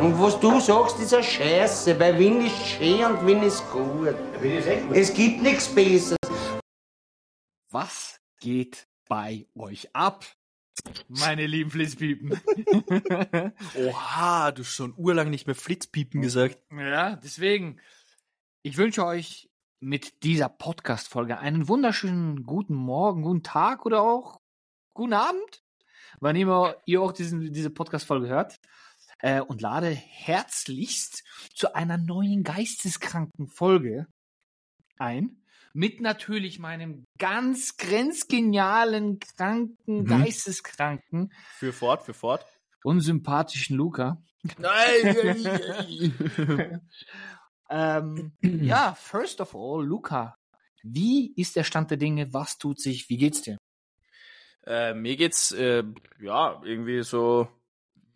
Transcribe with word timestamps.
Und 0.00 0.16
was 0.20 0.38
du 0.38 0.60
sagst, 0.60 1.00
ist 1.00 1.12
eine 1.12 1.24
Scheiße, 1.24 1.98
weil 1.98 2.16
Wien 2.20 2.46
ist 2.46 2.56
schön 2.64 3.04
und 3.04 3.26
Wien 3.26 3.42
ist 3.42 3.68
gut. 3.72 4.14
Es 4.92 5.12
gibt 5.12 5.42
nichts 5.42 5.74
Besseres. 5.74 6.16
Was 7.70 8.20
geht 8.38 8.86
bei 9.08 9.48
euch 9.56 9.92
ab? 9.96 10.24
Meine 11.08 11.48
lieben 11.48 11.72
Flitzpiepen. 11.72 12.30
Oha, 13.74 14.52
du 14.52 14.62
hast 14.62 14.72
schon 14.72 14.94
urlang 14.96 15.30
nicht 15.30 15.48
mehr 15.48 15.56
Flitzpiepen 15.56 16.22
gesagt. 16.22 16.58
ja, 16.70 17.16
deswegen, 17.16 17.80
ich 18.62 18.76
wünsche 18.76 19.04
euch 19.04 19.50
mit 19.80 20.22
dieser 20.22 20.48
Podcast-Folge 20.48 21.38
einen 21.38 21.66
wunderschönen 21.66 22.44
guten 22.44 22.76
Morgen, 22.76 23.22
guten 23.22 23.42
Tag 23.42 23.84
oder 23.84 24.02
auch 24.02 24.40
guten 24.94 25.14
Abend, 25.14 25.64
wann 26.20 26.36
immer 26.36 26.76
ihr 26.86 27.02
auch 27.02 27.10
diesen, 27.10 27.52
diese 27.52 27.70
Podcast-Folge 27.70 28.28
hört. 28.28 28.60
Äh, 29.20 29.40
und 29.40 29.60
lade 29.60 29.88
herzlichst 29.90 31.24
zu 31.54 31.74
einer 31.74 31.98
neuen 31.98 32.44
geisteskranken 32.44 33.48
Folge 33.48 34.06
ein. 34.98 35.42
Mit 35.74 36.00
natürlich 36.00 36.58
meinem 36.58 37.04
ganz 37.18 37.76
grenzgenialen, 37.76 39.18
kranken, 39.18 40.04
Mhm. 40.04 40.06
geisteskranken, 40.06 41.32
Für 41.56 41.72
fort, 41.72 42.02
für 42.04 42.14
fort. 42.14 42.46
unsympathischen 42.84 43.76
Luca. 43.76 44.22
Nein! 44.58 46.10
Ähm, 47.70 48.32
ja, 48.42 48.94
first 48.94 49.42
of 49.42 49.54
all, 49.54 49.84
Luca, 49.84 50.34
wie 50.82 51.34
ist 51.36 51.54
der 51.54 51.64
Stand 51.64 51.90
der 51.90 51.98
Dinge? 51.98 52.32
Was 52.32 52.56
tut 52.56 52.80
sich? 52.80 53.10
Wie 53.10 53.18
geht's 53.18 53.42
dir? 53.42 53.58
äh, 54.66 54.94
mir 54.94 55.16
geht's, 55.16 55.52
äh, 55.52 55.84
ja, 56.20 56.60
irgendwie 56.64 57.02
so 57.02 57.48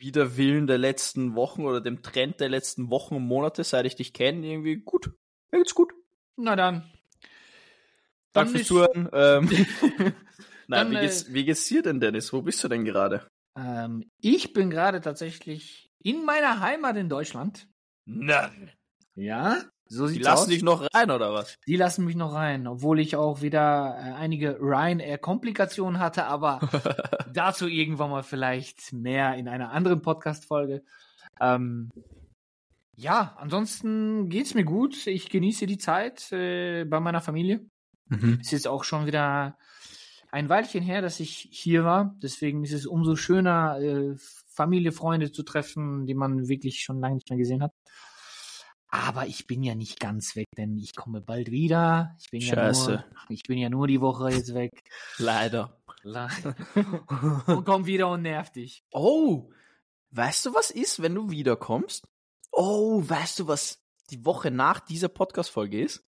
wider 0.02 0.36
Willen 0.36 0.66
der 0.66 0.78
letzten 0.78 1.34
Wochen 1.34 1.64
oder 1.64 1.80
dem 1.80 2.02
Trend 2.02 2.40
der 2.40 2.48
letzten 2.48 2.90
Wochen 2.90 3.16
und 3.16 3.26
Monate, 3.26 3.64
seit 3.64 3.86
ich 3.86 3.96
dich 3.96 4.12
kenne, 4.12 4.46
irgendwie 4.46 4.76
gut. 4.76 5.10
Mir 5.50 5.58
geht's 5.58 5.74
gut. 5.74 5.94
Na 6.36 6.56
dann. 6.56 6.82
Danke 8.32 8.32
Dann 8.32 8.48
fürs 8.48 8.66
Zuhören. 8.66 9.08
Ähm, 9.12 9.48
Dann, 10.68 10.88
Nein, 10.88 10.90
wie 10.90 10.96
äh, 10.96 11.00
geht's, 11.02 11.32
wie 11.32 11.44
geht's 11.44 11.66
dir 11.66 11.82
denn, 11.82 12.00
Dennis? 12.00 12.32
Wo 12.32 12.42
bist 12.42 12.62
du 12.64 12.68
denn 12.68 12.84
gerade? 12.84 13.26
Ähm, 13.56 14.10
ich 14.20 14.52
bin 14.52 14.70
gerade 14.70 15.00
tatsächlich 15.00 15.90
in 16.02 16.24
meiner 16.24 16.60
Heimat 16.60 16.96
in 16.96 17.08
Deutschland. 17.08 17.68
Nein. 18.06 18.70
Ja, 19.14 19.62
so 19.92 20.08
Die 20.08 20.18
lassen 20.20 20.44
aus. 20.44 20.48
dich 20.48 20.62
noch 20.62 20.88
rein, 20.94 21.10
oder 21.10 21.34
was? 21.34 21.58
Die 21.66 21.76
lassen 21.76 22.06
mich 22.06 22.16
noch 22.16 22.32
rein, 22.32 22.66
obwohl 22.66 22.98
ich 22.98 23.14
auch 23.16 23.42
wieder 23.42 23.96
äh, 23.98 24.12
einige 24.14 24.58
Ryanair-Komplikationen 24.58 26.00
hatte, 26.00 26.24
aber 26.24 26.60
dazu 27.32 27.68
irgendwann 27.68 28.10
mal 28.10 28.22
vielleicht 28.22 28.92
mehr 28.94 29.34
in 29.34 29.48
einer 29.48 29.70
anderen 29.70 30.00
Podcast-Folge. 30.00 30.82
Ähm, 31.40 31.90
ja, 32.96 33.36
ansonsten 33.38 34.30
geht's 34.30 34.54
mir 34.54 34.64
gut. 34.64 35.06
Ich 35.06 35.28
genieße 35.28 35.66
die 35.66 35.78
Zeit 35.78 36.32
äh, 36.32 36.84
bei 36.84 36.98
meiner 36.98 37.20
Familie. 37.20 37.66
Mhm. 38.08 38.38
Es 38.40 38.52
ist 38.54 38.66
auch 38.66 38.84
schon 38.84 39.06
wieder 39.06 39.58
ein 40.30 40.48
Weilchen 40.48 40.82
her, 40.82 41.02
dass 41.02 41.20
ich 41.20 41.48
hier 41.50 41.84
war. 41.84 42.16
Deswegen 42.22 42.64
ist 42.64 42.72
es 42.72 42.86
umso 42.86 43.14
schöner, 43.16 43.78
äh, 43.78 44.16
Familie, 44.48 44.92
Freunde 44.92 45.32
zu 45.32 45.42
treffen, 45.42 46.06
die 46.06 46.14
man 46.14 46.48
wirklich 46.48 46.82
schon 46.82 47.00
lange 47.00 47.16
nicht 47.16 47.28
mehr 47.28 47.38
gesehen 47.38 47.62
hat. 47.62 47.72
Aber 48.94 49.26
ich 49.26 49.46
bin 49.46 49.62
ja 49.62 49.74
nicht 49.74 50.00
ganz 50.00 50.36
weg, 50.36 50.48
denn 50.58 50.76
ich 50.76 50.94
komme 50.94 51.22
bald 51.22 51.50
wieder. 51.50 52.14
Ich 52.20 52.30
bin 52.30 52.42
ja 52.42 52.54
Scheiße. 52.54 52.90
nur, 52.90 53.04
ich 53.30 53.42
bin 53.44 53.56
ja 53.56 53.70
nur 53.70 53.86
die 53.86 54.02
Woche 54.02 54.28
jetzt 54.30 54.52
weg. 54.52 54.84
Leider. 55.16 55.80
und 57.46 57.64
komm 57.64 57.86
wieder 57.86 58.10
und 58.10 58.22
nerv 58.22 58.50
dich. 58.50 58.84
Oh, 58.90 59.50
weißt 60.10 60.44
du, 60.44 60.54
was 60.54 60.70
ist, 60.70 61.00
wenn 61.00 61.14
du 61.14 61.30
wiederkommst? 61.30 62.06
Oh, 62.50 63.02
weißt 63.02 63.38
du, 63.38 63.46
was 63.46 63.82
die 64.10 64.26
Woche 64.26 64.50
nach 64.50 64.80
dieser 64.80 65.08
Podcast-Folge 65.08 65.80
ist? 65.80 66.04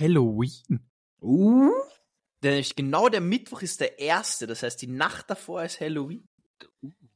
Halloween. 0.00 0.80
Uh? 1.20 1.72
Denn 2.42 2.64
genau 2.74 3.10
der 3.10 3.20
Mittwoch 3.20 3.60
ist 3.60 3.80
der 3.80 3.98
erste, 3.98 4.46
das 4.46 4.62
heißt, 4.62 4.80
die 4.80 4.86
Nacht 4.86 5.28
davor 5.28 5.62
ist 5.62 5.80
Halloween. 5.80 6.26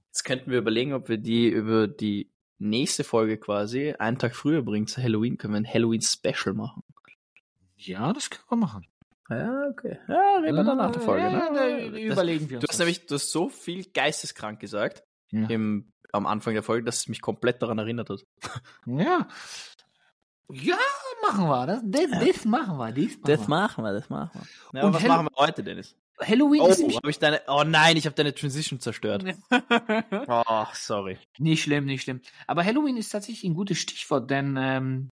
Jetzt 0.09 0.25
könnten 0.25 0.51
wir 0.51 0.59
überlegen, 0.59 0.93
ob 0.93 1.09
wir 1.09 1.17
die 1.17 1.49
über 1.49 1.89
die 1.89 2.31
nächste 2.59 3.05
Folge 3.05 3.37
quasi 3.39 3.93
einen 3.99 4.19
Tag 4.19 4.35
früher 4.37 4.63
bringen 4.63 4.87
zu 4.87 5.03
Halloween, 5.03 5.37
können 5.39 5.55
wir 5.55 5.61
ein 5.61 5.73
Halloween-Special 5.73 6.55
machen. 6.55 6.83
Ja, 7.77 8.13
das 8.13 8.31
können 8.31 8.45
wir 8.49 8.57
machen. 8.57 8.87
Ja, 9.29 9.67
okay. 9.71 9.99
Ja, 10.09 10.37
reden 10.43 10.57
wir 10.57 10.65
dann 10.65 10.77
nach 10.79 10.93
der 10.93 11.03
Folge, 11.03 11.23
Ja, 11.25 11.31
ne? 11.31 11.51
da 11.53 11.91
Das- 11.91 12.01
überlegen 12.01 12.49
wir 12.49 12.59
uns. 12.59 12.65
Du 12.65 12.69
hast 12.69 12.79
nämlich, 12.79 13.07
du 13.07 13.15
hast 13.17 13.31
so 13.33 13.49
viel 13.49 13.85
geisteskrank 13.93 14.61
gesagt 14.61 15.03
Ja. 15.31 15.49
im, 15.49 15.93
am 16.13 16.27
Anfang 16.27 16.55
der 16.55 16.63
Folge, 16.63 16.85
dass 16.85 16.99
es 16.99 17.09
mich 17.09 17.21
komplett 17.21 17.61
daran 17.61 17.79
erinnert 17.79 18.09
hat. 18.09 18.25
Ja. 18.87 19.27
Ja, 20.53 20.77
machen 21.27 21.47
wir. 21.49 21.67
Das, 21.67 21.81
das, 21.85 22.21
das 22.25 22.45
machen 22.45 22.79
wir. 22.79 22.93
Das 22.93 22.97
machen 23.17 23.21
Das 23.25 23.41
wir. 23.41 23.49
machen 23.49 23.85
wir, 23.85 23.93
das 23.93 24.09
machen 24.11 24.31
wir. 24.73 24.81
Ja, 24.81 24.87
Und 24.87 24.87
und 24.91 24.95
was 24.95 25.03
Hall- 25.03 25.09
machen 25.09 25.29
wir 25.33 25.37
heute, 25.45 25.65
Dennis? 25.65 25.97
Halloween 26.21 26.63
Oh, 26.63 26.69
ist 26.69 26.79
nämlich 26.79 26.97
habe 26.97 27.11
ich 27.11 27.19
deine. 27.19 27.43
Oh 27.47 27.63
nein, 27.65 27.97
ich 27.97 28.07
habe 28.07 28.15
deine 28.15 28.35
Transition 28.35 28.81
zerstört. 28.81 29.25
Oh, 30.29 30.67
sorry. 30.73 31.19
Nicht 31.39 31.63
schlimm, 31.63 31.85
nicht 31.85 32.03
schlimm. 32.03 32.21
Aber 32.47 32.65
Halloween 32.65 32.97
ist 32.97 33.11
tatsächlich 33.11 33.45
ein 33.45 33.55
gutes 33.55 33.79
Stichwort, 33.79 34.31
denn 34.31 34.57
ähm, 34.59 35.11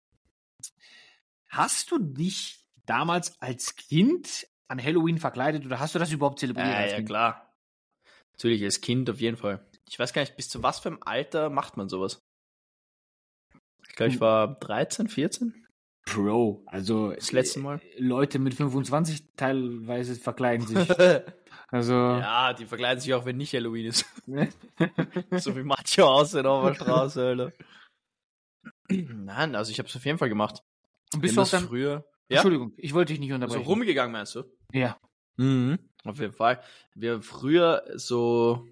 hast 1.49 1.91
du 1.91 1.99
dich 1.99 2.61
damals 2.87 3.41
als 3.41 3.77
Kind 3.77 4.47
an 4.69 4.83
Halloween 4.83 5.19
verkleidet 5.19 5.65
oder 5.65 5.81
hast 5.81 5.95
du 5.95 5.99
das 5.99 6.13
überhaupt 6.13 6.39
zelebriert? 6.39 6.69
Ja, 6.69 6.77
als 6.77 6.91
ja, 6.91 6.97
Kind? 6.99 7.09
klar. 7.09 7.55
Natürlich, 8.33 8.63
als 8.63 8.81
Kind 8.81 9.11
auf 9.11 9.21
jeden 9.21 9.37
Fall. 9.37 9.67
Ich 9.89 9.99
weiß 9.99 10.13
gar 10.13 10.23
nicht, 10.23 10.37
bis 10.37 10.49
zu 10.49 10.63
was 10.63 10.81
für 10.81 10.89
einem 10.89 11.03
Alter 11.03 11.51
macht 11.51 11.77
man 11.77 11.89
sowas? 11.89 12.21
Ich 13.89 13.97
glaube, 13.97 14.13
ich 14.13 14.21
war 14.21 14.59
13, 14.61 15.09
14. 15.09 15.60
Bro, 16.07 16.63
also 16.67 17.13
Das 17.13 17.33
letzte 17.33 17.61
Mal. 17.61 17.81
Leute 17.99 18.39
mit 18.39 18.55
25 18.55 19.25
teilweise 19.37 20.15
verkleiden 20.17 20.67
sich. 20.67 20.89
Also 21.73 21.93
ja, 21.95 22.53
die 22.53 22.67
verkleiden 22.67 23.01
sich 23.01 23.15
auch, 23.15 23.25
wenn 23.25 23.37
nicht 23.37 23.55
Halloween 23.55 23.87
ist. 23.87 24.05
so 25.31 25.55
wie 25.55 25.63
manche 25.63 26.05
aussehen 26.05 26.45
auf 26.47 26.67
der 26.67 26.75
Straße, 26.75 27.25
Alter. 27.25 27.53
Nein, 28.89 29.55
also 29.55 29.71
ich 29.71 29.79
habe 29.79 29.89
es 29.89 29.95
auf 29.95 30.05
jeden 30.05 30.19
Fall 30.19 30.29
gemacht. 30.29 30.65
Und 31.15 31.21
bist 31.21 31.37
du 31.37 31.43
auch 31.43 31.49
dann, 31.49 31.69
früher. 31.69 32.05
Ja, 32.29 32.39
Entschuldigung, 32.39 32.73
ich 32.77 32.93
wollte 32.93 33.13
dich 33.13 33.21
nicht 33.21 33.33
also 33.33 33.45
unterbrechen. 33.45 33.67
rumgegangen 33.69 34.13
meinst 34.13 34.35
du? 34.35 34.45
Ja. 34.73 34.99
Mhm, 35.37 35.79
auf 36.05 36.19
jeden 36.19 36.33
Fall. 36.33 36.61
Wir 36.95 37.13
haben 37.13 37.23
früher 37.23 37.85
so, 37.95 38.67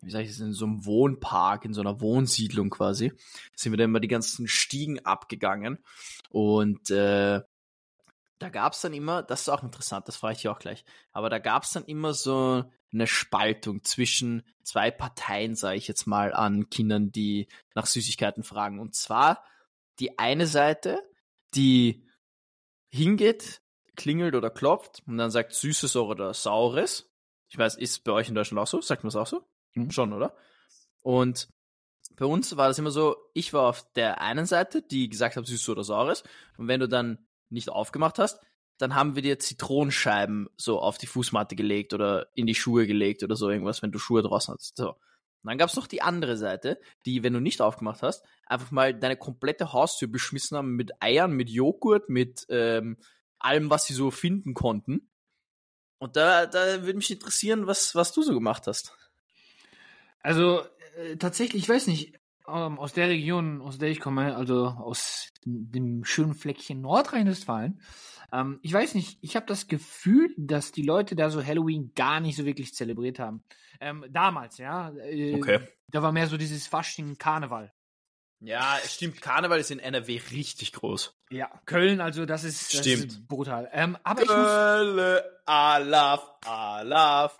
wie 0.00 0.10
sag 0.10 0.22
ich 0.22 0.28
das, 0.28 0.40
in 0.40 0.52
so 0.52 0.66
einem 0.66 0.84
Wohnpark, 0.84 1.64
in 1.64 1.74
so 1.74 1.80
einer 1.80 2.00
Wohnsiedlung 2.00 2.70
quasi, 2.70 3.12
sind 3.54 3.72
wir 3.72 3.76
dann 3.76 3.90
immer 3.90 4.00
die 4.00 4.08
ganzen 4.08 4.46
Stiegen 4.46 5.04
abgegangen. 5.04 5.78
Und 6.30 6.90
äh, 6.90 7.40
da 8.38 8.48
gab's 8.50 8.80
dann 8.80 8.94
immer, 8.94 9.22
das 9.22 9.42
ist 9.42 9.48
auch 9.48 9.62
interessant, 9.62 10.06
das 10.08 10.16
frage 10.16 10.34
ich 10.34 10.42
dich 10.42 10.48
auch 10.48 10.60
gleich, 10.60 10.84
aber 11.12 11.28
da 11.28 11.38
gab's 11.38 11.72
dann 11.72 11.84
immer 11.84 12.14
so 12.14 12.64
eine 12.92 13.06
Spaltung 13.06 13.84
zwischen 13.84 14.44
zwei 14.62 14.90
Parteien, 14.90 15.56
sage 15.56 15.76
ich 15.76 15.88
jetzt 15.88 16.06
mal, 16.06 16.32
an 16.32 16.70
Kindern, 16.70 17.12
die 17.12 17.48
nach 17.74 17.86
Süßigkeiten 17.86 18.44
fragen. 18.44 18.78
Und 18.78 18.94
zwar 18.94 19.44
die 19.98 20.18
eine 20.18 20.46
Seite, 20.46 21.02
die 21.54 22.06
hingeht, 22.88 23.60
klingelt 23.96 24.34
oder 24.34 24.50
klopft 24.50 25.02
und 25.06 25.18
dann 25.18 25.30
sagt 25.30 25.52
Süßes 25.52 25.96
oder 25.96 26.32
Saures. 26.32 27.10
Ich 27.48 27.58
weiß, 27.58 27.76
ist 27.76 28.04
bei 28.04 28.12
euch 28.12 28.28
in 28.28 28.34
Deutschland 28.34 28.60
auch 28.60 28.66
so? 28.66 28.80
Sagt 28.80 29.02
man 29.02 29.08
es 29.08 29.16
auch 29.16 29.26
so? 29.26 29.44
Mhm. 29.84 29.90
Schon, 29.90 30.12
oder? 30.12 30.34
Und 31.02 31.48
bei 32.16 32.26
uns 32.26 32.56
war 32.56 32.68
das 32.68 32.78
immer 32.78 32.90
so, 32.90 33.16
ich 33.34 33.52
war 33.52 33.68
auf 33.68 33.90
der 33.92 34.20
einen 34.20 34.46
Seite, 34.46 34.82
die 34.82 35.08
gesagt 35.08 35.36
hat, 35.36 35.46
Süßes 35.46 35.68
oder 35.68 35.84
Saures. 35.84 36.24
Und 36.56 36.68
wenn 36.68 36.80
du 36.80 36.88
dann 36.88 37.26
nicht 37.48 37.70
aufgemacht 37.70 38.18
hast, 38.18 38.40
dann 38.78 38.94
haben 38.94 39.14
wir 39.14 39.22
dir 39.22 39.38
Zitronenscheiben 39.38 40.48
so 40.56 40.80
auf 40.80 40.98
die 40.98 41.06
Fußmatte 41.06 41.56
gelegt 41.56 41.94
oder 41.94 42.28
in 42.34 42.46
die 42.46 42.54
Schuhe 42.54 42.86
gelegt 42.86 43.22
oder 43.22 43.36
so 43.36 43.50
irgendwas, 43.50 43.82
wenn 43.82 43.92
du 43.92 43.98
Schuhe 43.98 44.22
draußen 44.22 44.54
hast. 44.54 44.76
So. 44.76 44.90
Und 44.90 45.50
dann 45.50 45.58
gab's 45.58 45.76
noch 45.76 45.86
die 45.86 46.02
andere 46.02 46.36
Seite, 46.36 46.80
die, 47.06 47.22
wenn 47.22 47.32
du 47.32 47.40
nicht 47.40 47.60
aufgemacht 47.60 48.02
hast, 48.02 48.24
einfach 48.46 48.70
mal 48.70 48.94
deine 48.94 49.16
komplette 49.16 49.72
Haustür 49.72 50.08
beschmissen 50.08 50.56
haben 50.56 50.74
mit 50.74 51.02
Eiern, 51.02 51.32
mit 51.32 51.50
Joghurt, 51.50 52.08
mit 52.08 52.46
ähm, 52.48 52.96
allem, 53.38 53.70
was 53.70 53.86
sie 53.86 53.94
so 53.94 54.10
finden 54.10 54.54
konnten. 54.54 55.10
Und 55.98 56.16
da, 56.16 56.46
da 56.46 56.82
würde 56.82 56.98
mich 56.98 57.10
interessieren, 57.10 57.66
was, 57.66 57.94
was 57.94 58.12
du 58.12 58.22
so 58.22 58.32
gemacht 58.34 58.66
hast. 58.66 58.96
Also 60.20 60.62
äh, 60.96 61.16
tatsächlich, 61.16 61.62
ich 61.62 61.68
weiß 61.68 61.86
nicht, 61.86 62.14
ähm, 62.46 62.78
aus 62.78 62.92
der 62.92 63.08
Region, 63.08 63.60
aus 63.60 63.78
der 63.78 63.88
ich 63.90 64.00
komme, 64.00 64.34
also 64.36 64.66
aus 64.66 65.28
dem 65.44 66.04
schönen 66.04 66.34
Fleckchen 66.34 66.80
Nordrhein-Westfalen, 66.80 67.80
ähm, 68.32 68.58
ich 68.62 68.72
weiß 68.72 68.94
nicht, 68.94 69.18
ich 69.22 69.36
habe 69.36 69.46
das 69.46 69.68
Gefühl, 69.68 70.34
dass 70.36 70.72
die 70.72 70.82
Leute 70.82 71.16
da 71.16 71.30
so 71.30 71.44
Halloween 71.44 71.92
gar 71.94 72.20
nicht 72.20 72.36
so 72.36 72.44
wirklich 72.44 72.74
zelebriert 72.74 73.18
haben. 73.18 73.42
Ähm, 73.80 74.04
damals, 74.10 74.58
ja. 74.58 74.90
Äh, 74.96 75.34
Okay. 75.36 75.60
Da 75.90 76.02
war 76.02 76.12
mehr 76.12 76.26
so 76.26 76.36
dieses 76.36 76.66
Fasching 76.66 77.16
Karneval. 77.16 77.72
Ja, 78.40 78.76
es 78.84 78.94
stimmt, 78.94 79.20
Karneval 79.20 79.58
ist 79.58 79.70
in 79.70 79.78
NRW 79.80 80.20
richtig 80.30 80.72
groß. 80.72 81.14
Ja, 81.30 81.50
Köln, 81.64 82.00
also 82.00 82.24
das 82.24 82.44
ist, 82.44 82.72
das 82.74 82.80
Stimmt. 82.80 83.12
ist 83.12 83.26
brutal. 83.26 83.68
Ähm, 83.72 83.96
aber 84.04 84.22
ich 84.22 84.28
muss, 84.28 84.36
Kölle, 84.36 85.40
Alaf, 85.46 86.30
Alaf, 86.46 87.38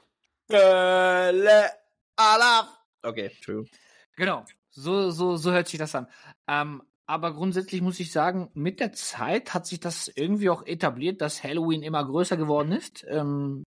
Kölle, 0.49 1.71
Alaf. 2.19 2.67
Okay, 3.03 3.31
Entschuldigung. 3.35 3.71
genau. 4.17 4.45
So, 4.71 5.11
so, 5.11 5.37
so 5.37 5.53
hört 5.53 5.69
sich 5.69 5.79
das 5.79 5.95
an. 5.95 6.09
Ähm, 6.49 6.83
aber 7.07 7.33
grundsätzlich 7.33 7.81
muss 7.81 8.01
ich 8.01 8.13
sagen, 8.13 8.51
mit 8.55 8.81
der 8.81 8.93
Zeit 8.93 9.55
hat 9.55 9.67
sich 9.67 9.81
das 9.81 10.09
irgendwie 10.09 10.51
auch 10.51 10.67
etabliert, 10.67 11.21
dass 11.21 11.43
Halloween 11.43 11.83
immer 11.83 12.05
größer 12.05 12.37
geworden 12.37 12.73
ist 12.73 13.07
ähm, 13.09 13.63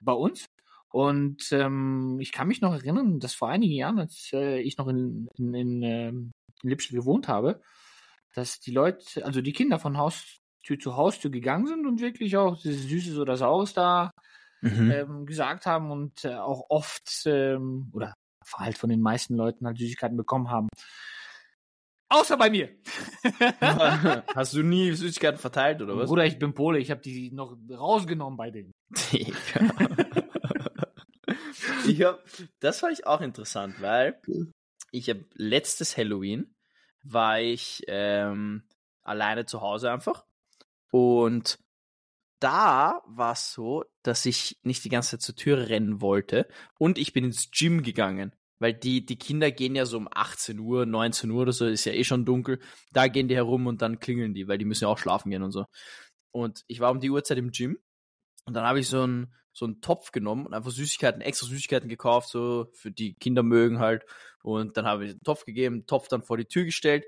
bei 0.00 0.12
uns. 0.12 0.46
Und 0.88 1.50
ähm, 1.50 2.18
ich 2.20 2.30
kann 2.30 2.46
mich 2.46 2.60
noch 2.60 2.72
erinnern, 2.72 3.18
dass 3.18 3.34
vor 3.34 3.48
einigen 3.48 3.74
Jahren, 3.74 3.98
als 3.98 4.30
äh, 4.32 4.60
ich 4.60 4.78
noch 4.78 4.86
in, 4.86 5.28
in, 5.36 5.54
in, 5.54 5.82
ähm, 5.82 6.32
in 6.62 6.68
Lippstadt 6.70 6.94
gewohnt 6.96 7.26
habe, 7.26 7.60
dass 8.34 8.60
die 8.60 8.70
Leute, 8.70 9.24
also 9.24 9.40
die 9.40 9.52
Kinder 9.52 9.80
von 9.80 9.98
Haustür 9.98 10.78
zu 10.78 10.96
Haustür 10.96 11.32
gegangen 11.32 11.66
sind 11.66 11.86
und 11.86 12.00
wirklich 12.00 12.36
auch 12.36 12.56
Süßes 12.56 13.18
oder 13.18 13.36
Saures 13.36 13.74
da 13.74 14.12
mhm. 14.64 14.90
ähm, 14.90 15.26
gesagt 15.26 15.66
haben 15.66 15.90
und 15.90 16.24
äh, 16.24 16.34
auch 16.34 16.64
oft 16.70 17.24
ähm, 17.26 17.90
oder 17.92 18.14
halt 18.56 18.78
von 18.78 18.90
den 18.90 19.00
meisten 19.00 19.34
Leuten 19.36 19.66
halt 19.66 19.78
Süßigkeiten 19.78 20.16
bekommen 20.16 20.50
haben. 20.50 20.68
Außer 22.08 22.36
bei 22.36 22.50
mir. 22.50 22.70
Hast 24.34 24.54
du 24.54 24.62
nie 24.62 24.92
Süßigkeiten 24.92 25.38
verteilt 25.38 25.82
oder 25.82 25.96
was? 25.96 26.08
Bruder, 26.08 26.24
ich 26.24 26.38
bin 26.38 26.54
Pole, 26.54 26.78
ich 26.78 26.90
habe 26.90 27.00
die 27.00 27.30
noch 27.32 27.56
rausgenommen 27.70 28.36
bei 28.36 28.50
denen. 28.50 28.72
ich 31.86 32.02
hab, 32.02 32.22
das 32.60 32.80
fand 32.80 32.92
ich 32.92 33.06
auch 33.06 33.20
interessant, 33.20 33.80
weil 33.80 34.20
ich 34.92 35.08
habe 35.08 35.24
letztes 35.34 35.96
Halloween 35.96 36.54
war 37.02 37.40
ich 37.40 37.82
ähm, 37.88 38.68
alleine 39.02 39.46
zu 39.46 39.60
Hause 39.60 39.90
einfach 39.90 40.24
und 40.90 41.58
da 42.44 43.00
war 43.06 43.32
es 43.32 43.54
so, 43.54 43.84
dass 44.02 44.26
ich 44.26 44.58
nicht 44.62 44.84
die 44.84 44.90
ganze 44.90 45.12
Zeit 45.12 45.22
zur 45.22 45.34
Tür 45.34 45.68
rennen 45.70 46.02
wollte 46.02 46.46
und 46.78 46.98
ich 46.98 47.14
bin 47.14 47.24
ins 47.24 47.50
Gym 47.50 47.82
gegangen. 47.82 48.34
Weil 48.58 48.74
die, 48.74 49.04
die 49.04 49.16
Kinder 49.16 49.50
gehen 49.50 49.74
ja 49.74 49.86
so 49.86 49.96
um 49.96 50.08
18 50.12 50.58
Uhr, 50.60 50.86
19 50.86 51.30
Uhr 51.30 51.42
oder 51.42 51.52
so, 51.52 51.66
ist 51.66 51.86
ja 51.86 51.92
eh 51.92 52.04
schon 52.04 52.24
dunkel. 52.24 52.60
Da 52.92 53.08
gehen 53.08 53.28
die 53.28 53.34
herum 53.34 53.66
und 53.66 53.82
dann 53.82 53.98
klingeln 53.98 54.34
die, 54.34 54.46
weil 54.46 54.58
die 54.58 54.64
müssen 54.66 54.84
ja 54.84 54.88
auch 54.88 54.98
schlafen 54.98 55.30
gehen 55.30 55.42
und 55.42 55.52
so. 55.52 55.64
Und 56.32 56.64
ich 56.68 56.80
war 56.80 56.90
um 56.90 57.00
die 57.00 57.10
Uhrzeit 57.10 57.38
im 57.38 57.50
Gym 57.50 57.78
und 58.44 58.54
dann 58.54 58.64
habe 58.64 58.78
ich 58.78 58.88
so 58.88 59.02
einen, 59.02 59.34
so 59.52 59.64
einen 59.64 59.80
Topf 59.80 60.12
genommen 60.12 60.46
und 60.46 60.52
einfach 60.54 60.70
Süßigkeiten, 60.70 61.22
extra 61.22 61.46
Süßigkeiten 61.46 61.88
gekauft, 61.88 62.28
so 62.28 62.66
für 62.74 62.90
die 62.90 63.14
Kinder 63.14 63.42
mögen 63.42 63.78
halt. 63.78 64.04
Und 64.42 64.76
dann 64.76 64.84
habe 64.84 65.06
ich 65.06 65.12
den 65.12 65.22
Topf 65.22 65.44
gegeben, 65.46 65.86
Topf 65.86 66.08
dann 66.08 66.22
vor 66.22 66.36
die 66.36 66.44
Tür 66.44 66.64
gestellt 66.64 67.04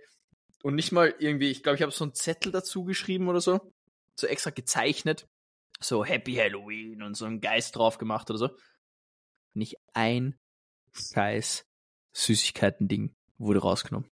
und 0.62 0.74
nicht 0.74 0.92
mal 0.92 1.14
irgendwie, 1.18 1.50
ich 1.50 1.62
glaube, 1.62 1.76
ich 1.76 1.82
habe 1.82 1.92
so 1.92 2.04
einen 2.04 2.14
Zettel 2.14 2.52
dazu 2.52 2.84
geschrieben 2.84 3.28
oder 3.28 3.40
so, 3.40 3.72
so 4.18 4.26
extra 4.26 4.50
gezeichnet, 4.50 5.26
so 5.80 6.04
Happy 6.04 6.34
Halloween 6.34 7.02
und 7.02 7.14
so 7.14 7.26
einen 7.26 7.40
Geist 7.40 7.76
drauf 7.76 7.98
gemacht 7.98 8.30
oder 8.30 8.38
so. 8.38 8.50
Nicht 9.54 9.76
ein 9.94 10.38
scheiß 10.92 11.66
Süßigkeiten-Ding 12.14 13.14
wurde 13.38 13.60
rausgenommen. 13.60 14.08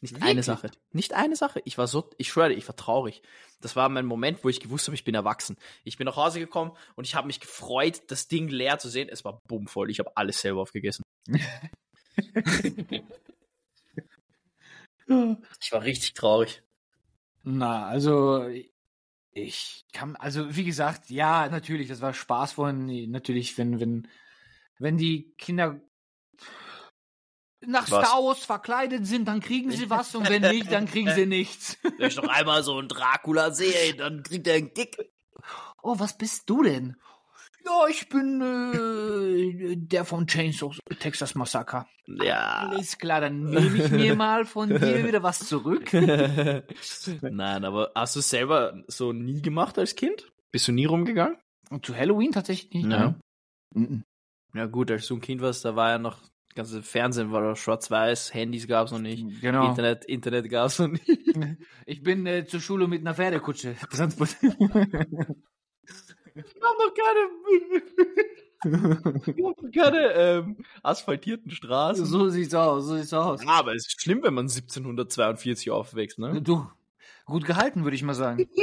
Nicht 0.00 0.14
Wirklich? 0.14 0.30
eine 0.30 0.42
Sache. 0.42 0.70
Nicht 0.90 1.12
eine 1.14 1.36
Sache. 1.36 1.62
Ich 1.64 1.78
war 1.78 1.86
so, 1.86 2.10
ich 2.18 2.28
schwöre, 2.28 2.52
ich 2.52 2.66
war 2.66 2.74
traurig. 2.74 3.22
Das 3.60 3.76
war 3.76 3.88
mein 3.88 4.04
Moment, 4.04 4.42
wo 4.42 4.48
ich 4.48 4.58
gewusst 4.58 4.88
habe, 4.88 4.96
ich 4.96 5.04
bin 5.04 5.14
erwachsen. 5.14 5.56
Ich 5.84 5.96
bin 5.96 6.06
nach 6.06 6.16
Hause 6.16 6.40
gekommen 6.40 6.72
und 6.96 7.06
ich 7.06 7.14
habe 7.14 7.28
mich 7.28 7.38
gefreut, 7.38 8.02
das 8.08 8.26
Ding 8.26 8.48
leer 8.48 8.80
zu 8.80 8.88
sehen. 8.88 9.08
Es 9.08 9.24
war 9.24 9.38
bummvoll. 9.46 9.90
Ich 9.90 10.00
habe 10.00 10.16
alles 10.16 10.40
selber 10.40 10.60
aufgegessen. 10.62 11.04
ich 15.60 15.70
war 15.70 15.82
richtig 15.82 16.14
traurig. 16.14 16.64
Na, 17.44 17.86
also 17.86 18.48
ich 19.32 19.86
kann, 19.92 20.16
also 20.16 20.54
wie 20.54 20.64
gesagt, 20.64 21.10
ja, 21.10 21.48
natürlich, 21.48 21.88
das 21.88 22.00
war 22.00 22.12
Spaß 22.12 22.52
vorhin. 22.52 23.10
Natürlich, 23.10 23.56
wenn, 23.56 23.80
wenn, 23.80 24.08
wenn 24.78 24.98
die 24.98 25.32
Kinder 25.38 25.80
nach 27.64 27.90
was? 27.90 28.06
Star 28.06 28.22
Wars 28.22 28.44
verkleidet 28.44 29.06
sind, 29.06 29.26
dann 29.26 29.40
kriegen 29.40 29.70
sie 29.70 29.88
was 29.88 30.14
und 30.14 30.28
wenn 30.28 30.42
nicht, 30.42 30.70
dann 30.70 30.86
kriegen 30.86 31.10
sie 31.14 31.26
nichts. 31.26 31.78
Wenn 31.82 32.08
ich 32.08 32.16
noch 32.16 32.28
einmal 32.28 32.62
so 32.62 32.76
einen 32.76 32.88
Dracula 32.88 33.52
sehe, 33.52 33.94
dann 33.94 34.22
kriegt 34.22 34.46
er 34.46 34.54
einen 34.54 34.74
Kick. 34.74 34.96
Oh, 35.82 35.98
was 35.98 36.16
bist 36.16 36.48
du 36.50 36.62
denn? 36.62 36.96
Ja, 37.64 37.86
ich 37.88 38.08
bin 38.08 38.40
äh, 38.40 39.76
der 39.76 40.04
von 40.04 40.26
Chainsaw 40.26 40.74
Texas 40.98 41.34
Massacre. 41.34 41.86
Ja. 42.06 42.68
Alles 42.70 42.98
klar, 42.98 43.20
dann 43.20 43.44
nehme 43.50 43.84
ich 43.84 43.90
mir 43.90 44.16
mal 44.16 44.44
von 44.44 44.68
dir 44.68 45.06
wieder 45.06 45.22
was 45.22 45.40
zurück. 45.40 45.92
Nein, 47.22 47.64
aber 47.64 47.92
hast 47.94 48.16
du 48.16 48.20
es 48.20 48.30
selber 48.30 48.82
so 48.88 49.12
nie 49.12 49.40
gemacht 49.42 49.78
als 49.78 49.94
Kind? 49.94 50.32
Bist 50.50 50.68
du 50.68 50.72
nie 50.72 50.86
rumgegangen? 50.86 51.36
Und 51.70 51.86
zu 51.86 51.96
Halloween 51.96 52.32
tatsächlich 52.32 52.72
nicht. 52.72 52.90
Ja. 52.90 53.14
Ne? 53.74 54.04
Ja 54.54 54.66
gut, 54.66 54.90
als 54.90 55.06
du 55.06 55.16
ein 55.16 55.20
Kind 55.20 55.40
warst, 55.40 55.64
da 55.64 55.76
war 55.76 55.90
ja 55.90 55.98
noch 55.98 56.18
ganze 56.54 56.82
Fernsehen 56.82 57.32
war 57.32 57.42
doch 57.42 57.56
schwarz-weiß, 57.56 58.34
Handys 58.34 58.68
gab 58.68 58.86
es 58.86 58.92
noch 58.92 58.98
nicht, 58.98 59.40
genau. 59.40 59.70
Internet, 59.70 60.04
Internet 60.04 60.50
gab 60.50 60.66
es 60.66 60.78
noch 60.78 60.88
nicht. 60.88 61.06
Ich 61.86 62.02
bin 62.02 62.26
äh, 62.26 62.46
zur 62.46 62.60
Schule 62.60 62.86
mit 62.86 63.00
einer 63.00 63.14
Pferdekutsche 63.14 63.74
transportiert. 63.90 64.54
Wir 66.34 66.44
haben 66.62 66.78
noch 66.78 66.94
keine, 66.94 67.28
wir 69.36 69.46
haben 69.46 69.72
keine 69.72 70.12
ähm, 70.12 70.56
asphaltierten 70.82 71.50
Straßen. 71.50 72.06
So 72.06 72.28
sieht's 72.28 72.54
aus, 72.54 72.86
so 72.86 72.96
sieht's 72.96 73.12
aus. 73.12 73.42
Ja, 73.44 73.50
aber 73.50 73.74
es 73.74 73.86
ist 73.86 74.00
schlimm, 74.00 74.22
wenn 74.22 74.34
man 74.34 74.44
1742 74.44 75.70
aufwächst, 75.70 76.18
ne? 76.18 76.40
Du, 76.40 76.66
gut 77.26 77.44
gehalten, 77.44 77.84
würde 77.84 77.96
ich 77.96 78.02
mal 78.02 78.14
sagen. 78.14 78.48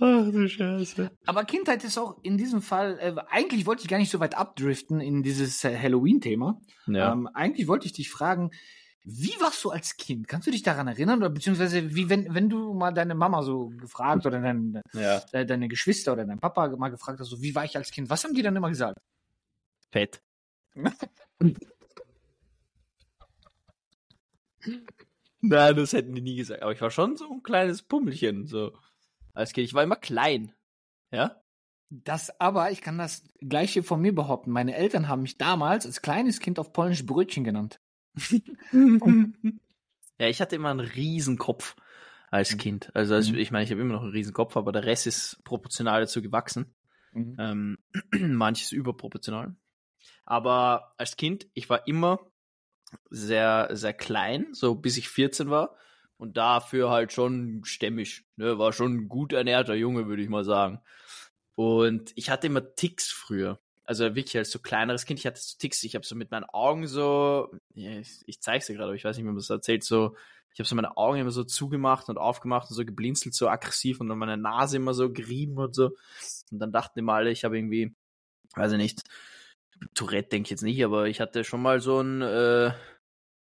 Ach 0.00 0.30
du 0.30 0.48
Scheiße. 0.48 1.10
Aber 1.24 1.44
Kindheit 1.44 1.84
ist 1.84 1.98
auch 1.98 2.18
in 2.22 2.36
diesem 2.36 2.62
Fall, 2.62 2.98
äh, 3.00 3.14
eigentlich 3.30 3.64
wollte 3.64 3.82
ich 3.82 3.88
gar 3.88 3.98
nicht 3.98 4.10
so 4.10 4.18
weit 4.20 4.36
abdriften 4.36 5.00
in 5.00 5.22
dieses 5.22 5.62
äh, 5.64 5.78
Halloween-Thema. 5.78 6.60
Ja. 6.86 7.12
Ähm, 7.12 7.28
eigentlich 7.32 7.68
wollte 7.68 7.86
ich 7.86 7.92
dich 7.92 8.10
fragen, 8.10 8.50
wie 9.04 9.38
warst 9.38 9.62
du 9.62 9.70
als 9.70 9.98
Kind? 9.98 10.26
Kannst 10.28 10.46
du 10.46 10.50
dich 10.50 10.62
daran 10.62 10.88
erinnern? 10.88 11.18
Oder 11.18 11.28
beziehungsweise, 11.28 11.94
wie 11.94 12.08
wenn, 12.08 12.34
wenn 12.34 12.48
du 12.48 12.72
mal 12.72 12.90
deine 12.90 13.14
Mama 13.14 13.42
so 13.42 13.68
gefragt 13.68 14.24
oder 14.24 14.40
dein, 14.42 14.80
ja. 14.94 15.22
äh, 15.32 15.44
deine 15.44 15.68
Geschwister 15.68 16.14
oder 16.14 16.24
dein 16.24 16.40
Papa 16.40 16.68
mal 16.76 16.88
gefragt 16.88 17.20
hast, 17.20 17.28
so, 17.28 17.42
wie 17.42 17.54
war 17.54 17.66
ich 17.66 17.76
als 17.76 17.90
Kind? 17.90 18.08
Was 18.08 18.24
haben 18.24 18.34
die 18.34 18.42
dann 18.42 18.56
immer 18.56 18.70
gesagt? 18.70 18.98
Fett. 19.92 20.22
Nein, 25.42 25.76
das 25.76 25.92
hätten 25.92 26.14
die 26.14 26.22
nie 26.22 26.36
gesagt. 26.36 26.62
Aber 26.62 26.72
ich 26.72 26.80
war 26.80 26.90
schon 26.90 27.18
so 27.18 27.30
ein 27.30 27.42
kleines 27.42 27.82
Pummelchen, 27.82 28.46
so 28.46 28.72
als 29.34 29.52
Kind. 29.52 29.66
Ich 29.68 29.74
war 29.74 29.82
immer 29.82 29.96
klein. 29.96 30.54
Ja? 31.10 31.42
Das 31.90 32.40
aber, 32.40 32.70
ich 32.70 32.80
kann 32.80 32.96
das 32.96 33.22
gleiche 33.40 33.82
von 33.82 34.00
mir 34.00 34.14
behaupten. 34.14 34.50
Meine 34.50 34.74
Eltern 34.74 35.08
haben 35.08 35.20
mich 35.22 35.36
damals 35.36 35.84
als 35.84 36.00
kleines 36.00 36.40
Kind 36.40 36.58
auf 36.58 36.72
Polnisch 36.72 37.04
Brötchen 37.04 37.44
genannt. 37.44 37.78
ja, 40.18 40.28
ich 40.28 40.40
hatte 40.40 40.56
immer 40.56 40.70
einen 40.70 40.80
Riesenkopf 40.80 41.76
als 42.30 42.52
mhm. 42.54 42.58
Kind. 42.58 42.90
Also, 42.94 43.14
also 43.14 43.32
mhm. 43.32 43.38
ich 43.38 43.50
meine, 43.50 43.64
ich 43.64 43.70
habe 43.70 43.80
immer 43.80 43.94
noch 43.94 44.02
einen 44.02 44.12
Riesenkopf, 44.12 44.56
aber 44.56 44.72
der 44.72 44.84
Rest 44.84 45.06
ist 45.06 45.42
proportional 45.44 46.00
dazu 46.00 46.22
gewachsen. 46.22 46.74
Mhm. 47.12 47.36
Ähm, 47.38 47.78
manches 48.36 48.72
überproportional. 48.72 49.54
Aber 50.24 50.94
als 50.96 51.16
Kind, 51.16 51.46
ich 51.54 51.68
war 51.68 51.86
immer 51.86 52.20
sehr, 53.10 53.68
sehr 53.72 53.92
klein, 53.92 54.48
so 54.52 54.74
bis 54.74 54.96
ich 54.96 55.08
14 55.08 55.50
war 55.50 55.76
und 56.16 56.36
dafür 56.36 56.90
halt 56.90 57.12
schon 57.12 57.64
stämmig. 57.64 58.24
Ne? 58.36 58.58
War 58.58 58.72
schon 58.72 58.94
ein 58.94 59.08
gut 59.08 59.32
ernährter 59.32 59.74
Junge, 59.74 60.06
würde 60.06 60.22
ich 60.22 60.28
mal 60.28 60.44
sagen. 60.44 60.80
Und 61.54 62.12
ich 62.16 62.30
hatte 62.30 62.46
immer 62.46 62.74
Ticks 62.74 63.10
früher. 63.10 63.60
Also 63.86 64.14
wirklich 64.14 64.36
als 64.36 64.50
so 64.50 64.58
kleineres 64.58 65.04
Kind, 65.04 65.20
ich 65.20 65.26
hatte 65.26 65.40
so 65.40 65.56
Ticks, 65.58 65.82
ich 65.84 65.94
habe 65.94 66.06
so 66.06 66.14
mit 66.14 66.30
meinen 66.30 66.44
Augen 66.44 66.86
so, 66.86 67.50
ich, 67.74 68.22
ich 68.26 68.40
zeig's 68.40 68.66
dir 68.66 68.74
gerade, 68.74 68.86
aber 68.86 68.94
ich 68.94 69.04
weiß 69.04 69.16
nicht, 69.16 69.24
wie 69.24 69.28
man 69.28 69.36
das 69.36 69.50
erzählt, 69.50 69.84
so, 69.84 70.16
ich 70.54 70.60
habe 70.60 70.68
so 70.68 70.74
meine 70.76 70.96
Augen 70.96 71.18
immer 71.18 71.32
so 71.32 71.44
zugemacht 71.44 72.08
und 72.08 72.16
aufgemacht 72.16 72.70
und 72.70 72.76
so 72.76 72.84
geblinzelt, 72.84 73.34
so 73.34 73.48
aggressiv 73.48 74.00
und 74.00 74.08
dann 74.08 74.18
meine 74.18 74.36
Nase 74.36 74.76
immer 74.76 74.94
so 74.94 75.12
gerieben 75.12 75.58
und 75.58 75.74
so. 75.74 75.90
Und 76.50 76.60
dann 76.60 76.72
dachten 76.72 76.98
immer 77.00 77.14
alle, 77.14 77.30
ich 77.30 77.44
habe 77.44 77.58
irgendwie, 77.58 77.94
weiß 78.54 78.72
ich 78.72 78.78
nicht, 78.78 79.02
Tourette 79.94 80.28
denke 80.28 80.46
ich 80.46 80.50
jetzt 80.50 80.62
nicht, 80.62 80.82
aber 80.84 81.08
ich 81.08 81.20
hatte 81.20 81.44
schon 81.44 81.60
mal 81.60 81.80
so 81.80 82.00
ein, 82.00 82.22
äh, 82.22 82.72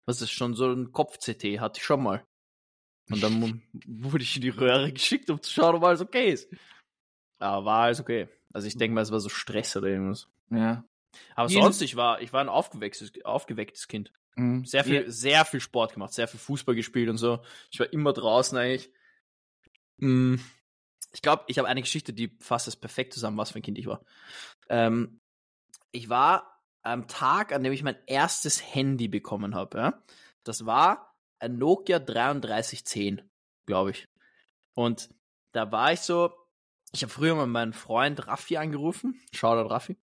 was 0.05 0.21
ist 0.21 0.31
schon, 0.31 0.55
so 0.55 0.71
ein 0.71 0.91
Kopf-CT, 0.91 1.59
hatte 1.59 1.77
ich 1.79 1.85
schon 1.85 2.03
mal. 2.03 2.25
Und 3.09 3.21
dann 3.21 3.61
wurde 3.87 4.23
ich 4.23 4.35
in 4.35 4.41
die 4.41 4.49
Röhre 4.49 4.91
geschickt, 4.91 5.29
um 5.29 5.41
zu 5.41 5.51
schauen, 5.51 5.75
ob 5.75 5.83
alles 5.83 6.01
okay 6.01 6.31
ist. 6.31 6.49
Aber 7.39 7.65
war 7.65 7.83
alles 7.83 7.99
okay. 7.99 8.27
Also 8.53 8.67
ich 8.67 8.77
denke 8.77 8.95
mal, 8.95 9.01
es 9.01 9.11
war 9.11 9.19
so 9.19 9.29
Stress 9.29 9.75
oder 9.75 9.87
irgendwas. 9.87 10.27
Ja. 10.49 10.83
Aber 11.35 11.49
Jeden 11.49 11.63
sonst, 11.63 11.81
ich 11.81 11.95
war, 11.95 12.21
ich 12.21 12.33
war 12.33 12.41
ein 12.41 12.49
aufgewecktes, 12.49 13.11
aufgewecktes 13.23 13.87
Kind. 13.87 14.11
Mhm. 14.35 14.65
Sehr 14.65 14.83
viel, 14.83 15.03
ja. 15.03 15.11
sehr 15.11 15.45
viel 15.45 15.59
Sport 15.59 15.93
gemacht, 15.93 16.13
sehr 16.13 16.27
viel 16.27 16.39
Fußball 16.39 16.75
gespielt 16.75 17.09
und 17.09 17.17
so. 17.17 17.39
Ich 17.71 17.79
war 17.79 17.91
immer 17.91 18.13
draußen 18.13 18.57
eigentlich. 18.57 18.91
Mhm. 19.97 20.39
Ich 21.11 21.21
glaube, 21.21 21.43
ich 21.47 21.59
habe 21.59 21.67
eine 21.67 21.81
Geschichte, 21.81 22.13
die 22.13 22.35
fasst 22.39 22.67
das 22.67 22.75
perfekt 22.75 23.13
zusammen, 23.13 23.37
was 23.37 23.51
für 23.51 23.59
ein 23.59 23.63
Kind 23.63 23.77
ich 23.77 23.85
war. 23.85 24.03
Ähm, 24.69 25.19
ich 25.91 26.09
war 26.09 26.61
am 26.81 27.07
Tag, 27.07 27.51
an 27.51 27.63
dem 27.63 27.73
ich 27.73 27.83
mein 27.83 27.97
erstes 28.07 28.73
Handy 28.73 29.07
bekommen 29.07 29.55
habe. 29.55 29.77
Ja? 29.77 30.03
Das 30.43 30.65
war 30.65 31.15
ein 31.39 31.57
Nokia 31.57 31.99
3310, 31.99 33.21
glaube 33.65 33.91
ich. 33.91 34.07
Und 34.73 35.09
da 35.51 35.71
war 35.71 35.93
ich 35.93 35.99
so, 35.99 36.33
ich 36.93 37.01
habe 37.01 37.11
früher 37.11 37.35
mal 37.35 37.47
meinen 37.47 37.73
Freund 37.73 38.27
Raffi 38.27 38.57
angerufen, 38.57 39.19
Shoutout 39.33 39.69
Raffi, 39.69 39.97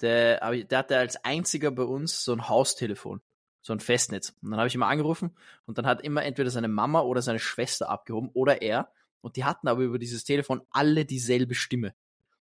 der, 0.00 0.40
der 0.64 0.78
hatte 0.78 0.98
als 0.98 1.24
einziger 1.24 1.70
bei 1.70 1.84
uns 1.84 2.24
so 2.24 2.32
ein 2.32 2.48
Haustelefon, 2.48 3.20
so 3.60 3.72
ein 3.72 3.78
Festnetz. 3.80 4.34
Und 4.42 4.50
dann 4.50 4.58
habe 4.58 4.66
ich 4.66 4.74
immer 4.74 4.88
angerufen 4.88 5.36
und 5.66 5.78
dann 5.78 5.86
hat 5.86 6.02
immer 6.02 6.24
entweder 6.24 6.50
seine 6.50 6.68
Mama 6.68 7.00
oder 7.02 7.22
seine 7.22 7.38
Schwester 7.38 7.88
abgehoben 7.88 8.30
oder 8.34 8.60
er. 8.60 8.92
Und 9.20 9.36
die 9.36 9.44
hatten 9.44 9.68
aber 9.68 9.82
über 9.82 10.00
dieses 10.00 10.24
Telefon 10.24 10.62
alle 10.70 11.04
dieselbe 11.04 11.54
Stimme. 11.54 11.94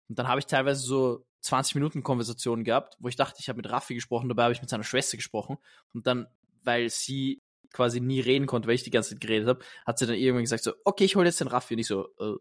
Und 0.09 0.19
dann 0.19 0.29
habe 0.29 0.41
ich 0.41 0.47
teilweise 0.47 0.81
so 0.81 1.27
20 1.43 1.75
Minuten 1.75 2.03
Konversationen 2.03 2.65
gehabt, 2.65 2.97
wo 3.01 3.09
ich 3.09 3.17
dachte, 3.17 3.37
ich 3.41 3.51
habe 3.51 3.59
mit 3.59 3.71
Raffi 3.71 3.95
gesprochen, 3.95 4.31
dabei 4.31 4.45
habe 4.45 4.55
ich 4.55 4.63
mit 4.63 4.71
seiner 4.71 4.85
Schwester 4.85 5.19
gesprochen. 5.19 5.59
Und 5.93 6.07
dann, 6.07 6.27
weil 6.65 6.89
sie 6.89 7.43
quasi 7.71 8.01
nie 8.01 8.21
reden 8.21 8.47
konnte, 8.47 8.67
weil 8.67 8.75
ich 8.75 8.83
die 8.83 8.91
ganze 8.91 9.11
Zeit 9.11 9.21
geredet 9.21 9.49
habe, 9.49 9.65
hat 9.87 9.99
sie 9.99 10.07
dann 10.07 10.17
irgendwann 10.17 10.45
gesagt 10.45 10.65
so, 10.65 10.73
okay, 10.85 11.05
ich 11.05 11.17
hole 11.17 11.27
jetzt 11.27 11.41
den 11.41 11.49
Raffi. 11.49 11.75
Und 11.75 11.81
ich 11.81 11.87
so, 11.87 12.09
äh, 12.19 12.37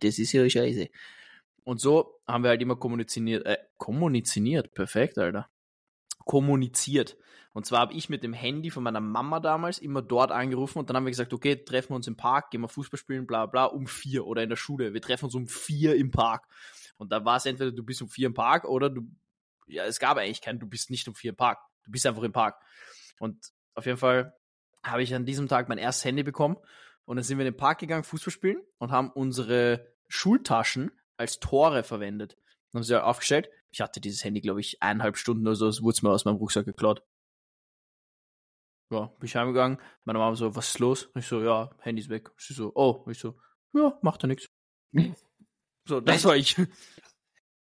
das 0.00 0.18
ist 0.18 0.32
ja 0.32 0.48
scheiße. 0.48 0.88
Und 1.64 1.80
so 1.80 2.20
haben 2.26 2.44
wir 2.44 2.50
halt 2.50 2.62
immer 2.62 2.76
kommuniziert, 2.76 3.44
äh, 3.44 3.58
kommuniziert, 3.76 4.72
perfekt, 4.74 5.18
Alter. 5.18 5.48
Kommuniziert. 6.24 7.16
Und 7.52 7.64
zwar 7.64 7.80
habe 7.80 7.94
ich 7.94 8.08
mit 8.08 8.22
dem 8.22 8.34
Handy 8.34 8.70
von 8.70 8.82
meiner 8.82 9.00
Mama 9.00 9.40
damals 9.40 9.78
immer 9.78 10.02
dort 10.02 10.30
angerufen 10.30 10.78
und 10.78 10.90
dann 10.90 10.96
haben 10.96 11.06
wir 11.06 11.10
gesagt, 11.10 11.32
okay, 11.32 11.56
treffen 11.56 11.90
wir 11.90 11.96
uns 11.96 12.06
im 12.06 12.16
Park, 12.16 12.50
gehen 12.50 12.60
wir 12.60 12.68
Fußball 12.68 12.98
spielen, 12.98 13.26
bla 13.26 13.46
bla, 13.46 13.64
um 13.64 13.86
vier 13.86 14.26
oder 14.26 14.42
in 14.42 14.50
der 14.50 14.56
Schule. 14.56 14.92
Wir 14.92 15.00
treffen 15.00 15.24
uns 15.24 15.34
um 15.34 15.48
vier 15.48 15.96
im 15.96 16.10
Park. 16.10 16.46
Und 16.98 17.12
da 17.12 17.24
war 17.24 17.38
es 17.38 17.46
entweder, 17.46 17.72
du 17.72 17.82
bist 17.82 18.02
um 18.02 18.08
vier 18.08 18.26
im 18.26 18.34
Park 18.34 18.64
oder 18.64 18.90
du, 18.90 19.02
ja, 19.66 19.84
es 19.84 19.98
gab 19.98 20.18
eigentlich 20.18 20.42
keinen, 20.42 20.60
du 20.60 20.66
bist 20.66 20.90
nicht 20.90 21.08
um 21.08 21.14
vier 21.14 21.30
im 21.30 21.36
Park. 21.36 21.58
Du 21.84 21.90
bist 21.90 22.06
einfach 22.06 22.22
im 22.22 22.32
Park. 22.32 22.60
Und 23.18 23.52
auf 23.74 23.86
jeden 23.86 23.98
Fall 23.98 24.34
habe 24.84 25.02
ich 25.02 25.14
an 25.14 25.24
diesem 25.24 25.48
Tag 25.48 25.68
mein 25.68 25.78
erstes 25.78 26.04
Handy 26.04 26.22
bekommen 26.22 26.58
und 27.06 27.16
dann 27.16 27.24
sind 27.24 27.38
wir 27.38 27.46
in 27.46 27.52
den 27.52 27.56
Park 27.56 27.78
gegangen, 27.78 28.04
Fußball 28.04 28.32
spielen 28.32 28.62
und 28.78 28.90
haben 28.90 29.10
unsere 29.10 29.92
Schultaschen 30.08 30.92
als 31.16 31.40
Tore 31.40 31.82
verwendet. 31.82 32.36
Dann 32.72 32.80
haben 32.80 32.84
sie 32.84 32.92
ja 32.92 33.04
aufgestellt. 33.04 33.48
Ich 33.70 33.80
hatte 33.80 34.00
dieses 34.00 34.22
Handy, 34.24 34.40
glaube 34.40 34.60
ich, 34.60 34.82
eineinhalb 34.82 35.16
Stunden 35.16 35.46
oder 35.46 35.56
so, 35.56 35.68
es 35.68 35.82
wurde 35.82 35.98
mir 36.02 36.10
aus 36.10 36.24
meinem 36.24 36.36
Rucksack 36.36 36.66
geklaut. 36.66 37.02
Ja, 38.92 39.06
bin 39.06 39.26
ich 39.26 39.34
heimgegangen. 39.34 39.78
Meine 40.04 40.18
Mama 40.18 40.36
so, 40.36 40.54
was 40.54 40.68
ist 40.68 40.78
los? 40.78 41.10
Ich 41.16 41.26
so, 41.26 41.42
ja, 41.42 41.70
Handy 41.80 42.02
ist 42.02 42.08
weg. 42.08 42.30
Sie 42.36 42.54
so, 42.54 42.70
oh. 42.74 43.04
Ich 43.10 43.18
so, 43.18 43.36
ja, 43.72 43.98
macht 44.02 44.22
ja 44.22 44.28
nichts. 44.28 44.46
So, 45.88 46.00
das 46.00 46.24
war 46.24 46.36
ich. 46.36 46.56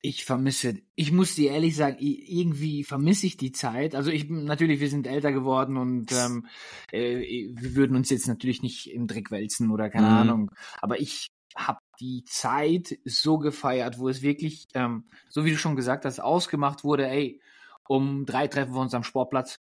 Ich 0.00 0.24
vermisse, 0.24 0.80
ich 0.94 1.10
muss 1.10 1.34
dir 1.34 1.50
ehrlich 1.50 1.74
sagen, 1.74 1.96
irgendwie 1.98 2.84
vermisse 2.84 3.26
ich 3.26 3.36
die 3.36 3.50
Zeit. 3.50 3.96
Also 3.96 4.10
ich 4.10 4.28
natürlich, 4.28 4.78
wir 4.78 4.90
sind 4.90 5.08
älter 5.08 5.32
geworden 5.32 5.76
und 5.76 6.12
ähm, 6.12 6.46
äh, 6.92 7.48
wir 7.52 7.74
würden 7.74 7.96
uns 7.96 8.08
jetzt 8.10 8.28
natürlich 8.28 8.62
nicht 8.62 8.92
im 8.92 9.08
Dreck 9.08 9.30
wälzen 9.32 9.70
oder 9.70 9.90
keine 9.90 10.06
mhm. 10.06 10.12
Ahnung. 10.12 10.50
Aber 10.80 11.00
ich 11.00 11.28
habe 11.56 11.80
die 12.00 12.22
Zeit 12.24 12.98
so 13.04 13.38
gefeiert, 13.38 13.98
wo 13.98 14.08
es 14.08 14.22
wirklich, 14.22 14.68
ähm, 14.74 15.04
so 15.28 15.44
wie 15.44 15.50
du 15.50 15.58
schon 15.58 15.74
gesagt 15.74 16.04
hast, 16.04 16.20
ausgemacht 16.20 16.84
wurde, 16.84 17.08
ey, 17.08 17.40
um 17.88 18.24
drei 18.24 18.46
treffen 18.46 18.74
wir 18.74 18.80
uns 18.80 18.94
am 18.94 19.02
Sportplatz. 19.02 19.58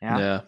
Ja. 0.00 0.20
ja. 0.20 0.44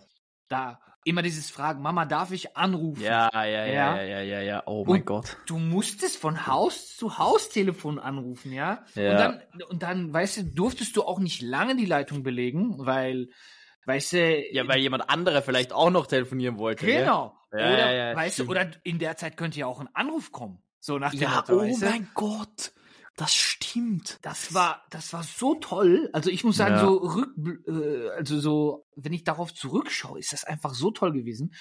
Da 0.49 0.81
immer 1.05 1.23
dieses 1.23 1.51
Fragen, 1.51 1.83
Mama, 1.83 2.05
darf 2.05 2.31
ich 2.31 2.57
anrufen? 2.57 3.03
Ja, 3.03 3.31
ja, 3.33 3.45
ja, 3.45 3.67
ja, 3.67 4.03
ja, 4.03 4.21
ja, 4.21 4.41
ja. 4.41 4.63
Oh 4.67 4.85
mein 4.87 5.05
Gott. 5.05 5.37
Du 5.47 5.59
musstest 5.59 6.17
von 6.17 6.47
Haus 6.47 6.97
zu 6.97 7.19
Haus 7.19 7.49
Telefon 7.49 7.99
anrufen, 7.99 8.53
ja? 8.53 8.85
ja. 8.95 9.11
Und 9.11 9.19
dann, 9.19 9.43
und 9.69 9.83
dann, 9.83 10.13
weißt 10.13 10.37
du, 10.39 10.45
durftest 10.45 10.97
du 10.97 11.03
auch 11.03 11.19
nicht 11.19 11.43
lange 11.43 11.77
die 11.77 11.87
Leitung 11.87 12.23
belegen, 12.23 12.75
weil, 12.79 13.29
weißt 13.87 14.13
du. 14.13 14.53
Ja, 14.53 14.67
weil 14.69 14.81
jemand 14.81 15.09
anderer 15.11 15.43
vielleicht 15.43 15.73
auch 15.73 15.91
noch 15.91 16.07
telefonieren 16.07 16.59
wollte. 16.59 16.87
Genau. 16.87 17.37
Ja? 17.53 17.59
oder, 17.59 17.93
ja, 17.93 18.11
ja, 18.11 18.17
weißt 18.17 18.35
stimmt. 18.35 18.49
du, 18.49 18.53
oder 18.53 18.71
in 18.83 18.99
der 18.99 19.17
Zeit 19.17 19.37
könnte 19.37 19.59
ja 19.59 19.67
auch 19.67 19.81
ein 19.81 19.89
Anruf 19.95 20.33
kommen. 20.33 20.63
So 20.81 20.99
nach 20.99 21.13
dem 21.13 21.21
ja, 21.21 21.37
Motto, 21.37 21.61
oh 21.61 21.77
mein 21.81 22.09
Gott. 22.15 22.73
Das 23.17 23.35
stimmt. 23.35 23.62
Das 24.23 24.55
war, 24.55 24.85
das 24.91 25.13
war 25.13 25.23
so 25.23 25.55
toll. 25.55 26.11
Also 26.13 26.31
ich 26.31 26.45
muss 26.45 26.57
sagen, 26.57 26.75
ja. 26.75 26.81
so 26.81 26.97
rück, 26.97 27.35
äh, 27.67 28.11
also 28.11 28.41
so, 28.41 28.87
wenn 28.97 29.13
ich 29.13 29.25
darauf 29.25 29.55
zurückschaue, 29.55 30.19
ist 30.19 30.33
das 30.33 30.45
einfach 30.45 30.75
so 30.75 30.91
toll 30.91 31.13
gewesen. 31.13 31.55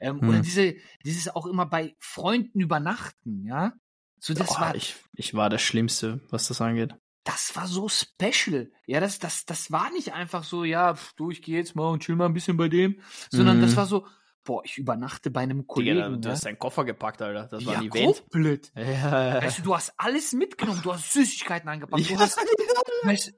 Ähm, 0.00 0.20
hm. 0.20 0.28
Oder 0.28 0.40
diese, 0.40 0.74
dieses 1.04 1.34
auch 1.34 1.46
immer 1.46 1.66
bei 1.66 1.96
Freunden 1.98 2.60
übernachten, 2.60 3.44
ja. 3.44 3.72
So 4.20 4.34
das 4.34 4.50
oh, 4.50 4.60
war. 4.60 4.74
Ich, 4.74 4.96
ich 5.14 5.34
war 5.34 5.48
das 5.50 5.62
Schlimmste, 5.62 6.20
was 6.30 6.48
das 6.48 6.60
angeht. 6.60 6.94
Das 7.24 7.54
war 7.56 7.66
so 7.66 7.88
special. 7.88 8.72
Ja, 8.86 9.00
das, 9.00 9.18
das, 9.18 9.44
das 9.44 9.70
war 9.70 9.90
nicht 9.92 10.12
einfach 10.12 10.44
so, 10.44 10.64
ja, 10.64 10.94
pf, 10.94 11.12
du, 11.14 11.30
ich 11.30 11.42
gehe 11.42 11.58
jetzt 11.58 11.76
mal 11.76 11.88
und 11.88 12.02
chill 12.02 12.16
mal 12.16 12.26
ein 12.26 12.34
bisschen 12.34 12.56
bei 12.56 12.68
dem, 12.68 13.00
sondern 13.30 13.58
mhm. 13.58 13.62
das 13.62 13.76
war 13.76 13.86
so, 13.86 14.06
boah, 14.48 14.62
ich 14.64 14.78
übernachte 14.78 15.30
bei 15.30 15.42
einem 15.42 15.66
Kollegen. 15.66 15.96
Digga, 15.96 16.08
du 16.08 16.16
ne? 16.16 16.30
hast 16.30 16.46
deinen 16.46 16.58
Koffer 16.58 16.86
gepackt, 16.86 17.20
Alter. 17.20 17.48
Das 17.48 17.66
war 17.66 17.74
ja, 17.74 17.80
ein 17.80 17.86
Event. 17.86 18.22
Komplett. 18.30 18.72
Ja. 18.76 19.42
Weißt 19.42 19.58
du, 19.58 19.62
du 19.62 19.76
hast 19.76 19.92
alles 19.98 20.32
mitgenommen. 20.32 20.80
Du 20.82 20.90
hast 20.90 21.12
Süßigkeiten 21.12 21.68
angepackt. 21.68 22.10
Du 22.10 22.18
hast 22.18 22.38
weißt, 23.02 23.34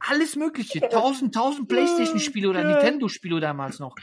alles 0.00 0.36
Mögliche. 0.36 0.86
Tausend, 0.90 1.34
tausend 1.34 1.68
Playstation-Spiele 1.68 2.50
oder 2.50 2.62
Nintendo-Spiele 2.62 3.40
damals 3.40 3.78
noch. 3.78 3.96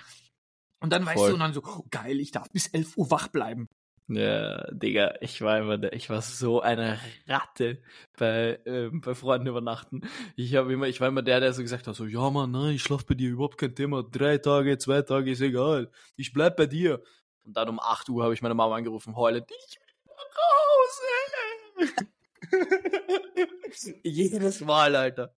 Und 0.80 0.92
dann 0.92 1.04
Voll. 1.04 1.16
weißt 1.16 1.30
du, 1.30 1.34
und 1.36 1.40
dann 1.42 1.54
so, 1.54 1.62
oh, 1.64 1.86
geil, 1.92 2.20
ich 2.20 2.32
darf 2.32 2.50
bis 2.50 2.66
11 2.68 2.98
Uhr 2.98 3.12
wach 3.12 3.28
bleiben. 3.28 3.70
Ja, 4.14 4.70
Digga, 4.72 5.14
ich 5.22 5.42
war 5.42 5.60
immer, 5.60 5.94
ich 5.94 6.10
war 6.10 6.22
so 6.22 6.60
eine 6.60 7.00
Ratte 7.28 7.82
bei, 8.18 8.60
ähm, 8.66 9.00
bei 9.00 9.16
Freunden 9.16 9.48
übernachten. 9.48 10.02
Ich 10.36 10.56
habe 10.56 10.74
immer, 10.74 10.88
ich 10.88 11.00
war 11.00 11.08
immer 11.08 11.22
der, 11.22 11.40
der 11.40 11.54
so 11.54 11.62
gesagt 11.62 11.88
hat, 11.88 11.96
so, 11.96 12.06
ja 12.06 12.30
Mann, 12.30 12.52
nein, 12.52 12.76
ich 12.76 12.84
schlaf 12.84 13.06
bei 13.06 13.14
dir, 13.14 13.30
überhaupt 13.30 13.58
kein 13.58 13.74
Thema. 13.74 14.04
Drei 14.04 14.38
Tage, 14.38 14.78
zwei 14.80 15.02
Tage 15.02 15.32
ist 15.32 15.40
egal. 15.40 15.90
Ich 16.18 16.34
bleib 16.34 16.58
bei 16.58 16.66
dir. 16.66 17.02
Und 17.44 17.56
dann 17.56 17.70
um 17.70 17.80
8 17.80 18.10
Uhr 18.10 18.24
habe 18.24 18.34
ich 18.34 18.42
meine 18.42 18.54
Mama 18.54 18.76
angerufen, 18.76 19.16
heulend, 19.16 19.50
ich 19.50 19.78
will 19.80 20.14
nach 20.18 21.88
Hause. 21.88 22.08
Jedes 24.04 24.60
Mal, 24.62 24.96
Alter. 24.96 25.34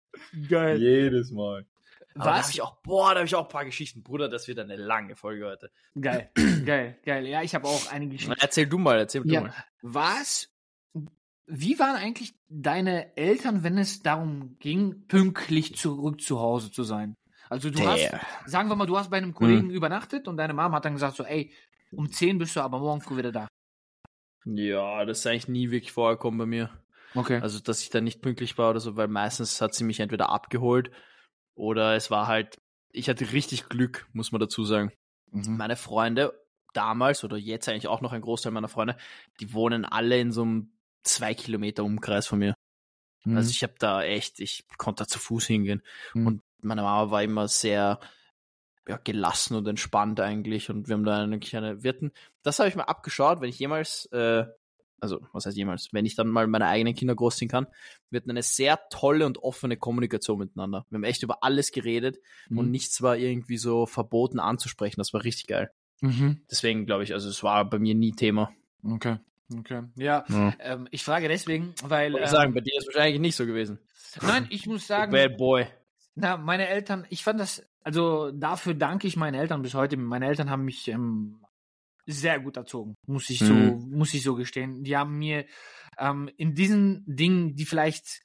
Geil. 0.49 0.81
Jedes 0.81 1.31
Mal. 1.31 1.67
Aber 2.15 2.27
Was? 2.27 2.47
Da 2.47 2.51
ich 2.51 2.63
auch, 2.63 2.77
boah, 2.83 3.11
da 3.11 3.21
habe 3.21 3.27
ich 3.27 3.35
auch 3.35 3.45
ein 3.45 3.49
paar 3.49 3.65
Geschichten. 3.65 4.03
Bruder, 4.03 4.29
das 4.29 4.49
wird 4.49 4.59
eine 4.59 4.77
lange 4.77 5.17
Folge 5.17 5.47
heute. 5.47 5.71
Geil, 6.01 6.31
geil, 6.67 6.99
geil. 7.05 7.27
Ja, 7.27 7.43
ich 7.43 7.55
habe 7.55 7.67
auch 7.67 7.91
einige 7.91 8.13
Geschichten. 8.13 8.35
Erzähl 8.39 8.67
du 8.67 8.79
mal, 8.79 8.99
erzähl 8.99 9.23
ja. 9.27 9.41
du 9.41 9.47
mal. 9.47 9.55
Was? 9.83 10.49
Wie 11.47 11.79
waren 11.79 11.97
eigentlich 11.97 12.35
deine 12.49 13.17
Eltern, 13.17 13.63
wenn 13.63 13.79
es 13.79 14.01
darum 14.01 14.57
ging, 14.59 15.07
pünktlich 15.09 15.77
zurück 15.77 16.21
zu 16.21 16.41
Hause 16.41 16.71
zu 16.71 16.83
sein? 16.83 17.15
Also 17.51 17.69
du 17.69 17.79
Der. 17.79 18.13
hast, 18.13 18.51
sagen 18.51 18.69
wir 18.69 18.77
mal, 18.77 18.87
du 18.87 18.97
hast 18.97 19.11
bei 19.11 19.19
einem 19.19 19.35
Kollegen 19.35 19.69
hm. 19.69 19.71
übernachtet 19.71 20.29
und 20.29 20.37
deine 20.37 20.55
Mom 20.55 20.73
hat 20.73 20.85
dann 20.85 20.95
gesagt 20.95 21.17
so, 21.17 21.25
ey, 21.25 21.53
um 21.91 22.11
10 22.11 22.39
bist 22.39 22.57
du 22.57 22.61
aber 22.61 22.79
morgen 22.79 23.03
früh 23.03 23.19
wieder 23.19 23.33
da. 23.33 23.49
Ja, 24.45 25.05
das 25.05 25.19
ist 25.19 25.27
eigentlich 25.27 25.49
nie 25.49 25.71
wirklich 25.71 25.93
vorgekommen 25.93 26.39
bei 26.39 26.47
mir. 26.47 26.71
Okay. 27.15 27.41
Also, 27.43 27.61
dass 27.61 27.83
ich 27.83 27.91
da 27.91 28.01
nicht 28.01 28.23
pünktlich 28.23 28.57
war 28.57 28.71
oder 28.71 28.81
so, 28.81 28.97
weil 28.97 29.09
meistens 29.09 29.61
hat 29.61 29.75
sie 29.75 29.85
mich 29.85 30.01
entweder 30.01 30.31
abgeholt 30.31 30.91
oder 31.55 31.95
es 31.95 32.11
war 32.11 32.27
halt, 32.27 32.61
ich 32.91 33.09
hatte 33.09 33.33
richtig 33.33 33.69
Glück, 33.69 34.07
muss 34.13 34.33
man 34.33 34.41
dazu 34.41 34.65
sagen. 34.65 34.93
Mhm. 35.31 35.57
Meine 35.57 35.77
Freunde 35.77 36.39
damals 36.73 37.25
oder 37.25 37.37
jetzt 37.37 37.69
eigentlich 37.69 37.89
auch 37.89 38.01
noch 38.01 38.13
ein 38.13 38.23
Großteil 38.23 38.53
meiner 38.53 38.69
Freunde, 38.69 38.97
die 39.41 39.53
wohnen 39.53 39.85
alle 39.85 40.19
in 40.19 40.33
so 40.33 40.43
einem 40.43 40.73
zwei 41.03 41.35
Kilometer 41.35 41.85
Umkreis 41.85 42.27
von 42.27 42.39
mir. 42.39 42.55
Mhm. 43.25 43.37
Also 43.37 43.51
ich 43.51 43.63
habe 43.63 43.75
da 43.79 44.03
echt, 44.03 44.41
ich 44.41 44.65
konnte 44.79 45.05
da 45.05 45.09
zu 45.09 45.19
Fuß 45.19 45.47
hingehen. 45.47 45.83
Mhm. 46.15 46.27
Und 46.27 46.43
meine 46.63 46.83
Mama 46.83 47.11
war 47.11 47.23
immer 47.23 47.49
sehr 47.49 48.01
ja, 48.89 48.97
gelassen 48.97 49.57
und 49.57 49.67
entspannt 49.69 50.19
eigentlich 50.21 50.71
und 50.71 50.89
wir 50.89 50.95
haben 50.95 51.05
da 51.05 51.23
eine 51.23 51.39
kleine 51.39 51.83
Wirten. 51.83 52.13
Das 52.43 52.59
habe 52.59 52.69
ich 52.69 52.75
mal 52.75 52.85
abgeschaut, 52.85 53.41
wenn 53.41 53.49
ich 53.49 53.59
jemals 53.59 54.07
äh, 54.07 54.47
also 55.03 55.21
was 55.33 55.47
heißt 55.47 55.57
jemals, 55.57 55.89
wenn 55.93 56.07
ich 56.07 56.15
dann 56.15 56.29
mal 56.29 56.47
meine 56.47 56.67
eigenen 56.67 56.95
Kinder 56.95 57.17
großziehen 57.17 57.51
kann, 57.51 57.67
wird 58.11 58.29
eine 58.29 58.43
sehr 58.43 58.79
tolle 58.89 59.27
und 59.27 59.39
offene 59.39 59.77
Kommunikation 59.77 60.39
miteinander. 60.39 60.87
Wir 60.91 60.97
haben 60.97 61.05
echt 61.05 61.25
über 61.25 61.43
alles 61.43 61.73
geredet 61.73 62.19
mhm. 62.49 62.59
und 62.59 62.71
nichts 62.71 63.03
war 63.03 63.17
irgendwie 63.17 63.57
so 63.57 63.87
verboten 63.87 64.39
anzusprechen. 64.39 65.01
Das 65.01 65.13
war 65.13 65.25
richtig 65.25 65.49
geil. 65.49 65.73
Mhm. 66.01 66.43
Deswegen 66.49 66.87
glaube 66.87 67.03
ich, 67.03 67.15
also 67.15 67.29
es 67.29 67.43
war 67.43 67.69
bei 67.69 67.81
mir 67.81 67.97
nie 67.97 68.13
Thema. 68.13 68.53
Okay. 68.85 69.19
Okay. 69.59 69.83
Ja, 69.97 70.25
ja. 70.29 70.55
Ähm, 70.61 70.89
ich 70.93 71.05
frage 71.05 71.29
deswegen, 71.29 71.75
weil. 71.85 72.15
Ich 72.15 72.21
ähm, 72.21 72.27
sagen, 72.29 72.55
bei 72.55 72.61
dir 72.61 72.73
ist 72.77 72.89
es 72.89 72.95
wahrscheinlich 72.95 73.21
nicht 73.21 73.37
so 73.37 73.45
gewesen. 73.45 73.81
Nein, 74.23 74.47
ich 74.51 74.67
muss 74.67 74.87
sagen. 74.87 75.13
Bad 75.13 75.37
Boy. 75.37 75.67
Na, 76.15 76.37
meine 76.37 76.69
Eltern, 76.69 77.07
ich 77.11 77.25
fand 77.25 77.41
das, 77.41 77.67
also 77.83 78.31
dafür 78.31 78.75
danke 78.75 79.07
ich 79.09 79.17
meinen 79.17 79.35
Eltern 79.35 79.63
bis 79.63 79.75
heute. 79.75 79.97
Meine 79.97 80.27
Eltern 80.27 80.49
haben 80.49 80.65
mich 80.65 80.89
ähm, 80.89 81.41
sehr 82.07 82.41
gut 82.41 82.57
erzogen, 82.57 82.95
muss 83.07 83.31
ich 83.31 83.39
so, 83.39 83.53
mhm. 83.53 83.91
muss 83.91 84.15
ich 84.15 84.23
so 84.23 84.35
gestehen. 84.35 84.83
Die 84.85 84.97
haben 84.97 85.19
mir 85.19 85.47
ähm, 85.99 86.31
in 86.37 86.55
diesen 86.55 87.05
Dingen, 87.07 87.55
die 87.55 87.65
vielleicht 87.65 88.21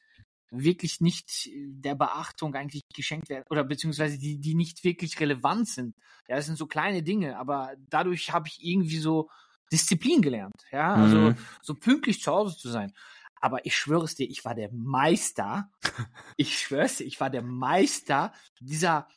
wirklich 0.50 1.02
nicht 1.02 1.50
der 1.54 1.96
Beachtung 1.96 2.56
eigentlich 2.56 2.84
geschenkt 2.96 3.30
werden 3.30 3.44
oder 3.50 3.64
beziehungsweise 3.64 4.18
die, 4.18 4.40
die 4.40 4.56
nicht 4.56 4.84
wirklich 4.84 5.20
relevant 5.20 5.68
sind. 5.68 5.96
Ja, 6.28 6.38
das 6.38 6.46
sind 6.46 6.58
so 6.58 6.68
kleine 6.68 7.04
Dinge, 7.04 7.38
aber 7.38 7.74
dadurch 7.90 8.32
habe 8.32 8.48
ich 8.48 8.64
irgendwie 8.64 8.98
so 8.98 9.30
Disziplin 9.72 10.22
gelernt. 10.22 10.66
Ja, 10.72 10.94
also 10.94 11.18
mhm. 11.18 11.38
so 11.62 11.74
pünktlich 11.74 12.22
zu 12.22 12.32
Hause 12.32 12.58
zu 12.58 12.70
sein. 12.70 12.94
Aber 13.40 13.66
ich 13.66 13.76
schwöre 13.76 14.06
es 14.06 14.16
dir, 14.16 14.28
ich 14.28 14.46
war 14.46 14.56
der 14.56 14.72
Meister. 14.72 15.70
ich 16.38 16.58
schwöre 16.60 16.86
es 16.86 16.98
dir, 16.98 17.06
ich 17.06 17.20
war 17.20 17.30
der 17.30 17.44
Meister 17.44 18.34
dieser, 18.60 19.08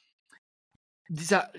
dieser 1.08 1.50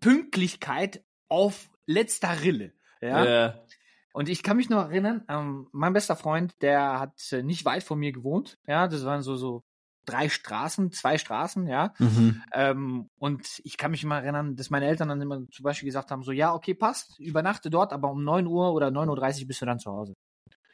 Pünktlichkeit 0.00 1.04
auf 1.28 1.70
letzter 1.90 2.42
Rille. 2.42 2.72
Ja. 3.00 3.24
Yeah. 3.24 3.66
Und 4.12 4.28
ich 4.28 4.42
kann 4.42 4.56
mich 4.56 4.68
noch 4.68 4.90
erinnern, 4.90 5.24
ähm, 5.28 5.68
mein 5.72 5.92
bester 5.92 6.16
Freund, 6.16 6.54
der 6.62 6.98
hat 6.98 7.32
äh, 7.32 7.42
nicht 7.42 7.64
weit 7.64 7.82
von 7.82 7.98
mir 7.98 8.12
gewohnt. 8.12 8.58
Ja, 8.66 8.88
das 8.88 9.04
waren 9.04 9.22
so, 9.22 9.36
so 9.36 9.62
drei 10.04 10.28
Straßen, 10.28 10.90
zwei 10.90 11.16
Straßen, 11.16 11.66
ja. 11.68 11.94
Mhm. 11.98 12.42
Ähm, 12.52 13.10
und 13.18 13.60
ich 13.64 13.76
kann 13.76 13.92
mich 13.92 14.02
immer 14.02 14.20
erinnern, 14.20 14.56
dass 14.56 14.70
meine 14.70 14.86
Eltern 14.86 15.08
dann 15.08 15.20
immer 15.20 15.46
zum 15.50 15.62
Beispiel 15.62 15.86
gesagt 15.86 16.10
haben, 16.10 16.22
so, 16.22 16.32
ja, 16.32 16.52
okay, 16.52 16.74
passt, 16.74 17.20
übernachte 17.20 17.70
dort, 17.70 17.92
aber 17.92 18.10
um 18.10 18.24
9 18.24 18.46
Uhr 18.46 18.72
oder 18.72 18.88
9.30 18.88 19.42
Uhr 19.42 19.46
bist 19.46 19.62
du 19.62 19.66
dann 19.66 19.78
zu 19.78 19.92
Hause. 19.92 20.14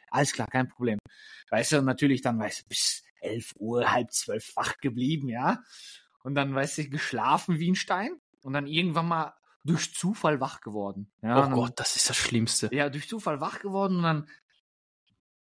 Alles 0.09 0.33
klar, 0.33 0.47
kein 0.47 0.67
Problem. 0.67 0.97
Weißt 1.49 1.73
du, 1.73 1.81
natürlich 1.81 2.21
dann, 2.21 2.39
weißt 2.39 2.61
du, 2.61 2.67
bis 2.69 3.03
11 3.21 3.53
Uhr, 3.57 3.91
halb 3.91 4.11
zwölf 4.11 4.55
wach 4.55 4.77
geblieben, 4.77 5.29
ja. 5.29 5.61
Und 6.23 6.35
dann, 6.35 6.55
weißt 6.55 6.79
du, 6.79 6.89
geschlafen 6.89 7.59
wie 7.59 7.69
ein 7.69 7.75
Stein 7.75 8.19
und 8.41 8.53
dann 8.53 8.65
irgendwann 8.65 9.07
mal 9.07 9.33
durch 9.67 9.93
Zufall 9.93 10.39
wach 10.39 10.61
geworden. 10.61 11.11
Ja, 11.21 11.37
Oh 11.37 11.41
dann, 11.41 11.51
Gott, 11.53 11.73
das 11.75 11.95
ist 11.95 12.09
das 12.09 12.17
Schlimmste. 12.17 12.69
ja, 12.73 12.89
durch 12.89 13.07
Zufall 13.07 13.39
wach 13.41 13.59
geworden 13.59 13.97
und 13.97 14.03
dann, 14.03 14.27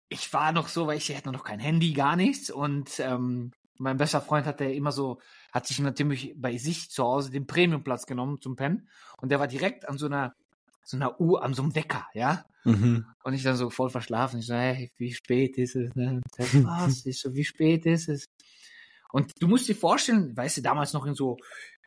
ich 0.10 0.32
war 0.34 0.52
noch 0.52 0.68
so, 0.68 0.88
weil 0.88 0.98
ich 0.98 1.16
hatte 1.16 1.32
noch 1.32 1.44
kein 1.44 1.60
Handy, 1.60 1.94
gar 1.94 2.16
nichts 2.16 2.50
und 2.50 3.00
ähm, 3.00 3.52
mein 3.78 3.98
bester 3.98 4.22
Freund 4.22 4.46
hat 4.46 4.60
der 4.60 4.74
immer 4.74 4.92
so, 4.92 5.20
hat 5.52 5.68
sich 5.68 5.80
natürlich 5.80 6.34
bei 6.38 6.58
sich 6.58 6.90
zu 6.90 7.04
Hause 7.04 7.30
den 7.32 7.46
Premiumplatz 7.48 8.06
genommen 8.06 8.40
zum 8.42 8.56
Pennen 8.56 8.88
und 9.18 9.30
der 9.30 9.40
war 9.40 9.48
direkt 9.48 9.88
an 9.88 9.98
so 9.98 10.06
einer, 10.06 10.34
so 10.84 10.98
einer 10.98 11.20
Uhr, 11.20 11.44
an 11.44 11.54
so 11.54 11.64
einem 11.64 11.76
Wecker, 11.76 12.08
ja. 12.14 12.46
Mhm. 12.64 13.06
Und 13.24 13.34
ich 13.34 13.44
dann 13.44 13.58
so 13.58 13.70
voll 13.70 13.90
verschlafen. 13.92 14.40
Ich 14.40 14.48
so, 14.48 14.56
hey, 14.56 14.92
wie 14.98 15.14
spät 15.14 15.58
ist 15.58 15.76
es? 15.76 15.94
Ne? 15.96 16.22
Was? 16.38 17.06
Ich 17.06 17.20
so, 17.20 17.34
wie 17.36 17.44
spät 17.44 17.86
ist 17.86 18.10
es? 18.10 18.26
Und 19.12 19.34
du 19.40 19.48
musst 19.48 19.68
dir 19.68 19.76
vorstellen, 19.76 20.36
weißt 20.36 20.58
du, 20.58 20.62
damals 20.62 20.94
noch 20.94 21.06
in 21.06 21.14
so, 21.14 21.38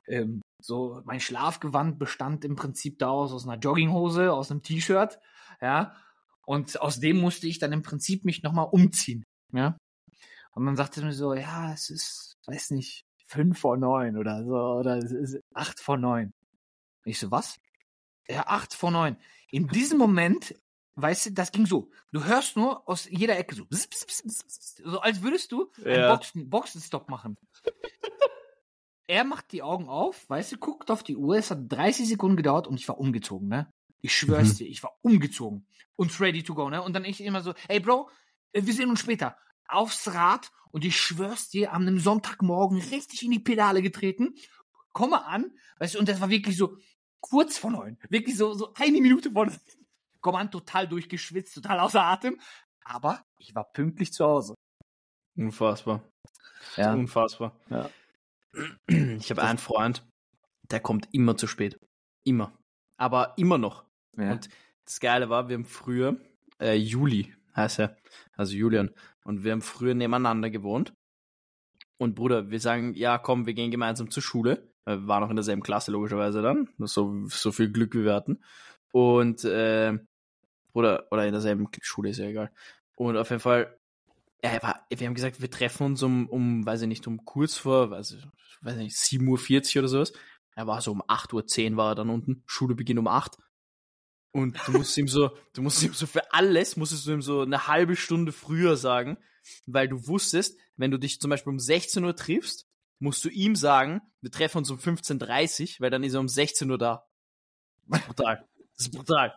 ähm, 0.07 0.41
so, 0.61 1.01
mein 1.05 1.21
Schlafgewand 1.21 1.99
bestand 1.99 2.45
im 2.45 2.57
Prinzip 2.57 2.99
daraus 2.99 3.33
aus 3.33 3.47
einer 3.47 3.59
Jogginghose, 3.59 4.33
aus 4.33 4.51
einem 4.51 4.63
T-Shirt, 4.63 5.19
ja. 5.61 5.95
Und 6.45 6.81
aus 6.81 7.01
dem 7.01 7.21
musste 7.21 7.47
ich 7.47 7.59
dann 7.59 7.73
im 7.73 7.83
Prinzip 7.83 8.25
mich 8.25 8.43
nochmal 8.43 8.69
umziehen, 8.71 9.25
ja. 9.53 9.77
Und 10.53 10.67
dann 10.67 10.77
sagte 10.77 11.05
mir 11.05 11.13
so, 11.13 11.35
ja, 11.35 11.73
es 11.73 11.91
ist, 11.91 12.37
weiß 12.47 12.71
nicht, 12.71 13.05
fünf 13.27 13.61
vor 13.61 13.77
neun 13.77 14.17
oder 14.17 14.45
so, 14.45 14.55
oder 14.55 14.97
es 14.99 15.13
ist 15.13 15.39
acht 15.55 15.79
vor 15.81 15.99
neun. 15.99 16.33
Ich 17.05 17.19
so, 17.19 17.31
was? 17.31 17.59
Ja, 18.29 18.47
acht 18.47 18.75
vor 18.75 18.91
neun. 18.91 19.17
In 19.51 19.69
diesem 19.69 19.99
Moment 19.99 20.55
weißt 21.01 21.27
du, 21.27 21.33
das 21.33 21.53
ging 21.53 21.67
so. 21.67 21.91
Du 22.13 22.25
hörst 22.25 22.57
nur 22.57 22.89
aus 22.89 23.09
jeder 23.09 23.39
Ecke 23.39 23.55
so, 23.55 23.65
so 23.71 25.01
als 25.01 25.23
würdest 25.23 25.53
du 25.53 25.71
einen 25.85 26.01
Ja. 26.01 26.15
Boxen, 26.15 26.51
Boxenstopp 26.51 27.09
machen. 27.09 27.37
Er 29.09 29.25
macht 29.25 29.51
die 29.53 29.63
Augen 29.63 29.89
auf, 29.89 30.29
weißt 30.29 30.53
du, 30.53 30.59
guckt 30.59 30.91
auf 30.91 31.03
die 31.03 31.17
Uhr, 31.17 31.37
es 31.37 31.51
hat 31.51 31.61
30 31.69 32.07
Sekunden 32.09 32.37
gedauert 32.37 32.67
und 32.69 32.79
ich 32.79 32.87
war 32.89 32.99
umgezogen, 32.99 33.49
ne? 33.49 33.73
Ich 34.01 34.15
schwör's 34.17 34.53
Mhm. 34.53 34.57
dir, 34.59 34.69
ich 34.69 34.83
war 34.83 34.97
umgezogen 35.03 35.67
und 35.97 36.21
ready 36.21 36.43
to 36.45 36.55
go, 36.55 36.71
ne? 36.71 36.83
Und 36.83 36.93
dann 36.93 37.05
ich 37.05 37.21
immer 37.23 37.41
so, 37.41 37.55
ey 37.69 37.81
Bro, 37.81 38.11
äh, 38.53 38.63
wir 38.65 38.73
sehen 38.75 38.91
uns 38.91 39.01
später. 39.01 39.37
Aufs 39.67 40.15
Rad 40.15 40.53
und 40.71 40.85
ich 40.85 40.97
schwör's 41.01 41.49
dir, 41.49 41.73
an 41.73 41.83
einem 41.83 41.99
Sonntagmorgen 41.99 42.79
richtig 42.79 43.25
in 43.25 43.31
die 43.33 43.41
Pedale 43.41 43.83
getreten, 43.83 44.35
komme 44.93 45.25
an, 45.25 45.53
weißt 45.79 45.95
du, 45.95 45.99
und 45.99 46.09
das 46.09 46.21
war 46.21 46.29
wirklich 46.31 46.57
so 46.57 46.77
kurz 47.21 47.59
vor 47.59 47.71
neun, 47.71 47.99
wirklich 48.11 48.37
so, 48.37 48.55
so 48.55 48.73
eine 48.75 49.01
Minute 49.01 49.33
vor 49.33 49.47
neun. 49.47 49.57
Komme 50.21 50.39
an, 50.39 50.51
total 50.51 50.87
durchgeschwitzt, 50.87 51.55
total 51.55 51.81
außer 51.81 52.03
Atem, 52.03 52.41
aber 52.85 53.25
ich 53.39 53.55
war 53.55 53.65
pünktlich 53.73 54.13
zu 54.13 54.25
Hause. 54.25 54.55
Unfassbar. 55.37 56.03
Ja. 56.77 56.93
Unfassbar. 56.93 57.53
Ja. 57.71 57.89
Ich 58.87 59.31
habe 59.31 59.43
einen 59.43 59.59
Freund, 59.59 60.07
der 60.71 60.81
kommt 60.81 61.09
immer 61.13 61.37
zu 61.37 61.47
spät. 61.47 61.79
Immer. 62.25 62.59
Aber 62.97 63.35
immer 63.37 63.59
noch. 63.59 63.85
Ja. 64.17 64.33
Und 64.33 64.49
das 64.85 65.01
Geile 65.01 65.29
war, 65.29 65.49
wir 65.49 65.57
haben 65.57 65.65
früher, 65.65 66.17
äh, 66.61 66.75
Juli 66.75 67.35
heißt 67.55 67.81
er, 67.81 67.97
also 68.37 68.55
Julian, 68.55 68.91
und 69.25 69.45
wir 69.45 69.53
haben 69.53 69.63
früher 69.63 69.95
nebeneinander 69.95 70.51
gewohnt. 70.51 70.95
Und 71.99 72.15
Bruder, 72.15 72.51
wir 72.51 72.61
sagen, 72.61 72.95
ja, 72.95 73.19
komm, 73.19 73.47
wir 73.47 73.55
gehen 73.55 73.71
gemeinsam 73.71 74.11
zur 74.11 74.23
Schule. 74.23 74.73
Wir 74.85 75.07
waren 75.07 75.25
auch 75.25 75.31
in 75.31 75.37
derselben 75.37 75.63
Klasse, 75.63 75.91
logischerweise 75.91 76.43
dann. 76.43 76.69
So, 76.79 77.27
so 77.27 77.53
viel 77.53 77.71
Glück, 77.71 77.95
wie 77.95 78.05
wir 78.05 78.15
hatten. 78.15 78.43
Und, 78.93 79.45
äh, 79.45 79.99
oder, 80.73 81.09
oder 81.11 81.27
in 81.27 81.33
derselben 81.33 81.69
Schule, 81.83 82.11
ist 82.11 82.19
ja 82.19 82.27
egal. 82.27 82.53
Und 82.95 83.17
auf 83.17 83.31
jeden 83.31 83.41
Fall, 83.41 83.79
er 84.41 84.63
war, 84.63 84.87
wir 84.91 85.07
haben 85.07 85.15
gesagt, 85.15 85.41
wir 85.41 85.51
treffen 85.51 85.85
uns 85.85 86.03
um, 86.03 86.29
um, 86.29 86.65
weiß 86.65 86.83
ich 86.83 86.89
nicht, 86.89 87.07
um 87.07 87.25
kurz 87.25 87.57
vor, 87.57 87.91
weiß 87.91 88.13
ich, 88.13 88.27
weiß 88.61 88.77
nicht, 88.77 88.97
7.40 88.97 89.77
Uhr 89.77 89.81
oder 89.83 89.89
sowas. 89.89 90.13
Er 90.55 90.67
war 90.67 90.81
so 90.81 90.93
um 90.93 91.03
8.10 91.03 91.73
Uhr 91.73 91.77
war 91.77 91.93
er 91.93 91.95
dann 91.95 92.11
unten. 92.11 92.43
Schule 92.47 92.75
beginnt 92.75 92.99
um 92.99 93.09
8. 93.09 93.37
Und 94.33 94.59
du 94.67 94.73
musst 94.73 94.97
ihm 94.97 95.09
so, 95.09 95.31
du 95.55 95.63
musst 95.63 95.83
ihm 95.83 95.93
so 95.93 96.07
für 96.07 96.33
alles, 96.33 96.77
musstest 96.77 97.07
du 97.07 97.13
ihm 97.13 97.23
so 97.23 97.43
eine 97.43 97.67
halbe 97.67 97.97
Stunde 97.97 98.33
früher 98.33 98.77
sagen, 98.77 99.19
weil 99.67 99.89
du 99.89 100.07
wusstest, 100.07 100.59
wenn 100.77 100.91
du 100.91 100.99
dich 100.99 101.21
zum 101.21 101.31
Beispiel 101.31 101.53
um 101.53 101.59
16 101.59 102.05
Uhr 102.05 102.15
triffst, 102.15 102.67
musst 103.01 103.25
du 103.25 103.29
ihm 103.29 103.57
sagen, 103.57 104.03
wir 104.21 104.31
treffen 104.31 104.59
uns 104.59 104.71
um 104.71 104.79
15.30 104.79 105.63
Uhr, 105.63 105.81
weil 105.81 105.91
dann 105.91 106.05
ist 106.05 106.15
er 106.15 106.21
um 106.21 106.29
16 106.29 106.71
Uhr 106.71 106.79
da. 106.79 107.07
Brutal. 107.87 108.47
Das 108.77 108.87
ist 108.87 108.93
brutal. 108.93 109.35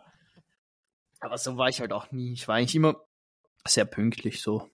Aber 1.20 1.38
so 1.38 1.56
war 1.56 1.68
ich 1.68 1.80
halt 1.80 1.92
auch 1.92 2.10
nie. 2.10 2.32
Ich 2.32 2.48
war 2.48 2.56
eigentlich 2.56 2.74
immer 2.74 3.00
sehr 3.66 3.84
pünktlich 3.84 4.42
so. 4.42 4.70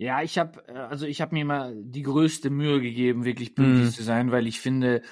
Ja, 0.00 0.22
ich 0.22 0.38
habe 0.38 0.66
also 0.88 1.04
ich 1.04 1.20
habe 1.20 1.34
mir 1.34 1.42
immer 1.42 1.72
die 1.74 2.02
größte 2.02 2.48
Mühe 2.48 2.80
gegeben, 2.80 3.26
wirklich 3.26 3.54
pünktlich 3.54 3.88
Mhm. 3.88 3.90
zu 3.90 4.02
sein, 4.02 4.32
weil 4.32 4.46
ich 4.46 4.58
finde, 4.58 5.02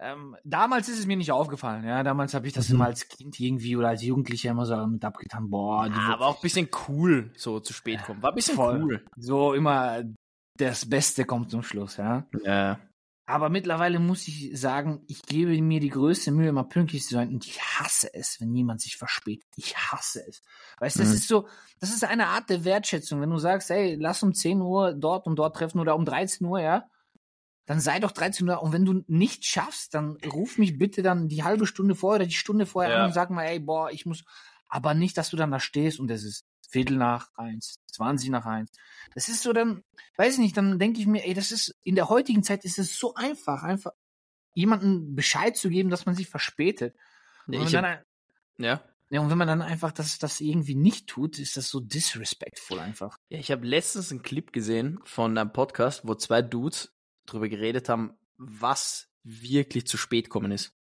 ähm, 0.00 0.36
damals 0.44 0.88
ist 0.88 0.98
es 0.98 1.06
mir 1.06 1.16
nicht 1.16 1.30
aufgefallen. 1.30 1.84
Ja, 1.84 2.02
damals 2.02 2.34
habe 2.34 2.48
ich 2.48 2.52
das 2.52 2.68
Mhm. 2.68 2.74
immer 2.74 2.84
als 2.86 3.08
Kind 3.08 3.38
irgendwie 3.38 3.76
oder 3.76 3.88
als 3.90 4.02
Jugendlicher 4.02 4.50
immer 4.50 4.66
so 4.66 4.86
mit 4.88 5.04
abgetan. 5.04 5.48
Boah, 5.50 5.88
die 5.88 5.94
Ja, 5.94 6.14
aber 6.14 6.26
auch 6.26 6.36
ein 6.36 6.42
bisschen 6.42 6.68
cool, 6.88 7.30
so 7.36 7.60
zu 7.60 7.72
spät 7.72 8.02
kommen. 8.02 8.20
War 8.22 8.30
ein 8.32 8.34
bisschen 8.34 8.56
Voll. 8.56 8.82
cool. 8.82 9.04
so 9.16 9.54
immer 9.54 10.02
das 10.58 10.88
Beste 10.88 11.24
kommt 11.24 11.50
zum 11.52 11.62
Schluss. 11.62 11.96
Ja, 11.96 12.26
Ja. 12.44 12.80
Aber 13.26 13.48
mittlerweile 13.48 13.98
muss 13.98 14.28
ich 14.28 14.50
sagen, 14.58 15.02
ich 15.08 15.22
gebe 15.22 15.60
mir 15.60 15.80
die 15.80 15.90
größte 15.90 16.30
Mühe, 16.30 16.48
immer 16.48 16.64
pünktlich 16.64 17.04
zu 17.04 17.14
sein 17.14 17.28
und 17.30 17.44
ich 17.44 17.60
hasse 17.60 18.14
es, 18.14 18.40
wenn 18.40 18.54
jemand 18.54 18.80
sich 18.80 18.96
verspätet. 18.96 19.48
Ich 19.56 19.76
hasse 19.76 20.24
es. 20.28 20.42
Weißt 20.78 20.98
du, 20.98 21.02
das 21.02 21.10
Mhm. 21.10 21.16
ist 21.16 21.28
so, 21.28 21.48
das 21.80 21.90
ist 21.90 22.04
eine 22.04 22.28
Art 22.28 22.48
der 22.50 22.64
Wertschätzung. 22.64 23.20
Wenn 23.20 23.30
du 23.30 23.38
sagst, 23.38 23.70
hey, 23.70 23.96
lass 23.98 24.22
um 24.22 24.32
10 24.32 24.60
Uhr 24.60 24.94
dort 24.94 25.26
und 25.26 25.36
dort 25.36 25.56
treffen 25.56 25.80
oder 25.80 25.96
um 25.96 26.04
13 26.04 26.46
Uhr, 26.46 26.60
ja, 26.60 26.84
dann 27.66 27.80
sei 27.80 27.98
doch 27.98 28.12
13 28.12 28.48
Uhr. 28.48 28.62
Und 28.62 28.72
wenn 28.72 28.84
du 28.84 29.02
nicht 29.08 29.44
schaffst, 29.44 29.94
dann 29.94 30.16
ruf 30.24 30.56
mich 30.58 30.78
bitte 30.78 31.02
dann 31.02 31.28
die 31.28 31.42
halbe 31.42 31.66
Stunde 31.66 31.96
vorher 31.96 32.20
oder 32.20 32.26
die 32.28 32.34
Stunde 32.34 32.64
vorher 32.64 32.92
Ja. 32.92 33.00
an 33.00 33.06
und 33.06 33.12
sag 33.12 33.30
mal, 33.30 33.44
ey, 33.44 33.58
boah, 33.58 33.90
ich 33.90 34.06
muss, 34.06 34.24
aber 34.68 34.94
nicht, 34.94 35.18
dass 35.18 35.30
du 35.30 35.36
dann 35.36 35.50
da 35.50 35.58
stehst 35.58 35.98
und 35.98 36.10
es 36.10 36.22
ist 36.24 36.46
Viertel 36.68 36.96
nach 36.96 37.30
eins, 37.36 37.80
20 37.92 38.30
nach 38.30 38.46
eins. 38.46 38.70
Das 39.14 39.28
ist 39.28 39.42
so 39.42 39.52
dann, 39.52 39.82
weiß 40.16 40.34
ich 40.34 40.40
nicht, 40.40 40.56
dann 40.56 40.78
denke 40.78 41.00
ich 41.00 41.06
mir, 41.06 41.24
ey, 41.24 41.34
das 41.34 41.52
ist, 41.52 41.74
in 41.82 41.94
der 41.94 42.08
heutigen 42.08 42.42
Zeit 42.42 42.64
ist 42.64 42.78
es 42.78 42.98
so 42.98 43.14
einfach, 43.14 43.62
einfach 43.62 43.92
jemanden 44.54 45.14
Bescheid 45.14 45.56
zu 45.56 45.68
geben, 45.68 45.90
dass 45.90 46.06
man 46.06 46.14
sich 46.14 46.28
verspätet. 46.28 46.96
Wenn 47.46 47.62
ich 47.62 47.70
dann, 47.70 47.98
ja. 48.58 48.82
ja, 49.10 49.20
und 49.20 49.30
wenn 49.30 49.38
man 49.38 49.48
dann 49.48 49.62
einfach 49.62 49.92
das, 49.92 50.18
das 50.18 50.40
irgendwie 50.40 50.74
nicht 50.74 51.06
tut, 51.06 51.38
ist 51.38 51.56
das 51.56 51.68
so 51.68 51.80
disrespectful 51.80 52.80
einfach. 52.80 53.18
Ja, 53.28 53.38
ich 53.38 53.50
habe 53.50 53.66
letztens 53.66 54.10
einen 54.10 54.22
Clip 54.22 54.52
gesehen 54.52 54.98
von 55.04 55.36
einem 55.36 55.52
Podcast, 55.52 56.02
wo 56.04 56.14
zwei 56.14 56.42
Dudes 56.42 56.94
drüber 57.26 57.48
geredet 57.48 57.88
haben, 57.88 58.14
was 58.36 59.08
wirklich 59.22 59.86
zu 59.86 59.96
spät 59.96 60.28
kommen 60.28 60.52
ist. 60.52 60.75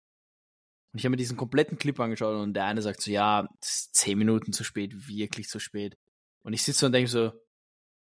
Und 0.93 0.99
ich 0.99 1.05
habe 1.05 1.11
mir 1.11 1.17
diesen 1.17 1.37
kompletten 1.37 1.77
Clip 1.77 1.97
angeschaut 1.99 2.35
und 2.35 2.53
der 2.53 2.65
eine 2.65 2.81
sagt 2.81 3.01
so, 3.01 3.11
ja, 3.11 3.47
das 3.61 3.69
ist 3.69 3.95
zehn 3.95 4.17
Minuten 4.17 4.51
zu 4.53 4.63
spät, 4.63 5.07
wirklich 5.07 5.47
zu 5.47 5.59
spät. 5.59 5.97
Und 6.43 6.53
ich 6.53 6.63
sitze 6.63 6.85
und 6.85 6.91
denke 6.91 7.09
so, 7.09 7.31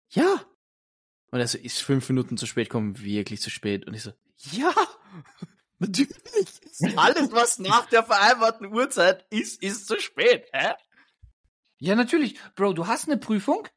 ja. 0.09 0.41
Und 1.31 1.39
er 1.39 1.47
so, 1.47 1.57
ist 1.57 1.81
fünf 1.81 2.07
Minuten 2.07 2.37
zu 2.37 2.45
spät 2.45 2.69
kommen, 2.69 2.99
wirklich 2.99 3.41
zu 3.41 3.49
spät. 3.49 3.85
Und 3.85 3.93
ich 3.93 4.03
so, 4.03 4.11
ja, 4.51 4.73
natürlich. 5.79 6.07
Alles, 6.95 7.31
was 7.31 7.59
nach 7.59 7.87
der 7.87 8.03
vereinbarten 8.03 8.67
Uhrzeit 8.67 9.25
ist, 9.31 9.61
ist 9.61 9.87
zu 9.87 9.99
spät. 9.99 10.45
Hä? 10.53 10.73
Ja, 11.79 11.95
natürlich. 11.95 12.39
Bro, 12.55 12.73
du 12.73 12.87
hast 12.87 13.07
eine 13.07 13.17
Prüfung. 13.17 13.67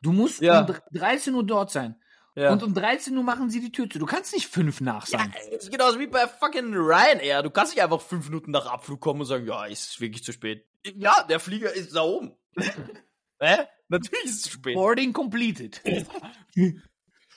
Du 0.00 0.12
musst 0.12 0.40
Ja. 0.40 0.60
um 0.60 0.66
dr- 0.66 0.82
13 0.92 1.34
Uhr 1.34 1.44
dort 1.46 1.70
sein. 1.70 2.00
Ja. 2.38 2.52
Und 2.52 2.62
um 2.62 2.72
13 2.72 3.16
Uhr 3.16 3.24
machen 3.24 3.50
sie 3.50 3.60
die 3.60 3.72
Tür 3.72 3.90
zu. 3.90 3.98
Du 3.98 4.06
kannst 4.06 4.32
nicht 4.32 4.46
fünf 4.46 4.80
nach 4.80 5.08
Ja, 5.08 5.18
sein. 5.18 5.34
ist 5.50 5.72
genauso 5.72 5.98
wie 5.98 6.06
bei 6.06 6.28
fucking 6.28 6.72
Ryanair. 6.72 7.42
Du 7.42 7.50
kannst 7.50 7.74
nicht 7.74 7.82
einfach 7.82 8.00
fünf 8.00 8.26
Minuten 8.26 8.52
nach 8.52 8.66
Abflug 8.66 9.00
kommen 9.00 9.20
und 9.20 9.26
sagen, 9.26 9.46
ja, 9.46 9.64
ist 9.66 10.00
wirklich 10.00 10.22
zu 10.22 10.32
spät. 10.32 10.64
Ja, 10.94 11.24
der 11.28 11.40
Flieger 11.40 11.72
ist 11.72 11.96
da 11.96 12.02
oben. 12.02 12.36
Hä? 13.40 13.56
Natürlich 13.88 14.24
ist 14.26 14.34
es 14.36 14.42
zu 14.42 14.50
spät. 14.50 14.74
Boarding 14.74 15.12
completed. 15.12 15.82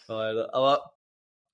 Alter, 0.08 0.54
aber 0.54 0.94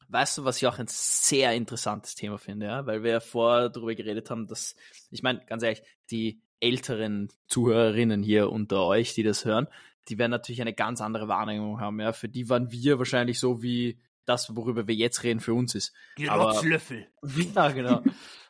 weißt 0.10 0.40
du, 0.40 0.44
was 0.46 0.58
ich 0.58 0.68
auch 0.68 0.80
ein 0.80 0.88
sehr 0.90 1.54
interessantes 1.54 2.16
Thema 2.16 2.38
finde, 2.38 2.66
ja? 2.66 2.86
Weil 2.86 3.04
wir 3.04 3.12
ja 3.12 3.20
vorher 3.20 3.70
darüber 3.70 3.94
geredet 3.96 4.30
haben, 4.30 4.48
dass, 4.48 4.76
ich 5.12 5.22
meine, 5.22 5.46
ganz 5.46 5.64
ehrlich, 5.64 5.84
die 6.10 6.42
älteren 6.60 7.30
Zuhörerinnen 7.48 8.24
hier 8.24 8.52
unter 8.52 8.84
euch, 8.86 9.14
die 9.14 9.24
das 9.24 9.46
hören, 9.46 9.68
die 10.10 10.18
werden 10.18 10.32
natürlich 10.32 10.62
eine 10.62 10.74
ganz 10.74 11.02
andere 11.02 11.28
Wahrnehmung 11.28 11.80
haben, 11.80 12.00
ja. 12.00 12.14
Für 12.14 12.30
die 12.30 12.50
waren 12.50 12.72
wir 12.72 12.98
wahrscheinlich 12.98 13.40
so 13.40 13.62
wie 13.62 14.00
das, 14.26 14.56
worüber 14.56 14.88
wir 14.88 14.96
jetzt 14.96 15.24
reden, 15.24 15.40
für 15.40 15.54
uns 15.54 15.76
ist. 15.76 15.94
Die 16.18 16.30
Aber- 16.30 16.52
Rotzlöffel. 16.52 17.08
Ja, 17.56 17.70
genau. 17.70 18.04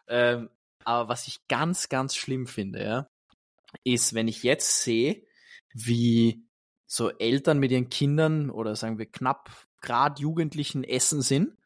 ähm, 0.08 0.50
aber 0.84 1.10
was 1.10 1.28
ich 1.28 1.48
ganz, 1.48 1.89
ganz 1.89 2.15
schlimm 2.15 2.48
finde, 2.48 2.84
ja, 2.84 3.10
ist, 3.84 4.13
wenn 4.13 4.28
ich 4.28 4.43
jetzt 4.43 4.84
sehe, 4.84 5.26
wie 5.74 6.46
so 6.86 7.10
Eltern 7.12 7.60
mit 7.60 7.72
ihren 7.72 7.89
Kindern 7.89 8.50
oder 8.50 8.76
sagen 8.76 8.98
wir 8.98 9.06
knapp, 9.06 9.67
gerade 9.82 10.22
Jugendlichen 10.22 10.84
essen 10.84 11.22
sind. 11.22 11.57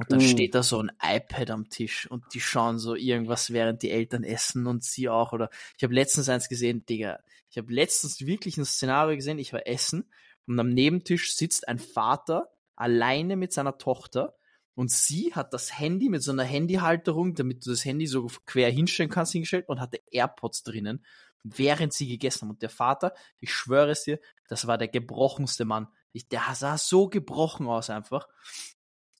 Und 0.00 0.12
dann 0.12 0.20
Mhm. 0.20 0.24
steht 0.24 0.54
da 0.54 0.62
so 0.62 0.82
ein 0.82 0.90
iPad 1.02 1.50
am 1.50 1.68
Tisch 1.68 2.10
und 2.10 2.24
die 2.32 2.40
schauen 2.40 2.78
so 2.78 2.94
irgendwas, 2.94 3.52
während 3.52 3.82
die 3.82 3.90
Eltern 3.90 4.24
essen 4.24 4.66
und 4.66 4.82
sie 4.82 5.10
auch. 5.10 5.32
Oder 5.32 5.50
ich 5.76 5.84
habe 5.84 5.94
letztens 5.94 6.30
eins 6.30 6.48
gesehen, 6.48 6.86
Digga. 6.86 7.20
Ich 7.50 7.58
habe 7.58 7.70
letztens 7.70 8.24
wirklich 8.24 8.56
ein 8.56 8.64
Szenario 8.64 9.14
gesehen, 9.14 9.38
ich 9.38 9.52
war 9.52 9.66
essen 9.66 10.10
und 10.46 10.58
am 10.58 10.70
Nebentisch 10.70 11.36
sitzt 11.36 11.68
ein 11.68 11.78
Vater 11.78 12.50
alleine 12.76 13.36
mit 13.36 13.52
seiner 13.52 13.76
Tochter 13.76 14.36
und 14.74 14.90
sie 14.90 15.34
hat 15.34 15.52
das 15.52 15.78
Handy 15.78 16.08
mit 16.08 16.22
so 16.22 16.32
einer 16.32 16.44
Handyhalterung, 16.44 17.34
damit 17.34 17.66
du 17.66 17.70
das 17.70 17.84
Handy 17.84 18.06
so 18.06 18.26
quer 18.46 18.70
hinstellen 18.70 19.10
kannst, 19.10 19.32
hingestellt 19.32 19.68
und 19.68 19.80
hatte 19.80 20.00
AirPods 20.10 20.62
drinnen, 20.62 21.04
während 21.42 21.92
sie 21.92 22.08
gegessen 22.08 22.42
haben. 22.42 22.50
Und 22.50 22.62
der 22.62 22.70
Vater, 22.70 23.12
ich 23.38 23.52
schwöre 23.52 23.90
es 23.90 24.04
dir, 24.04 24.18
das 24.48 24.66
war 24.66 24.78
der 24.78 24.88
gebrochenste 24.88 25.66
Mann. 25.66 25.88
Ich, 26.12 26.28
der 26.28 26.42
sah 26.54 26.78
so 26.78 27.08
gebrochen 27.08 27.66
aus 27.66 27.90
einfach. 27.90 28.28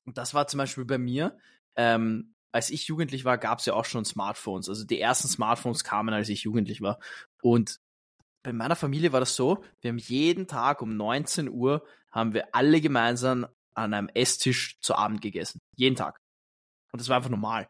Und 0.05 0.19
das 0.19 0.35
war 0.35 0.47
zum 0.47 0.59
Beispiel 0.59 0.85
bei 0.85 0.99
mir, 0.99 1.37
ähm, 1.77 2.35
als 2.53 2.71
ich 2.71 2.87
jugendlich 2.89 3.25
war, 3.25 3.39
gab 3.39 3.61
es 3.61 3.67
ja 3.67 3.75
auch 3.75 3.85
schon 3.85 4.05
Smartphones. 4.05 4.69
Also 4.69 4.85
die 4.85 5.01
ersten 5.01 5.29
Smartphones 5.29 5.85
kamen, 5.85 6.13
als 6.15 6.29
ich 6.29 6.43
jugendlich 6.43 6.81
war. 6.81 6.99
Und 7.43 7.79
bei 8.43 8.53
meiner 8.53 8.77
Familie 8.77 9.13
war 9.13 9.21
das 9.21 9.37
so, 9.37 9.63
wir 9.81 9.91
haben 9.91 9.99
jeden 9.99 10.47
Tag 10.47 10.83
um 10.83 10.97
19 10.97 11.49
Uhr 11.49 11.85
haben 12.11 12.35
wir 12.35 12.55
alle 12.55 12.81
gemeinsam 12.81 13.47
an 13.75 13.95
einem 13.95 14.09
Esstisch 14.15 14.79
zu 14.81 14.95
Abend 14.95 15.21
gegessen. 15.23 15.61
Jeden 15.77 15.97
Tag. 15.97 16.21
Und 16.93 17.01
das 17.01 17.09
war 17.09 17.17
einfach 17.17 17.31
normal. 17.31 17.69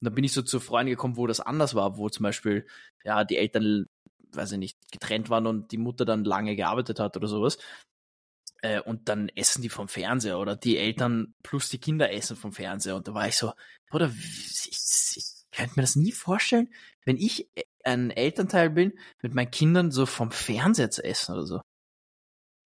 Und 0.00 0.06
dann 0.06 0.14
bin 0.14 0.24
ich 0.24 0.32
so 0.32 0.42
zu 0.42 0.60
Freunden 0.60 0.90
gekommen, 0.90 1.16
wo 1.16 1.26
das 1.26 1.40
anders 1.40 1.74
war, 1.74 1.96
wo 1.96 2.08
zum 2.08 2.22
Beispiel, 2.22 2.66
ja, 3.04 3.24
die 3.24 3.36
Eltern, 3.36 3.86
weiß 4.32 4.52
ich 4.52 4.58
nicht, 4.58 4.78
getrennt 4.92 5.28
waren 5.28 5.46
und 5.46 5.72
die 5.72 5.78
Mutter 5.78 6.04
dann 6.04 6.24
lange 6.24 6.54
gearbeitet 6.56 7.00
hat 7.00 7.16
oder 7.16 7.26
sowas. 7.26 7.58
Äh, 8.62 8.80
und 8.80 9.08
dann 9.08 9.28
essen 9.30 9.62
die 9.62 9.68
vom 9.68 9.88
Fernseher 9.88 10.38
oder 10.38 10.56
die 10.56 10.76
Eltern 10.76 11.34
plus 11.42 11.68
die 11.68 11.78
Kinder 11.78 12.12
essen 12.12 12.36
vom 12.36 12.52
Fernseher. 12.52 12.96
Und 12.96 13.08
da 13.08 13.14
war 13.14 13.26
ich 13.26 13.36
so, 13.36 13.52
oder 13.90 14.12
ich, 14.14 15.16
ich 15.16 15.24
könnte 15.52 15.74
mir 15.76 15.82
das 15.82 15.96
nie 15.96 16.12
vorstellen, 16.12 16.72
wenn 17.04 17.16
ich 17.16 17.48
ein 17.84 18.10
Elternteil 18.10 18.70
bin, 18.70 18.92
mit 19.22 19.34
meinen 19.34 19.50
Kindern 19.50 19.90
so 19.90 20.06
vom 20.06 20.30
Fernseher 20.30 20.90
zu 20.90 21.02
essen 21.02 21.32
oder 21.32 21.46
so. 21.46 21.60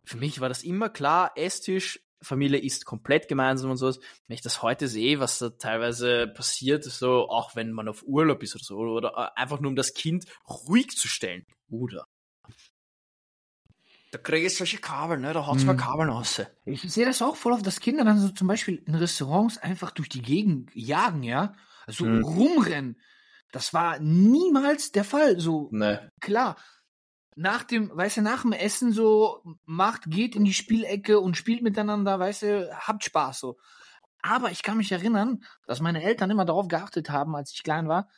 Für 0.04 0.18
mich 0.18 0.40
war 0.40 0.48
das 0.48 0.62
immer 0.62 0.90
klar, 0.90 1.32
Esstisch, 1.36 2.00
Familie 2.20 2.58
isst 2.58 2.84
komplett 2.84 3.28
gemeinsam 3.28 3.70
und 3.70 3.76
sowas. 3.76 4.00
Wenn 4.26 4.34
ich 4.34 4.40
das 4.40 4.62
heute 4.62 4.88
sehe, 4.88 5.20
was 5.20 5.38
da 5.38 5.50
teilweise 5.50 6.26
passiert, 6.28 6.84
so 6.84 7.28
auch 7.28 7.54
wenn 7.54 7.72
man 7.72 7.88
auf 7.88 8.02
Urlaub 8.02 8.42
ist 8.42 8.54
oder 8.54 8.64
so, 8.64 8.76
oder 8.76 9.36
einfach 9.38 9.60
nur 9.60 9.68
um 9.68 9.76
das 9.76 9.94
Kind 9.94 10.24
ruhig 10.48 10.96
zu 10.96 11.06
stellen. 11.08 11.46
Bruder. 11.68 12.06
Da 14.14 14.18
kriege 14.20 14.46
ich 14.46 14.56
solche 14.56 14.78
Kabel, 14.78 15.18
ne? 15.18 15.32
Da 15.32 15.44
haut's 15.44 15.62
Mhm. 15.62 15.66
mal 15.66 15.76
Kabeln 15.76 16.08
raus. 16.08 16.40
Ich 16.66 16.82
sehe 16.82 17.04
das 17.04 17.20
auch 17.20 17.34
voll 17.34 17.52
oft, 17.52 17.66
dass 17.66 17.80
Kinder 17.80 18.04
dann 18.04 18.20
so 18.20 18.28
zum 18.28 18.46
Beispiel 18.46 18.80
in 18.86 18.94
Restaurants 18.94 19.58
einfach 19.58 19.90
durch 19.90 20.08
die 20.08 20.22
Gegend 20.22 20.70
jagen, 20.72 21.24
ja. 21.24 21.54
Also 21.84 22.04
Mhm. 22.04 22.22
rumrennen. 22.22 23.00
Das 23.50 23.74
war 23.74 23.98
niemals 23.98 24.92
der 24.92 25.02
Fall. 25.02 25.40
So, 25.40 25.68
Ne. 25.72 26.08
klar. 26.20 26.54
Nach 27.34 27.64
dem, 27.64 27.90
weißt 27.92 28.18
du, 28.18 28.22
nach 28.22 28.42
dem 28.42 28.52
Essen 28.52 28.92
so 28.92 29.42
macht, 29.64 30.02
geht 30.06 30.36
in 30.36 30.44
die 30.44 30.54
Spielecke 30.54 31.18
und 31.18 31.36
spielt 31.36 31.62
miteinander, 31.62 32.16
weißt 32.20 32.42
du, 32.42 32.70
habt 32.72 33.02
Spaß 33.02 33.40
so. 33.40 33.56
Aber 34.22 34.52
ich 34.52 34.62
kann 34.62 34.76
mich 34.76 34.92
erinnern, 34.92 35.42
dass 35.66 35.80
meine 35.80 36.04
Eltern 36.04 36.30
immer 36.30 36.44
darauf 36.44 36.68
geachtet 36.68 37.10
haben, 37.10 37.34
als 37.34 37.50
ich 37.52 37.64
klein 37.64 37.88
war, 37.88 38.08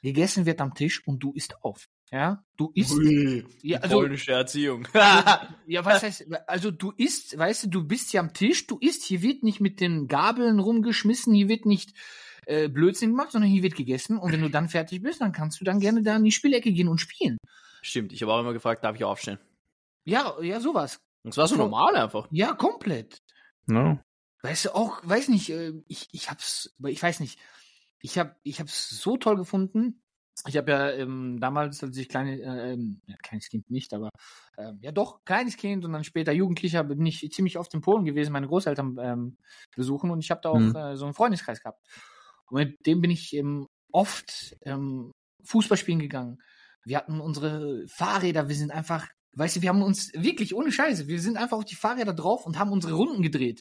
gegessen 0.00 0.46
wird 0.46 0.60
am 0.60 0.74
Tisch 0.74 1.04
und 1.08 1.18
du 1.24 1.32
isst 1.32 1.64
auf. 1.64 1.88
Ja, 2.12 2.44
du 2.56 2.72
isst. 2.74 2.92
Ui, 2.98 3.44
Ja, 3.62 3.78
also- 3.80 3.96
polnische 3.96 4.32
Erziehung. 4.32 4.86
Ja, 5.66 5.84
was 5.84 6.02
heißt, 6.02 6.26
also 6.48 6.70
du 6.72 6.90
isst, 6.96 7.38
weißt 7.38 7.64
du, 7.64 7.68
du 7.68 7.84
bist 7.86 8.10
hier 8.10 8.20
am 8.20 8.32
Tisch, 8.34 8.66
du 8.66 8.78
isst, 8.78 9.04
hier 9.04 9.22
wird 9.22 9.44
nicht 9.44 9.60
mit 9.60 9.78
den 9.80 10.08
Gabeln 10.08 10.58
rumgeschmissen, 10.58 11.32
hier 11.32 11.48
wird 11.48 11.66
nicht 11.66 11.92
äh, 12.46 12.68
Blödsinn 12.68 13.10
gemacht, 13.10 13.30
sondern 13.30 13.48
hier 13.50 13.62
wird 13.62 13.76
gegessen 13.76 14.18
und 14.18 14.32
wenn 14.32 14.40
du 14.42 14.50
dann 14.50 14.68
fertig 14.68 15.00
bist, 15.02 15.20
dann 15.20 15.30
kannst 15.30 15.60
du 15.60 15.64
dann 15.64 15.78
gerne 15.78 16.02
da 16.02 16.16
in 16.16 16.24
die 16.24 16.32
Spielecke 16.32 16.72
gehen 16.72 16.88
und 16.88 16.98
spielen. 16.98 17.36
Stimmt, 17.82 18.12
ich 18.12 18.20
habe 18.22 18.32
auch 18.32 18.40
immer 18.40 18.52
gefragt, 18.52 18.82
darf 18.82 18.96
ich 18.96 19.04
aufstehen? 19.04 19.38
Ja, 20.04 20.34
ja, 20.42 20.58
sowas. 20.58 20.98
Und 21.22 21.30
es 21.30 21.36
war 21.36 21.46
so 21.46 21.54
So. 21.54 21.62
normal 21.62 21.94
einfach. 21.94 22.26
Ja, 22.32 22.54
komplett. 22.54 23.22
No. 23.66 24.00
Weißt 24.42 24.64
du, 24.64 24.74
auch, 24.74 25.00
weiß 25.04 25.28
nicht, 25.28 25.50
äh, 25.50 25.72
ich, 25.86 26.08
ich 26.10 26.30
hab's, 26.30 26.74
aber 26.80 26.90
ich 26.90 27.00
weiß 27.00 27.20
nicht, 27.20 27.38
ich 28.00 28.18
hab, 28.18 28.36
ich 28.42 28.58
hab's 28.58 28.88
so 28.90 29.16
toll 29.18 29.36
gefunden. 29.36 29.99
Ich 30.46 30.56
habe 30.56 30.70
ja 30.70 30.90
ähm, 30.92 31.38
damals, 31.40 31.82
als 31.82 31.96
ich 31.96 32.08
kleine, 32.08 32.38
äh, 32.40 32.72
ähm, 32.72 33.00
ja, 33.06 33.16
kleines 33.22 33.48
Kind 33.48 33.68
nicht, 33.70 33.92
aber 33.92 34.10
ähm, 34.56 34.78
ja 34.80 34.90
doch, 34.92 35.24
kleines 35.24 35.56
Kind 35.56 35.84
und 35.84 35.92
dann 35.92 36.04
später 36.04 36.32
Jugendlicher 36.32 36.82
bin 36.84 37.04
ich 37.04 37.28
ziemlich 37.30 37.58
oft 37.58 37.72
in 37.74 37.82
Polen 37.82 38.04
gewesen, 38.04 38.32
meine 38.32 38.46
Großeltern 38.48 38.96
ähm, 39.00 39.36
besuchen 39.76 40.10
und 40.10 40.20
ich 40.24 40.30
habe 40.30 40.40
da 40.42 40.50
auch 40.50 40.72
Mhm. 40.72 40.76
äh, 40.76 40.96
so 40.96 41.04
einen 41.04 41.14
Freundeskreis 41.14 41.60
gehabt. 41.62 41.84
Und 42.46 42.56
mit 42.58 42.86
dem 42.86 43.00
bin 43.00 43.10
ich 43.10 43.34
ähm, 43.34 43.66
oft 43.92 44.56
ähm, 44.64 45.12
Fußball 45.44 45.76
spielen 45.76 45.98
gegangen. 46.00 46.38
Wir 46.84 46.96
hatten 46.96 47.20
unsere 47.20 47.84
Fahrräder, 47.88 48.48
wir 48.48 48.56
sind 48.56 48.70
einfach, 48.72 49.08
weißt 49.34 49.56
du, 49.56 49.62
wir 49.62 49.68
haben 49.68 49.82
uns 49.82 50.10
wirklich 50.14 50.54
ohne 50.54 50.72
Scheiße, 50.72 51.06
wir 51.08 51.20
sind 51.20 51.36
einfach 51.36 51.58
auf 51.58 51.64
die 51.66 51.74
Fahrräder 51.76 52.14
drauf 52.14 52.46
und 52.46 52.58
haben 52.58 52.72
unsere 52.72 52.94
Runden 52.94 53.22
gedreht. 53.22 53.60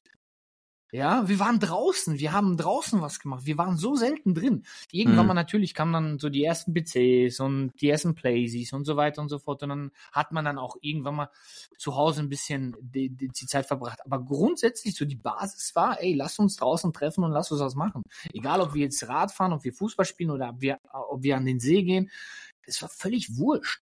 Ja, 0.91 1.27
wir 1.27 1.39
waren 1.39 1.59
draußen, 1.59 2.17
wir 2.17 2.31
haben 2.33 2.57
draußen 2.57 2.99
was 2.99 3.19
gemacht, 3.19 3.45
wir 3.45 3.59
waren 3.59 3.77
so 3.77 3.95
selten 3.95 4.33
drin. 4.33 4.65
Irgendwann 4.91 5.25
Mhm. 5.25 5.27
mal 5.27 5.33
natürlich 5.35 5.75
kamen 5.75 5.93
dann 5.93 6.19
so 6.19 6.29
die 6.29 6.43
ersten 6.43 6.73
PCs 6.73 7.39
und 7.41 7.73
die 7.79 7.89
ersten 7.89 8.15
Playsys 8.15 8.73
und 8.73 8.85
so 8.85 8.97
weiter 8.97 9.21
und 9.21 9.29
so 9.29 9.37
fort 9.37 9.61
und 9.61 9.69
dann 9.69 9.91
hat 10.11 10.31
man 10.31 10.45
dann 10.45 10.57
auch 10.57 10.77
irgendwann 10.81 11.15
mal 11.15 11.29
zu 11.77 11.95
Hause 11.95 12.21
ein 12.21 12.29
bisschen 12.29 12.75
die, 12.81 13.09
die, 13.09 13.27
die 13.27 13.45
Zeit 13.45 13.67
verbracht. 13.67 13.99
Aber 14.03 14.23
grundsätzlich 14.23 14.95
so 14.95 15.05
die 15.05 15.15
Basis 15.15 15.75
war, 15.75 16.01
ey, 16.01 16.15
lass 16.15 16.39
uns 16.39 16.55
draußen 16.55 16.91
treffen 16.91 17.23
und 17.23 17.31
lass 17.31 17.51
uns 17.51 17.61
was 17.61 17.75
machen. 17.75 18.01
Egal, 18.33 18.59
ob 18.59 18.73
wir 18.73 18.81
jetzt 18.81 19.07
Rad 19.07 19.31
fahren, 19.31 19.53
ob 19.53 19.63
wir 19.63 19.73
Fußball 19.73 20.05
spielen 20.05 20.31
oder 20.31 20.49
ob 20.49 20.61
wir, 20.61 20.79
ob 20.91 21.21
wir 21.21 21.37
an 21.37 21.45
den 21.45 21.59
See 21.59 21.83
gehen, 21.83 22.09
es 22.63 22.81
war 22.81 22.89
völlig 22.89 23.37
wurscht. 23.37 23.83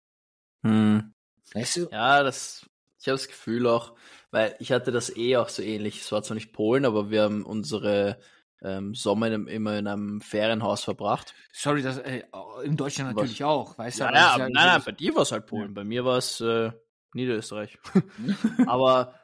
Hm. 0.63 1.13
Weißt 1.53 1.77
du? 1.77 1.87
Ja, 1.91 2.21
das, 2.21 2.65
ich 3.01 3.07
habe 3.07 3.17
das 3.17 3.27
Gefühl 3.27 3.67
auch, 3.67 3.95
weil 4.29 4.55
ich 4.59 4.71
hatte 4.71 4.91
das 4.91 5.15
eh 5.15 5.37
auch 5.37 5.49
so 5.49 5.63
ähnlich. 5.63 6.01
Es 6.01 6.11
war 6.11 6.21
zwar 6.23 6.35
nicht 6.35 6.53
Polen, 6.53 6.85
aber 6.85 7.09
wir 7.09 7.23
haben 7.23 7.43
unsere 7.43 8.19
ähm, 8.61 8.93
Sommer 8.93 9.27
in, 9.27 9.33
einem- 9.33 9.47
immer 9.47 9.77
in 9.79 9.87
einem 9.87 10.21
Ferienhaus 10.21 10.83
verbracht. 10.83 11.33
Sorry, 11.51 11.81
das 11.81 11.97
äh, 11.97 12.23
in 12.63 12.77
Deutschland 12.77 13.09
Was? 13.15 13.23
natürlich 13.23 13.43
auch, 13.43 13.75
weißt 13.77 13.99
du? 13.99 14.03
Ja, 14.03 14.13
ja, 14.13 14.37
nein, 14.37 14.51
nein, 14.53 14.81
bei 14.85 14.91
dir 14.91 15.15
war 15.15 15.23
es 15.23 15.31
halt 15.31 15.47
Polen, 15.47 15.73
bei 15.73 15.83
mir 15.83 16.05
war 16.05 16.17
es 16.17 16.39
äh, 16.41 16.71
Niederösterreich. 17.13 17.79
aber, 18.67 19.19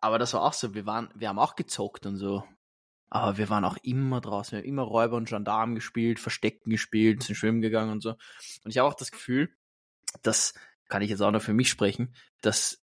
aber 0.00 0.18
das 0.20 0.32
war 0.34 0.42
auch 0.42 0.52
so, 0.52 0.72
wir 0.72 0.86
waren, 0.86 1.10
wir 1.16 1.28
haben 1.28 1.38
auch 1.40 1.56
gezockt 1.56 2.06
und 2.06 2.16
so. 2.16 2.44
Aber 3.12 3.38
wir 3.38 3.48
waren 3.50 3.64
auch 3.64 3.76
immer 3.82 4.20
draußen, 4.20 4.52
wir 4.52 4.58
haben 4.60 4.68
immer 4.68 4.82
Räuber 4.82 5.16
und 5.16 5.28
Gendarmen 5.28 5.74
gespielt, 5.74 6.20
Verstecken 6.20 6.70
gespielt, 6.70 7.24
sind 7.24 7.34
schwimmen 7.34 7.60
gegangen 7.60 7.90
und 7.90 8.02
so. 8.02 8.10
Und 8.10 8.70
ich 8.70 8.78
habe 8.78 8.88
auch 8.88 8.94
das 8.94 9.10
Gefühl, 9.10 9.50
das 10.22 10.54
kann 10.88 11.02
ich 11.02 11.10
jetzt 11.10 11.20
auch 11.20 11.32
noch 11.32 11.42
für 11.42 11.52
mich 11.52 11.70
sprechen, 11.70 12.14
dass 12.40 12.84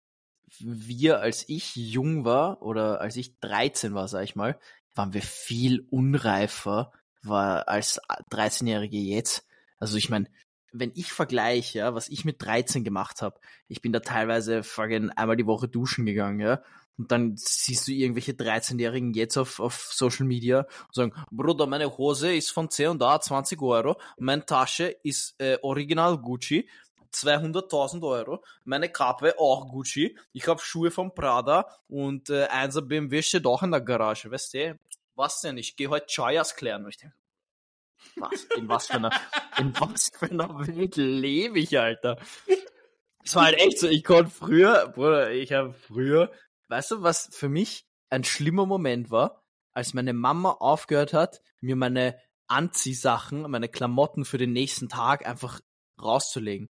wir, 0.59 1.19
als 1.19 1.47
ich 1.47 1.75
jung 1.75 2.25
war 2.25 2.61
oder 2.61 3.01
als 3.01 3.15
ich 3.15 3.39
13 3.39 3.93
war, 3.93 4.07
sag 4.07 4.23
ich 4.23 4.35
mal, 4.35 4.59
waren 4.95 5.13
wir 5.13 5.21
viel 5.21 5.85
unreifer 5.89 6.91
war 7.23 7.67
als 7.67 8.01
13-Jährige 8.31 8.97
jetzt. 8.97 9.47
Also 9.79 9.97
ich 9.97 10.09
meine, 10.09 10.27
wenn 10.71 10.91
ich 10.95 11.11
vergleiche, 11.11 11.79
ja, 11.79 11.95
was 11.95 12.09
ich 12.09 12.25
mit 12.25 12.41
13 12.41 12.83
gemacht 12.83 13.21
habe, 13.21 13.39
ich 13.67 13.81
bin 13.81 13.93
da 13.93 13.99
teilweise 13.99 14.63
fucking 14.63 15.11
einmal 15.11 15.37
die 15.37 15.45
Woche 15.45 15.67
duschen 15.67 16.05
gegangen, 16.05 16.39
ja. 16.39 16.61
Und 16.95 17.11
dann 17.11 17.35
siehst 17.37 17.87
du 17.87 17.91
irgendwelche 17.91 18.33
13-Jährigen 18.33 19.13
jetzt 19.13 19.37
auf, 19.37 19.59
auf 19.59 19.89
Social 19.93 20.27
Media 20.27 20.59
und 20.59 20.93
sagen, 20.93 21.13
Bruder, 21.31 21.65
meine 21.65 21.97
Hose 21.97 22.35
ist 22.35 22.51
von 22.51 22.69
C 22.69 22.85
und 22.85 23.01
A 23.01 23.19
20 23.19 23.59
Euro, 23.61 23.99
meine 24.19 24.45
Tasche 24.45 24.95
ist 25.03 25.33
äh, 25.39 25.57
Original 25.63 26.19
Gucci, 26.19 26.69
200.000 27.13 28.07
Euro, 28.07 28.43
meine 28.63 28.89
Kappe 28.89 29.39
auch 29.39 29.69
Gucci, 29.69 30.17
ich 30.31 30.47
habe 30.47 30.61
Schuhe 30.61 30.91
von 30.91 31.13
Prada 31.13 31.67
und 31.87 32.29
äh, 32.29 32.45
einser 32.45 32.81
BMW 32.81 33.21
steht 33.21 33.45
auch 33.45 33.63
in 33.63 33.71
der 33.71 33.81
Garage, 33.81 34.31
weißt 34.31 34.53
du? 34.53 34.79
Was 35.15 35.41
denn? 35.41 35.57
Ich 35.57 35.75
gehe 35.75 35.89
heute 35.89 36.07
Chayas 36.07 36.55
klären. 36.55 36.83
Und 36.83 36.89
ich 36.89 36.97
denke, 36.97 37.15
was? 38.15 38.43
In 38.55 38.67
was 38.67 38.87
für 38.87 38.95
einer, 38.95 39.11
in 39.57 39.79
was 39.79 40.11
für 40.17 40.29
einer 40.29 40.67
Welt 40.67 40.95
lebe 40.95 41.59
ich, 41.59 41.79
Alter? 41.79 42.17
Es 43.23 43.35
war 43.35 43.45
halt 43.45 43.59
echt 43.59 43.79
so, 43.79 43.87
ich 43.87 44.03
konnte 44.03 44.31
früher, 44.31 44.89
Bruder, 44.89 45.31
ich 45.31 45.53
habe 45.53 45.73
früher, 45.73 46.31
weißt 46.69 46.91
du, 46.91 47.03
was 47.03 47.29
für 47.31 47.49
mich 47.49 47.85
ein 48.09 48.23
schlimmer 48.23 48.65
Moment 48.65 49.11
war, 49.11 49.43
als 49.71 49.93
meine 49.93 50.13
Mama 50.13 50.51
aufgehört 50.51 51.13
hat, 51.13 51.41
mir 51.61 51.75
meine 51.75 52.19
Anziehsachen, 52.47 53.49
meine 53.49 53.69
Klamotten 53.69 54.25
für 54.25 54.37
den 54.37 54.51
nächsten 54.51 54.89
Tag 54.89 55.25
einfach 55.25 55.61
rauszulegen. 56.01 56.67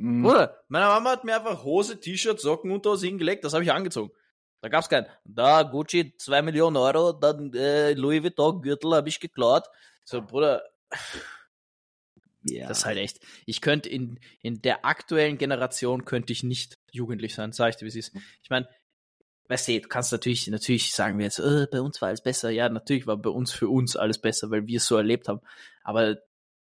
Mhm. 0.00 0.22
Bruder, 0.22 0.62
meine 0.68 0.86
Mama 0.86 1.10
hat 1.10 1.24
mir 1.24 1.36
einfach 1.36 1.62
Hose, 1.62 2.00
T-Shirt, 2.00 2.40
Socken 2.40 2.70
und 2.70 2.84
was 2.86 3.02
hingelegt, 3.02 3.44
das 3.44 3.52
habe 3.52 3.64
ich 3.64 3.72
angezogen. 3.72 4.10
Da 4.62 4.68
gab's 4.68 4.88
kein, 4.88 5.06
da 5.24 5.62
Gucci 5.62 6.14
2 6.16 6.42
Millionen 6.42 6.76
Euro, 6.76 7.12
dann 7.12 7.52
äh, 7.54 7.92
Louis 7.92 8.22
Vuitton 8.22 8.62
Gürtel 8.62 8.94
habe 8.94 9.08
ich 9.08 9.20
geklaut. 9.20 9.64
So, 10.04 10.22
Bruder, 10.22 10.62
Ja. 12.44 12.68
das 12.68 12.78
ist 12.78 12.86
halt 12.86 12.98
echt. 12.98 13.20
Ich 13.46 13.60
könnte 13.60 13.88
in, 13.90 14.18
in 14.40 14.62
der 14.62 14.84
aktuellen 14.86 15.36
Generation 15.38 16.04
könnte 16.06 16.32
ich 16.32 16.42
nicht 16.42 16.78
jugendlich 16.90 17.34
sein, 17.34 17.52
sag 17.52 17.70
ich 17.70 17.76
dir, 17.76 17.84
wie 17.84 17.88
es 17.88 17.96
ist. 17.96 18.16
Ich 18.42 18.50
meine, 18.50 18.68
weißt 19.48 19.68
du, 19.68 19.80
du 19.80 19.88
kannst 19.88 20.12
natürlich, 20.12 20.46
natürlich 20.48 20.92
sagen 20.94 21.18
wir 21.18 21.24
jetzt, 21.26 21.38
äh, 21.40 21.66
bei 21.70 21.80
uns 21.82 22.00
war 22.00 22.08
alles 22.08 22.22
besser. 22.22 22.50
Ja, 22.50 22.68
natürlich 22.70 23.06
war 23.06 23.16
bei 23.18 23.30
uns 23.30 23.52
für 23.52 23.68
uns 23.68 23.96
alles 23.96 24.18
besser, 24.18 24.50
weil 24.50 24.66
wir 24.66 24.78
es 24.78 24.86
so 24.86 24.96
erlebt 24.96 25.28
haben. 25.28 25.40
Aber 25.84 26.16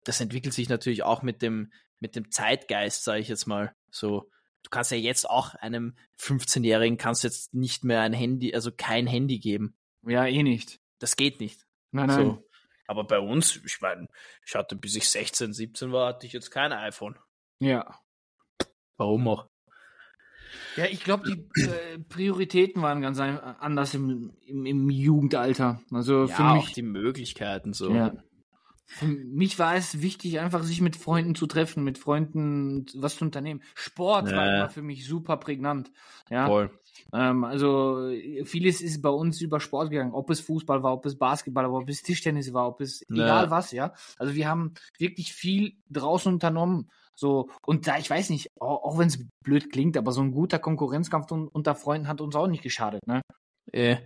das 0.03 0.19
entwickelt 0.21 0.53
sich 0.53 0.69
natürlich 0.69 1.03
auch 1.03 1.21
mit 1.21 1.41
dem, 1.43 1.71
mit 1.99 2.15
dem 2.15 2.31
Zeitgeist, 2.31 3.03
sage 3.03 3.19
ich 3.19 3.27
jetzt 3.27 3.47
mal. 3.47 3.73
So, 3.91 4.29
du 4.63 4.69
kannst 4.69 4.91
ja 4.91 4.97
jetzt 4.97 5.29
auch 5.29 5.55
einem 5.55 5.95
15-Jährigen 6.19 6.97
kannst 6.97 7.23
jetzt 7.23 7.53
nicht 7.53 7.83
mehr 7.83 8.01
ein 8.01 8.13
Handy, 8.13 8.53
also 8.53 8.71
kein 8.71 9.07
Handy 9.07 9.39
geben. 9.39 9.75
Ja, 10.05 10.25
eh 10.25 10.43
nicht. 10.43 10.79
Das 10.99 11.15
geht 11.15 11.39
nicht. 11.39 11.65
Nein, 11.91 12.07
nein. 12.07 12.25
So. 12.25 12.43
Aber 12.87 13.03
bei 13.03 13.19
uns, 13.19 13.57
ich 13.65 13.81
meine, 13.81 14.07
ich 14.45 14.55
hatte 14.55 14.75
bis 14.75 14.95
ich 14.95 15.09
16, 15.09 15.53
17 15.53 15.91
war, 15.91 16.07
hatte 16.07 16.25
ich 16.25 16.33
jetzt 16.33 16.49
kein 16.49 16.73
iPhone. 16.73 17.15
Ja. 17.59 17.99
Warum 18.97 19.27
auch? 19.27 19.49
Ja, 20.75 20.85
ich 20.85 21.03
glaube, 21.03 21.29
die 21.29 21.61
äh, 21.61 21.99
Prioritäten 21.99 22.81
waren 22.81 23.01
ganz 23.01 23.19
anders 23.19 23.93
im, 23.93 24.33
im, 24.45 24.65
im 24.65 24.89
Jugendalter. 24.89 25.81
Also 25.91 26.27
für 26.27 26.41
ja, 26.41 26.53
mich. 26.53 26.63
auch 26.63 26.69
die 26.69 26.81
Möglichkeiten 26.81 27.73
so. 27.73 27.93
Ja. 27.93 28.13
Für 28.91 29.05
mich 29.05 29.59
war 29.59 29.75
es 29.75 30.01
wichtig, 30.01 30.39
einfach 30.39 30.63
sich 30.63 30.81
mit 30.81 30.95
Freunden 30.95 31.35
zu 31.35 31.45
treffen, 31.45 31.83
mit 31.83 31.99
Freunden 31.99 32.87
was 32.95 33.17
zu 33.17 33.25
unternehmen. 33.25 33.61
Sport 33.75 34.25
war 34.31 34.47
Ja. 34.47 34.55
immer 34.57 34.69
für 34.69 34.81
mich 34.81 35.05
super 35.05 35.37
prägnant. 35.37 35.91
Ja. 36.31 36.47
Voll. 36.47 36.71
Ähm, 37.13 37.43
also 37.43 38.09
vieles 38.45 38.81
ist 38.81 39.01
bei 39.03 39.09
uns 39.09 39.41
über 39.41 39.59
Sport 39.59 39.91
gegangen, 39.91 40.13
ob 40.13 40.31
es 40.31 40.39
Fußball 40.41 40.81
war, 40.81 40.93
ob 40.93 41.05
es 41.05 41.17
Basketball 41.19 41.65
war, 41.71 41.81
ob 41.81 41.87
es 41.89 42.01
Tischtennis 42.01 42.51
war, 42.51 42.67
ob 42.67 42.81
es 42.81 43.05
Ja. 43.09 43.25
egal 43.25 43.51
was, 43.51 43.71
ja. 43.71 43.93
Also 44.17 44.33
wir 44.33 44.47
haben 44.47 44.73
wirklich 44.97 45.33
viel 45.33 45.73
draußen 45.91 46.33
unternommen. 46.33 46.89
So, 47.13 47.49
und 47.67 47.85
da, 47.85 47.99
ich 47.99 48.09
weiß 48.09 48.31
nicht, 48.31 48.47
auch, 48.59 48.83
auch 48.83 48.97
wenn 48.97 49.09
es 49.09 49.23
blöd 49.43 49.71
klingt, 49.71 49.97
aber 49.97 50.11
so 50.13 50.21
ein 50.21 50.31
guter 50.31 50.57
Konkurrenzkampf 50.57 51.31
un- 51.31 51.47
unter 51.47 51.75
Freunden 51.75 52.07
hat 52.07 52.21
uns 52.21 52.35
auch 52.35 52.47
nicht 52.47 52.63
geschadet, 52.63 53.01
ne? 53.05 53.21
Äh, 53.71 53.97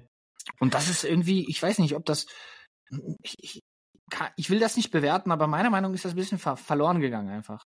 Und 0.60 0.74
das 0.74 0.90
ist 0.90 1.06
irgendwie, 1.06 1.50
ich 1.50 1.64
weiß 1.64 1.80
nicht, 1.80 1.96
ob 1.96 2.06
das. 2.06 2.26
Ich, 3.22 3.36
ich, 3.40 3.60
ich 4.36 4.50
will 4.50 4.60
das 4.60 4.78
nicht 4.78 4.92
bewerten, 4.92 5.32
aber 5.32 5.48
meiner 5.48 5.70
Meinung 5.70 5.92
nach 5.92 5.96
ist 5.96 6.06
das 6.06 6.14
ein 6.14 6.18
bisschen 6.18 6.40
ver 6.40 6.58
verloren 6.58 7.00
gegangen 7.00 7.30
einfach. 7.30 7.66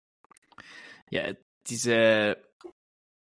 ja, 1.10 1.34
diese, 1.68 2.38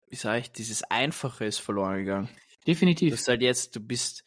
wie 0.07 0.15
sag 0.15 0.39
ich, 0.39 0.51
dieses 0.51 0.83
Einfache 0.83 1.45
ist 1.45 1.59
verloren 1.59 1.97
gegangen. 1.97 2.29
Du 2.65 2.71
Definitiv. 2.71 3.13
hast 3.13 3.27
halt 3.27 3.41
jetzt, 3.41 3.75
du 3.75 3.79
bist, 3.79 4.23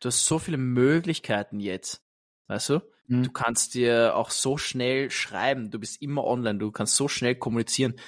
du 0.00 0.08
hast 0.08 0.24
so 0.24 0.38
viele 0.38 0.56
Möglichkeiten 0.56 1.60
jetzt. 1.60 2.02
Weißt 2.46 2.70
du? 2.70 2.80
Mhm. 3.06 3.24
Du 3.24 3.32
kannst 3.32 3.74
dir 3.74 4.16
auch 4.16 4.30
so 4.30 4.56
schnell 4.56 5.10
schreiben, 5.10 5.70
du 5.70 5.78
bist 5.78 6.00
immer 6.00 6.24
online, 6.24 6.58
du 6.58 6.70
kannst 6.70 6.96
so 6.96 7.08
schnell 7.08 7.34
kommunizieren. 7.34 7.98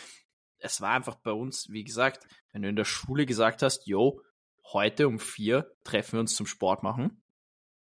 Es 0.58 0.80
war 0.80 0.90
einfach 0.90 1.16
bei 1.16 1.32
uns, 1.32 1.68
wie 1.70 1.84
gesagt, 1.84 2.26
wenn 2.52 2.62
du 2.62 2.68
in 2.68 2.76
der 2.76 2.84
Schule 2.84 3.26
gesagt 3.26 3.62
hast, 3.62 3.86
yo, 3.86 4.22
heute 4.72 5.08
um 5.08 5.18
vier 5.18 5.74
treffen 5.84 6.12
wir 6.12 6.20
uns 6.20 6.36
zum 6.36 6.46
Sport 6.46 6.82
machen, 6.82 7.22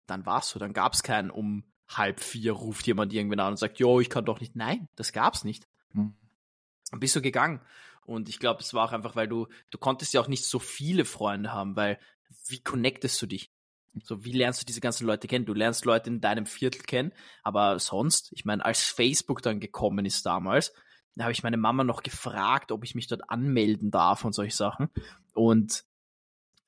dann 0.07 0.25
war's 0.25 0.49
so, 0.49 0.59
dann 0.59 0.73
gab's 0.73 1.03
keinen 1.03 1.29
um 1.29 1.70
halb 1.97 2.19
vier 2.19 2.53
ruft 2.53 2.87
jemand 2.87 3.13
irgendwen 3.13 3.39
an 3.39 3.51
und 3.51 3.57
sagt, 3.57 3.79
yo, 3.79 3.99
ich 3.99 4.09
kann 4.09 4.25
doch 4.25 4.39
nicht. 4.39 4.55
Nein, 4.55 4.87
das 4.95 5.13
gab's 5.13 5.43
nicht. 5.43 5.67
Mhm. 5.93 6.15
Dann 6.89 6.99
bist 6.99 7.15
du 7.15 7.21
gegangen. 7.21 7.61
Und 8.05 8.29
ich 8.29 8.39
glaube, 8.39 8.61
es 8.61 8.73
war 8.73 8.87
auch 8.87 8.91
einfach, 8.91 9.15
weil 9.15 9.27
du, 9.27 9.47
du 9.69 9.77
konntest 9.77 10.13
ja 10.13 10.21
auch 10.21 10.27
nicht 10.27 10.45
so 10.45 10.59
viele 10.59 11.05
Freunde 11.05 11.53
haben, 11.53 11.75
weil 11.75 11.99
wie 12.47 12.61
connectest 12.61 13.21
du 13.21 13.27
dich? 13.27 13.51
So, 14.03 14.23
wie 14.23 14.31
lernst 14.31 14.61
du 14.61 14.65
diese 14.65 14.81
ganzen 14.81 15.05
Leute 15.05 15.27
kennen? 15.27 15.45
Du 15.45 15.53
lernst 15.53 15.85
Leute 15.85 16.09
in 16.09 16.21
deinem 16.21 16.45
Viertel 16.45 16.81
kennen, 16.81 17.11
aber 17.43 17.77
sonst, 17.79 18.31
ich 18.31 18.45
meine, 18.45 18.63
als 18.63 18.83
Facebook 18.83 19.41
dann 19.41 19.59
gekommen 19.59 20.05
ist 20.05 20.25
damals, 20.25 20.73
da 21.15 21.25
habe 21.25 21.33
ich 21.33 21.43
meine 21.43 21.57
Mama 21.57 21.83
noch 21.83 22.03
gefragt, 22.03 22.71
ob 22.71 22.85
ich 22.85 22.95
mich 22.95 23.07
dort 23.07 23.29
anmelden 23.29 23.91
darf 23.91 24.23
und 24.23 24.33
solche 24.33 24.55
Sachen. 24.55 24.89
Und 25.33 25.83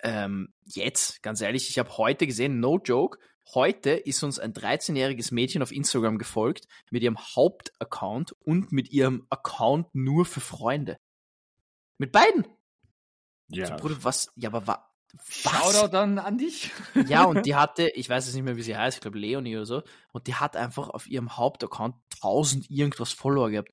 ähm, 0.02 0.54
jetzt, 0.66 1.24
ganz 1.24 1.40
ehrlich, 1.40 1.70
ich 1.70 1.80
habe 1.80 1.98
heute 1.98 2.28
gesehen, 2.28 2.60
no 2.60 2.78
joke, 2.78 3.20
heute 3.53 3.91
ist 3.91 4.23
uns 4.23 4.39
ein 4.39 4.53
13-jähriges 4.53 5.34
Mädchen 5.34 5.62
auf 5.62 5.71
Instagram 5.71 6.17
gefolgt 6.17 6.67
mit 6.89 7.03
ihrem 7.03 7.17
Hauptaccount 7.17 8.34
und 8.39 8.71
mit 8.71 8.91
ihrem 8.91 9.25
Account 9.29 9.93
nur 9.93 10.25
für 10.25 10.41
Freunde. 10.41 10.97
Mit 11.97 12.12
beiden. 12.12 12.45
So, 13.49 13.62
Bruder, 13.75 14.03
was? 14.03 14.32
Ja, 14.36 14.49
aber 14.49 14.67
wa, 14.67 14.89
was? 15.13 15.71
Shoutout 15.71 15.91
dann 15.91 16.17
an 16.17 16.38
dich. 16.38 16.71
Ja, 17.08 17.25
und 17.25 17.45
die 17.45 17.56
hatte, 17.56 17.89
ich 17.89 18.10
weiß 18.10 18.25
jetzt 18.25 18.36
nicht 18.36 18.43
mehr, 18.43 18.58
wie 18.58 18.63
sie 18.63 18.75
heißt, 18.75 18.97
ich 18.97 19.01
glaube 19.01 19.19
Leonie 19.19 19.56
oder 19.56 19.65
so, 19.65 19.84
und 20.12 20.27
die 20.27 20.36
hat 20.36 20.56
einfach 20.56 20.89
auf 20.89 21.08
ihrem 21.08 21.38
Hauptaccount 21.38 21.95
1000 22.15 22.69
irgendwas 22.69 23.12
Follower 23.12 23.49
gehabt. 23.49 23.71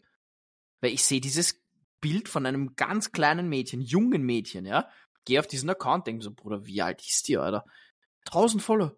Weil 0.80 0.92
ich 0.92 1.04
sehe 1.04 1.20
dieses 1.20 1.62
Bild 2.00 2.28
von 2.28 2.46
einem 2.46 2.74
ganz 2.76 3.12
kleinen 3.12 3.48
Mädchen, 3.48 3.80
jungen 3.80 4.22
Mädchen, 4.22 4.66
ja, 4.66 4.88
gehe 5.24 5.40
auf 5.40 5.46
diesen 5.46 5.70
Account, 5.70 6.06
denke 6.06 6.24
so, 6.24 6.32
Bruder, 6.32 6.66
wie 6.66 6.82
alt 6.82 7.06
ist 7.06 7.28
die, 7.28 7.36
Alter? 7.36 7.64
1000 8.26 8.62
Follower. 8.62 8.96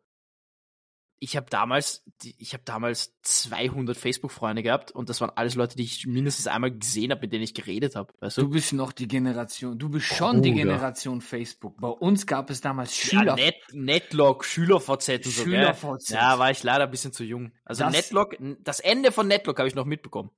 Ich 1.24 1.37
habe 1.37 1.46
damals, 1.50 2.02
die- 2.22 2.35
ich 2.38 2.52
habe 2.52 2.64
damals 2.64 3.14
200 3.22 3.96
Facebook-Freunde 3.96 4.64
gehabt 4.64 4.90
und 4.90 5.08
das 5.08 5.20
waren 5.20 5.30
alles 5.37 5.54
Leute, 5.54 5.76
die 5.76 5.85
ich 5.85 6.04
mindestens 6.04 6.48
einmal 6.48 6.72
gesehen 6.76 7.12
habe, 7.12 7.20
mit 7.20 7.32
denen 7.32 7.44
ich 7.44 7.54
geredet 7.54 7.94
habe, 7.94 8.12
weißt 8.18 8.38
Du 8.38 8.42
du? 8.42 8.50
bist 8.50 8.72
noch 8.72 8.90
die 8.90 9.06
Generation, 9.06 9.78
du 9.78 9.88
bist 9.88 10.06
schon 10.06 10.42
die 10.42 10.50
Bruder. 10.50 10.64
Generation 10.64 11.20
Facebook. 11.20 11.80
Bei 11.80 11.87
uns 11.88 12.26
gab 12.26 12.50
es 12.50 12.61
damals 12.61 12.90
Ja, 13.12 13.20
Schüler. 13.20 13.37
Net, 13.37 13.54
Netlog, 13.72 14.44
SchülerVZ 14.44 15.08
und 15.26 15.32
so? 15.32 15.42
SchülerVZ. 15.44 16.11
Ja, 16.11 16.40
war 16.40 16.50
ich 16.50 16.62
leider 16.64 16.85
ein 16.85 16.90
bisschen 16.90 17.12
zu 17.12 17.22
jung. 17.22 17.52
Also 17.64 17.85
Das- 17.85 17.92
Netlog, 17.92 18.37
das 18.61 18.80
Ende 18.80 19.12
von 19.12 19.28
Netlog 19.28 19.56
habe 19.58 19.68
ich 19.68 19.76
noch 19.76 19.85
mitbekommen. 19.87 20.30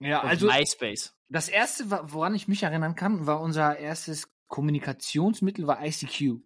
ja, 0.00 0.20
Und 0.22 0.28
also 0.30 0.46
MySpace. 0.48 1.14
das 1.28 1.48
erste, 1.48 1.90
woran 2.12 2.34
ich 2.34 2.48
mich 2.48 2.64
erinnern 2.64 2.96
kann, 2.96 3.26
war 3.28 3.40
unser 3.40 3.78
erstes 3.78 4.28
Kommunikationsmittel 4.48 5.66
war 5.68 5.80
ICQ. 5.86 6.40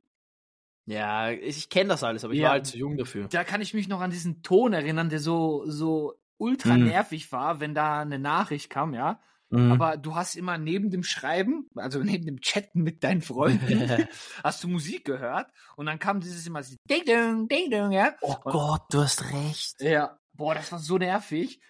Ja, 0.87 1.31
ich, 1.31 1.69
kenne 1.69 1.89
das 1.91 2.05
alles, 2.05 2.25
aber 2.25 2.33
ich 2.33 2.41
Ja. 2.41 2.47
war 2.47 2.53
halt 2.53 2.67
zu 2.67 2.79
jung 2.79 2.97
dafür. 2.97 3.27
Da 3.29 3.43
kann 3.45 3.61
ich 3.61 3.75
mich 3.75 3.89
noch 3.89 4.01
an 4.01 4.11
diesen 4.11 4.43
Ton 4.43 4.73
erinnern, 4.73 5.09
der 5.09 5.19
so 5.21 5.65
so 5.67 6.15
ultra 6.39 6.77
Mhm. 6.77 6.85
nervig 6.85 7.33
war, 7.33 7.61
wenn 7.61 7.75
da 7.75 8.01
eine 8.01 8.19
Nachricht 8.19 8.71
kam, 8.71 8.95
ja. 8.95 9.21
Mhm. 9.51 9.73
Aber 9.73 9.97
du 9.97 10.15
hast 10.15 10.35
immer 10.37 10.59
neben 10.59 10.91
dem 10.91 11.03
Schreiben, 11.03 11.69
also 11.77 12.01
neben 12.01 12.25
dem 12.27 12.41
Chatten 12.41 12.83
mit 12.83 13.03
deinen 13.05 13.21
Freunden, 13.23 13.59
hast 14.45 14.63
du 14.65 14.69
Musik 14.69 15.05
gehört 15.05 15.49
und 15.77 15.87
dann 15.87 15.99
kam 15.99 16.21
dieses 16.21 16.47
immer 16.47 16.63
so 16.63 16.77
Ding 16.91 17.05
Ding 17.05 17.49
Ding 17.49 17.71
Ding, 17.71 17.93
ja. 17.93 18.15
oh 18.21 18.37
Gott, 18.45 18.83
du 18.91 19.01
hast 19.03 19.25
recht. 19.33 19.81
Ja, 19.81 20.19
boah, 20.35 20.55
das 20.55 20.71
war 20.73 20.79
so 20.79 20.99
nervig. 20.99 21.61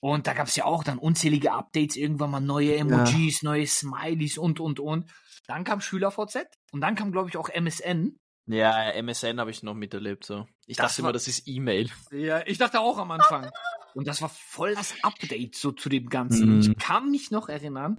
Und 0.00 0.26
da 0.26 0.34
gab 0.34 0.48
es 0.48 0.56
ja 0.56 0.64
auch 0.66 0.84
dann 0.84 0.98
unzählige 0.98 1.52
Updates, 1.52 1.96
irgendwann 1.96 2.30
mal 2.30 2.40
neue 2.40 2.76
Emojis, 2.76 3.42
neue 3.42 3.66
Smileys 3.66 4.36
und, 4.36 4.60
und, 4.60 4.78
und. 4.78 5.10
Dann 5.46 5.64
kam 5.64 5.80
SchülerVZ 5.80 6.46
und 6.72 6.80
dann 6.82 6.94
kam, 6.94 7.10
glaube 7.10 7.30
ich, 7.30 7.36
auch 7.38 7.48
MSN. 7.48 8.18
Ja, 8.46 8.90
MSN 8.92 9.40
habe 9.40 9.50
ich 9.50 9.62
noch 9.62 9.74
miterlebt, 9.74 10.24
so. 10.24 10.46
Ich 10.66 10.76
Das 10.76 10.88
dachte 10.92 11.02
war- 11.02 11.08
immer, 11.08 11.12
das 11.14 11.28
ist 11.28 11.46
E-Mail. 11.46 11.90
Ja, 12.10 12.46
ich 12.46 12.58
dachte 12.58 12.80
auch 12.80 12.98
am 12.98 13.10
Anfang. 13.10 13.50
Und 13.94 14.06
das 14.06 14.20
war 14.22 14.28
voll 14.28 14.74
das 14.74 14.94
Update 15.02 15.54
so 15.54 15.72
zu 15.72 15.88
dem 15.88 16.08
Ganzen. 16.08 16.56
Mhm. 16.56 16.60
Ich 16.60 16.76
kann 16.78 17.10
mich 17.10 17.30
noch 17.30 17.48
erinnern, 17.48 17.98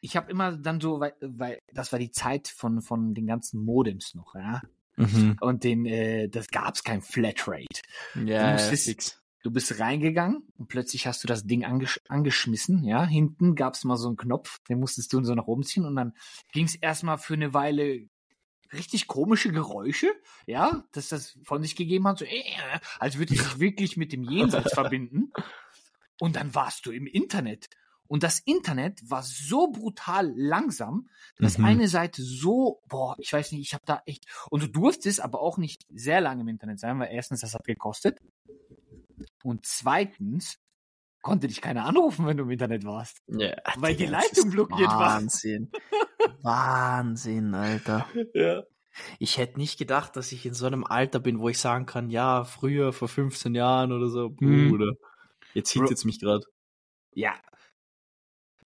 ich 0.00 0.16
habe 0.16 0.30
immer 0.30 0.56
dann 0.56 0.80
so, 0.80 1.00
weil, 1.00 1.14
weil 1.20 1.60
das 1.72 1.92
war 1.92 1.98
die 1.98 2.10
Zeit 2.10 2.48
von, 2.48 2.80
von 2.80 3.14
den 3.14 3.26
ganzen 3.26 3.64
Modems 3.64 4.14
noch, 4.14 4.34
ja. 4.34 4.62
Und 5.40 5.62
den, 5.62 5.84
äh, 5.84 6.28
das 6.28 6.48
gab's 6.48 6.82
kein 6.82 7.02
Flatrate. 7.02 7.66
Ja, 8.24 8.52
musstest- 8.52 8.86
fix. 8.88 9.22
Du 9.42 9.52
bist 9.52 9.78
reingegangen 9.78 10.42
und 10.58 10.66
plötzlich 10.68 11.06
hast 11.06 11.22
du 11.22 11.28
das 11.28 11.44
Ding 11.44 11.64
angesch 11.64 12.00
angeschmissen, 12.08 12.82
ja. 12.82 13.04
Hinten 13.04 13.54
gab's 13.54 13.84
mal 13.84 13.96
so 13.96 14.08
einen 14.08 14.16
Knopf, 14.16 14.58
den 14.68 14.80
musstest 14.80 15.12
du 15.12 15.22
so 15.22 15.34
nach 15.36 15.46
oben 15.46 15.62
ziehen 15.62 15.84
und 15.84 15.94
dann 15.94 16.14
ging's 16.52 16.74
erstmal 16.74 17.18
für 17.18 17.34
eine 17.34 17.54
Weile 17.54 18.08
richtig 18.72 19.06
komische 19.06 19.52
Geräusche, 19.52 20.08
ja, 20.46 20.84
dass 20.92 21.08
das 21.08 21.38
von 21.44 21.62
sich 21.62 21.76
gegeben 21.76 22.06
hat, 22.06 22.18
so, 22.18 22.24
äh, 22.24 22.42
als 22.98 23.18
würde 23.18 23.34
es 23.34 23.40
sich 23.42 23.58
wirklich 23.58 23.96
mit 23.96 24.12
dem 24.12 24.22
Jenseits 24.22 24.72
verbinden. 24.74 25.32
Und 26.18 26.36
dann 26.36 26.54
warst 26.54 26.86
du 26.86 26.92
im 26.92 27.06
Internet. 27.06 27.68
Und 28.08 28.22
das 28.22 28.38
Internet 28.38 29.00
war 29.10 29.22
so 29.22 29.66
brutal 29.72 30.32
langsam, 30.36 31.08
dass 31.38 31.58
Mhm. 31.58 31.64
eine 31.64 31.88
Seite 31.88 32.22
so, 32.22 32.80
boah, 32.88 33.16
ich 33.18 33.32
weiß 33.32 33.52
nicht, 33.52 33.62
ich 33.62 33.74
habe 33.74 33.82
da 33.84 34.00
echt, 34.06 34.26
und 34.48 34.62
du 34.62 34.68
durftest 34.68 35.20
aber 35.20 35.40
auch 35.40 35.58
nicht 35.58 35.84
sehr 35.90 36.20
lange 36.20 36.42
im 36.42 36.48
Internet 36.48 36.78
sein, 36.78 36.98
weil 37.00 37.12
erstens, 37.12 37.40
das 37.40 37.54
hat 37.54 37.64
gekostet. 37.64 38.20
Und 39.42 39.66
zweitens, 39.66 40.58
konnte 41.26 41.48
dich 41.48 41.60
keiner 41.60 41.84
anrufen, 41.84 42.24
wenn 42.26 42.36
du 42.36 42.44
im 42.44 42.50
Internet 42.50 42.84
warst. 42.84 43.18
Ja, 43.26 43.56
Weil 43.78 43.96
die 43.96 44.06
Leitung 44.06 44.50
blockiert 44.50 44.88
war. 44.88 45.16
Wahnsinn. 45.16 45.70
Wahnsinn, 46.42 47.52
Alter. 47.54 48.06
Ja. 48.34 48.62
Ich 49.18 49.36
hätte 49.36 49.58
nicht 49.58 49.76
gedacht, 49.78 50.16
dass 50.16 50.32
ich 50.32 50.46
in 50.46 50.54
so 50.54 50.64
einem 50.66 50.82
Alter 50.84 51.20
bin, 51.20 51.38
wo 51.40 51.50
ich 51.50 51.58
sagen 51.58 51.84
kann, 51.84 52.08
ja, 52.08 52.44
früher, 52.44 52.94
vor 52.94 53.08
15 53.08 53.54
Jahren 53.54 53.92
oder 53.92 54.08
so, 54.08 54.30
Mhm. 54.40 54.70
Bruder. 54.70 54.92
Jetzt 55.52 55.74
Bro- 55.74 55.82
hittet 55.82 55.98
es 55.98 56.04
mich 56.06 56.18
gerade. 56.18 56.46
Ja. 57.12 57.34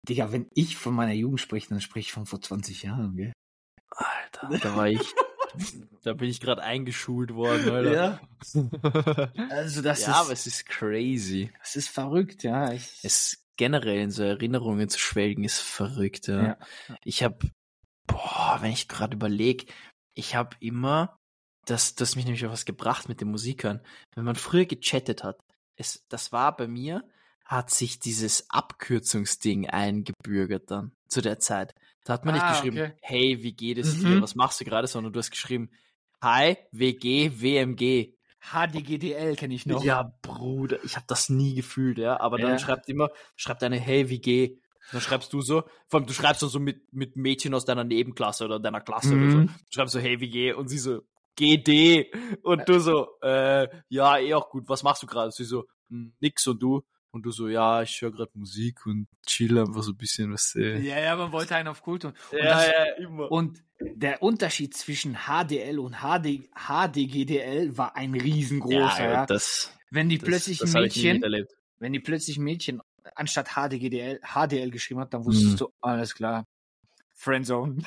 Digga, 0.08 0.32
wenn 0.32 0.46
ich 0.54 0.78
von 0.78 0.94
meiner 0.94 1.12
Jugend 1.12 1.40
spreche, 1.40 1.68
dann 1.68 1.82
spreche 1.82 2.06
ich 2.06 2.12
von 2.12 2.24
vor 2.24 2.40
20 2.40 2.84
Jahren, 2.84 3.14
gell? 3.16 3.32
Alter, 3.90 4.56
da 4.58 4.74
war 4.76 4.88
ich, 4.88 5.00
da 6.02 6.12
bin 6.12 6.28
ich 6.28 6.40
gerade 6.40 6.62
eingeschult 6.62 7.34
worden, 7.34 7.70
Alter. 7.70 8.20
Also 9.50 9.82
das 9.82 10.02
ja, 10.06 10.14
aber 10.14 10.32
ist, 10.32 10.46
es 10.46 10.58
ist 10.58 10.66
crazy. 10.66 11.52
das 11.60 11.76
ist 11.76 11.88
verrückt, 11.88 12.42
ja. 12.42 12.72
Ich, 12.72 13.00
Es 13.02 13.46
generell 13.56 13.98
in 13.98 14.10
so 14.10 14.22
Erinnerungen 14.22 14.88
zu 14.88 14.98
schwelgen 14.98 15.44
ist 15.44 15.60
verrückt, 15.60 16.28
ja. 16.28 16.42
Ja. 16.42 16.58
Ich 17.04 17.22
habe, 17.22 17.50
boah, 18.06 18.58
wenn 18.60 18.72
ich 18.72 18.88
gerade 18.88 19.16
überlege, 19.16 19.66
ich 20.14 20.34
habe 20.34 20.56
immer, 20.60 21.18
das, 21.64 21.94
das 21.94 22.16
mich 22.16 22.24
nämlich 22.24 22.44
auf 22.46 22.52
was 22.52 22.64
gebracht 22.64 23.08
mit 23.08 23.20
den 23.20 23.30
Musikern. 23.30 23.80
Wenn 24.14 24.24
man 24.24 24.36
früher 24.36 24.66
gechattet 24.66 25.24
hat, 25.24 25.38
es, 25.76 26.04
das 26.08 26.32
war 26.32 26.56
bei 26.56 26.68
mir, 26.68 27.04
hat 27.46 27.70
sich 27.70 27.98
dieses 28.00 28.50
Abkürzungsding 28.50 29.68
eingebürgert 29.68 30.70
dann 30.70 30.92
zu 31.08 31.22
der 31.22 31.38
Zeit. 31.38 31.72
Da 32.04 32.12
hat 32.14 32.24
man 32.24 32.34
Ah, 32.34 32.38
nicht 32.38 32.48
geschrieben, 32.48 32.76
okay. 32.76 32.92
hey, 33.00 33.42
wie 33.42 33.52
geht 33.52 33.78
es 33.78 33.98
dir? 33.98 34.16
Mhm. 34.16 34.22
Was 34.22 34.34
machst 34.34 34.60
du 34.60 34.64
gerade? 34.64 34.86
Sondern 34.88 35.12
du 35.12 35.18
hast 35.18 35.30
geschrieben, 35.30 35.70
hi, 36.22 36.56
WG, 36.72 37.30
WMG. 37.40 38.14
HDGDL 38.40 39.36
kenne 39.36 39.54
ich 39.54 39.66
noch. 39.66 39.82
Ja, 39.84 40.12
Bruder, 40.22 40.78
ich 40.84 40.96
habe 40.96 41.06
das 41.08 41.28
nie 41.28 41.54
gefühlt, 41.54 41.98
ja. 41.98 42.20
Aber 42.20 42.38
dann 42.38 42.52
Ja. 42.52 42.58
schreibt 42.58 42.88
immer, 42.88 43.10
schreibt 43.36 43.62
eine, 43.62 43.78
hey, 43.78 44.08
wie 44.08 44.20
geh? 44.20 44.58
Dann 44.92 45.00
schreibst 45.00 45.32
du 45.32 45.40
so, 45.40 45.62
vor 45.88 45.98
allem 46.00 46.06
du 46.06 46.12
schreibst 46.12 46.42
dann 46.42 46.48
so 46.48 46.60
mit, 46.60 46.92
mit 46.92 47.16
Mädchen 47.16 47.54
aus 47.54 47.64
deiner 47.64 47.82
Nebenklasse 47.84 48.44
oder 48.44 48.60
deiner 48.60 48.80
Klasse 48.80 49.16
oder 49.16 49.28
so. 49.28 49.40
Mhm. 49.40 49.46
Du 49.46 49.52
schreibst 49.70 49.92
so, 49.94 49.98
hey, 50.00 50.20
wie 50.20 50.30
geh? 50.30 50.52
Und 50.52 50.68
sie 50.68 50.78
so, 50.78 51.02
GD. 51.36 52.10
Und 52.42 52.68
du 52.68 52.78
so, 52.80 53.08
äh, 53.20 53.68
ja, 53.88 54.18
eh 54.18 54.34
auch 54.34 54.48
gut, 54.48 54.68
was 54.68 54.82
machst 54.84 55.02
du 55.02 55.06
gerade? 55.06 55.30
Sie 55.32 55.44
so, 55.44 55.64
"Hm, 55.90 56.14
nix 56.20 56.46
und 56.46 56.62
du? 56.62 56.82
Und 57.16 57.22
du 57.22 57.30
so, 57.30 57.48
ja, 57.48 57.82
ich 57.82 58.00
höre 58.02 58.12
gerade 58.12 58.30
Musik 58.34 58.84
und 58.86 59.08
chill 59.26 59.58
einfach 59.58 59.82
so 59.82 59.92
ein 59.92 59.96
bisschen, 59.96 60.32
was 60.32 60.54
äh. 60.54 60.78
Ja, 60.80 61.00
ja, 61.00 61.16
man 61.16 61.32
wollte 61.32 61.56
einen 61.56 61.68
auf 61.68 61.82
Kult. 61.82 62.04
Und, 62.04 62.14
und, 62.30 62.38
ja, 62.38 62.44
das, 62.44 62.66
ja, 62.66 62.84
immer. 63.04 63.32
und 63.32 63.62
der 63.80 64.22
Unterschied 64.22 64.74
zwischen 64.76 65.16
HDL 65.26 65.78
und 65.78 65.96
HD, 65.96 66.48
HDGDL 66.54 67.76
war 67.78 67.96
ein 67.96 68.14
riesengroßer. 68.14 68.76
Ja, 69.04 69.10
ja, 69.12 69.26
das, 69.26 69.72
Wenn 69.90 70.08
die 70.10 70.18
das, 70.18 70.28
plötzlich 70.28 70.58
das 70.58 70.74
Mädchen, 70.74 71.22
wenn 71.78 71.92
die 71.92 72.00
plötzlich 72.00 72.36
ein 72.36 72.44
Mädchen 72.44 72.82
anstatt 73.14 73.48
HDGDL, 73.54 74.20
HDL 74.20 74.70
geschrieben 74.70 75.00
hat, 75.00 75.14
dann 75.14 75.24
wusstest 75.24 75.52
Mhm. 75.52 75.56
du, 75.56 75.72
alles 75.80 76.14
klar. 76.14 76.46
Friendzone. 77.14 77.82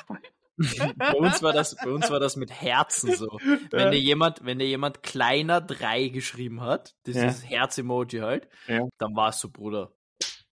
Bei 0.98 1.14
uns 1.14 1.42
war 1.42 1.52
das, 1.52 1.76
bei 1.76 1.90
uns 1.90 2.10
war 2.10 2.20
das 2.20 2.36
mit 2.36 2.50
Herzen 2.50 3.14
so. 3.16 3.38
Wenn 3.70 3.90
dir 3.90 4.00
jemand, 4.00 4.44
wenn 4.44 4.58
dir 4.58 4.66
jemand 4.66 5.02
kleiner 5.02 5.60
drei 5.60 6.08
geschrieben 6.08 6.60
hat, 6.60 6.94
dieses 7.06 7.44
Herz-Emoji 7.44 8.20
halt, 8.20 8.48
Ja. 8.66 8.86
dann 8.98 9.14
warst 9.16 9.42
du, 9.44 9.50
Bruder, 9.50 9.92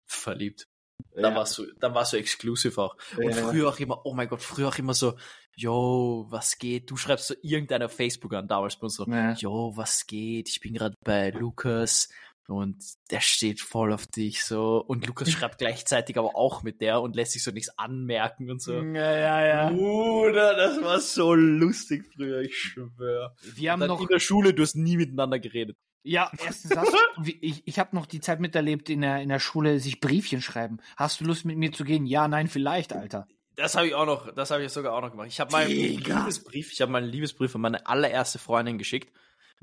verliebt. 0.07 0.67
Dann 1.15 1.33
Ja. 1.33 1.39
warst 1.39 1.59
du, 1.59 1.67
dann 1.81 1.95
warst 1.95 2.13
du 2.13 2.17
exclusive 2.19 2.81
auch. 2.81 2.97
Und 3.17 3.35
Ja. 3.35 3.49
früher 3.49 3.69
auch 3.69 3.79
immer, 3.79 4.05
oh 4.05 4.15
mein 4.15 4.29
Gott, 4.29 4.43
früher 4.43 4.69
auch 4.69 4.79
immer 4.79 4.95
so, 4.95 5.15
yo, 5.57 6.27
was 6.31 6.59
geht? 6.59 6.91
Du 6.91 6.97
schreibst 6.97 7.29
so 7.29 7.35
irgendeiner 7.43 7.89
Facebook 7.89 8.33
an, 8.35 8.49
damals 8.49 8.77
bei 8.77 8.85
uns 8.85 8.97
so, 8.97 9.07
Ja. 9.07 9.33
yo, 9.35 9.73
was 9.77 10.07
geht? 10.07 10.49
Ich 10.49 10.61
bin 10.61 10.75
gerade 10.75 10.97
bei 11.05 11.31
Lukas 11.31 12.09
und 12.49 12.77
der 13.11 13.21
steht 13.21 13.61
voll 13.61 13.93
auf 13.93 14.07
dich 14.07 14.45
so. 14.45 14.85
Und 14.87 15.07
Lukas 15.07 15.31
schreibt 15.31 15.59
gleichzeitig 15.59 16.19
aber 16.19 16.37
auch 16.37 16.63
mit 16.63 16.81
der 16.81 17.01
und 17.01 17.17
lässt 17.17 17.33
sich 17.33 17.43
so 17.43 17.51
nichts 17.51 17.79
anmerken 17.79 18.51
und 18.51 18.61
so. 18.61 18.75
Ja, 18.75 19.17
ja, 19.17 19.47
ja. 19.47 19.71
Bruder, 19.71 20.55
das 20.55 20.83
war 20.83 21.01
so 21.01 21.35
lustig 21.35 22.05
früher, 22.15 22.41
ich 22.41 22.57
schwöre. 22.57 23.35
Wir 23.55 23.73
haben 23.73 23.87
noch, 23.87 24.01
in 24.01 24.09
der 24.09 24.19
Schule, 24.19 24.53
du 24.53 24.63
hast 24.63 24.75
nie 24.75 24.97
miteinander 24.97 25.39
geredet. 25.39 25.77
ja, 26.03 26.31
erstens 26.45 26.73
das, 26.73 26.89
ich, 27.41 27.67
ich 27.67 27.79
habe 27.79 27.97
noch 27.97 28.07
die 28.07 28.21
Zeit 28.21 28.41
miterlebt 28.41 28.91
in 28.91 29.01
der, 29.01 29.23
in 29.23 29.31
der 29.31 29.41
Schule, 29.41 29.81
sich 29.81 30.01
Briefchen 30.01 30.43
schreiben. 30.43 30.79
Hast 30.97 31.21
du 31.21 31.25
Lust 31.25 31.45
mit 31.45 31.57
mir 31.57 31.73
zu 31.73 31.85
gehen? 31.85 32.07
Ja, 32.07 32.29
nein, 32.29 32.49
vielleicht, 32.49 32.93
Alter. 32.93 33.27
Das 33.57 33.77
habe 33.77 33.87
ich 33.87 33.95
auch 33.95 34.07
noch, 34.07 34.35
das 34.35 34.51
habe 34.51 34.65
ich 34.65 34.73
sogar 34.73 34.95
auch 34.95 35.01
noch 35.01 35.13
gemacht. 35.13 35.29
Ich 35.29 35.39
habe 35.39 35.53
meinen. 35.53 35.71
Liebesbrief, 35.71 36.73
ich 36.73 36.81
habe 36.81 36.91
meinen 36.91 37.09
Liebesbrief 37.09 37.55
an 37.55 37.61
meine 37.61 37.87
allererste 37.87 38.39
Freundin 38.39 38.79
geschickt, 38.79 39.13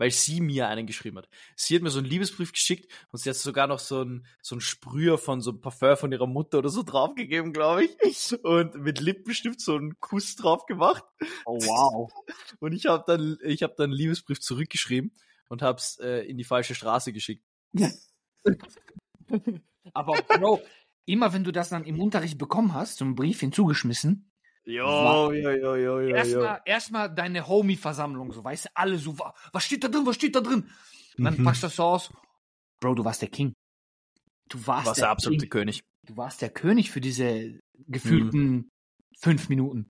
weil 0.02 0.10
sie 0.10 0.42
mir 0.42 0.68
einen 0.68 0.88
geschrieben 0.88 1.20
hat. 1.20 1.30
Sie 1.56 1.76
hat 1.76 1.84
mir 1.84 1.92
so 1.92 2.00
einen 2.00 2.08
Liebesbrief 2.08 2.52
geschickt 2.54 2.92
und 3.12 3.20
sie 3.20 3.30
hat 3.30 3.36
sogar 3.36 3.68
noch 3.68 3.78
so 3.78 4.02
einen 4.02 4.26
so 4.42 4.56
einen 4.56 4.62
Sprüher 4.62 5.20
von 5.20 5.42
so 5.42 5.52
einem 5.52 5.62
Parfum 5.62 5.96
von 5.96 6.12
ihrer 6.12 6.26
Mutter 6.26 6.58
oder 6.58 6.70
so 6.70 6.82
draufgegeben, 6.82 7.54
glaube 7.54 7.86
ich. 7.86 8.34
Und 8.44 8.74
mit 8.82 9.00
Lippenstift 9.00 9.62
so 9.62 9.76
einen 9.76 10.00
Kuss 10.00 10.36
drauf 10.36 10.66
gemacht. 10.66 11.04
Oh, 11.46 11.60
wow. 11.60 12.12
Und 12.60 12.74
ich 12.74 12.88
habe 12.88 13.04
dann, 13.06 13.38
ich 13.44 13.62
habe 13.62 13.76
dann 13.78 13.92
einen 13.92 13.94
Liebesbrief 13.94 14.40
zurückgeschrieben 14.42 15.16
und 15.50 15.62
hab's 15.62 16.00
äh, 16.00 16.22
in 16.22 16.40
die 16.40 16.46
falsche 16.46 16.74
Straße 16.74 17.14
geschickt. 17.14 17.46
Aber 19.94 20.20
Bro, 20.24 20.62
immer 21.06 21.32
wenn 21.32 21.44
du 21.44 21.52
das 21.52 21.70
dann 21.70 21.84
im 21.84 22.02
Unterricht 22.02 22.40
bekommen 22.40 22.74
hast, 22.74 22.98
so 22.98 23.06
einen 23.06 23.14
Brief 23.14 23.40
hinzugeschmissen, 23.40 24.31
Jo, 24.64 25.32
jo, 25.32 25.50
jo, 25.52 25.76
jo, 25.76 26.00
jo, 26.02 26.16
erstmal 26.16 26.62
erstmal 26.66 27.14
deine 27.14 27.48
Homie-Versammlung, 27.48 28.32
so 28.32 28.44
weißt 28.44 28.66
du, 28.66 28.70
alle 28.76 28.98
so, 28.98 29.18
wa- 29.18 29.34
was 29.54 29.66
steht 29.66 29.84
da 29.84 29.88
drin, 29.88 30.06
was 30.06 30.16
steht 30.16 30.36
da 30.36 30.42
drin? 30.42 30.70
Und 31.18 31.24
dann 31.24 31.38
Mhm. 31.40 31.44
packst 31.44 31.64
du 31.64 31.68
das 31.68 31.76
so 31.76 31.84
aus. 31.84 32.14
Bro, 32.80 32.96
du 32.96 33.04
warst 33.06 33.22
der 33.22 33.30
King. 33.30 33.54
Du 34.50 34.66
warst 34.68 34.88
Was 34.88 34.96
der 34.98 35.04
der 35.06 35.10
absolute 35.12 35.46
King. 35.46 35.50
König. 35.50 35.82
Du 36.08 36.16
warst 36.18 36.42
der 36.42 36.50
König 36.50 36.92
für 36.92 37.02
diese 37.02 37.60
gefühlten 37.88 38.70
fünf 39.20 39.50
Minuten. 39.50 39.90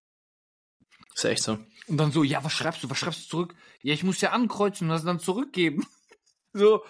Ist 1.16 1.26
echt 1.26 1.44
so. 1.44 1.58
Und 1.88 1.98
dann 1.98 2.12
so, 2.12 2.24
ja, 2.24 2.44
was 2.44 2.54
schreibst 2.54 2.84
du, 2.84 2.90
was 2.90 2.98
schreibst 2.98 3.26
du 3.26 3.28
zurück? 3.30 3.56
Ja, 3.82 3.94
ich 3.94 4.04
muss 4.04 4.22
ja 4.22 4.32
ankreuzen 4.32 4.88
und 4.88 4.94
das 4.96 5.04
dann 5.04 5.20
zurückgeben. 5.20 5.86
So, 6.54 6.84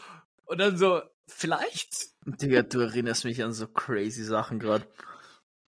und 0.45 0.57
dann 0.57 0.75
so, 0.75 1.03
vielleicht? 1.27 2.07
Digga, 2.25 2.63
du 2.63 2.79
erinnerst 2.79 3.25
mich 3.25 3.43
an 3.43 3.53
so 3.53 3.67
crazy 3.67 4.23
Sachen 4.23 4.57
gerade. 4.57 4.87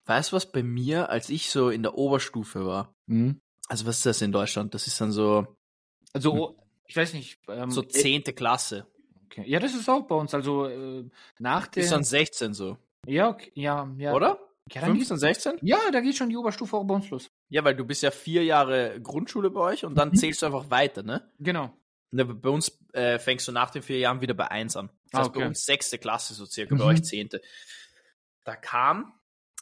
Weißt 0.06 0.32
du, 0.32 0.36
was 0.36 0.50
bei 0.52 0.62
mir, 0.62 1.08
als 1.08 1.30
ich 1.30 1.50
so 1.50 1.70
in 1.70 1.82
der 1.82 1.94
Oberstufe 1.96 2.66
war? 2.66 2.94
Also, 3.68 3.86
was 3.86 3.96
ist 3.98 4.06
das 4.06 4.22
in 4.22 4.32
Deutschland? 4.32 4.74
Das 4.74 4.86
ist 4.86 5.00
dann 5.00 5.12
so, 5.12 5.46
Also, 6.12 6.58
ich 6.86 6.96
weiß 6.96 7.14
nicht. 7.14 7.38
Ähm, 7.48 7.70
so 7.70 7.82
zehnte 7.82 8.32
Klasse. 8.32 8.86
okay. 9.26 9.44
Ja, 9.46 9.58
das 9.60 9.74
ist 9.74 9.88
auch 9.88 10.02
bei 10.06 10.14
uns. 10.14 10.34
Also, 10.34 10.66
äh, 10.66 11.08
nach 11.38 11.66
der. 11.68 11.80
Bis 11.82 11.90
dann 11.90 12.04
16 12.04 12.52
so. 12.54 12.76
ja, 13.06 13.30
okay, 13.30 13.50
ja, 13.54 13.90
ja. 13.98 14.12
Oder? 14.12 14.38
Ja, 14.72 14.80
dann 14.80 14.94
geht's- 14.94 15.08
15, 15.08 15.18
16? 15.18 15.58
ja, 15.62 15.78
da 15.92 16.00
geht 16.00 16.16
schon 16.16 16.30
die 16.30 16.36
Oberstufe 16.38 16.76
auch 16.76 16.84
bei 16.84 16.94
uns 16.94 17.10
los. 17.10 17.30
Ja, 17.50 17.62
weil 17.64 17.74
du 17.76 17.84
bist 17.84 18.02
ja 18.02 18.10
vier 18.10 18.44
Jahre 18.44 18.98
Grundschule 19.02 19.50
bei 19.50 19.60
euch 19.60 19.84
und 19.84 19.94
dann 19.94 20.08
Mhm. 20.10 20.14
zählst 20.16 20.40
du 20.42 20.46
einfach 20.46 20.70
weiter, 20.70 21.02
ne? 21.02 21.30
Genau. 21.38 21.70
Ne, 22.12 22.24
Bei 22.24 22.48
uns 22.48 22.78
äh, 22.92 23.18
fängst 23.18 23.46
du 23.48 23.52
nach 23.52 23.70
den 23.70 23.82
vier 23.82 23.98
Jahren 23.98 24.20
wieder 24.22 24.34
bei 24.34 24.48
eins 24.50 24.76
an. 24.76 24.88
Das 25.10 25.12
Ah, 25.12 25.18
heißt, 25.24 25.32
bei 25.32 25.40
okay. 25.40 25.48
uns 25.48 25.64
sechste 25.66 25.98
Klasse 25.98 26.32
so 26.34 26.46
circa, 26.46 26.74
bei 26.76 26.82
Mhm. 26.84 26.90
euch 26.90 27.02
zehnte. 27.04 27.42
Da 28.44 28.56
kam, 28.56 29.12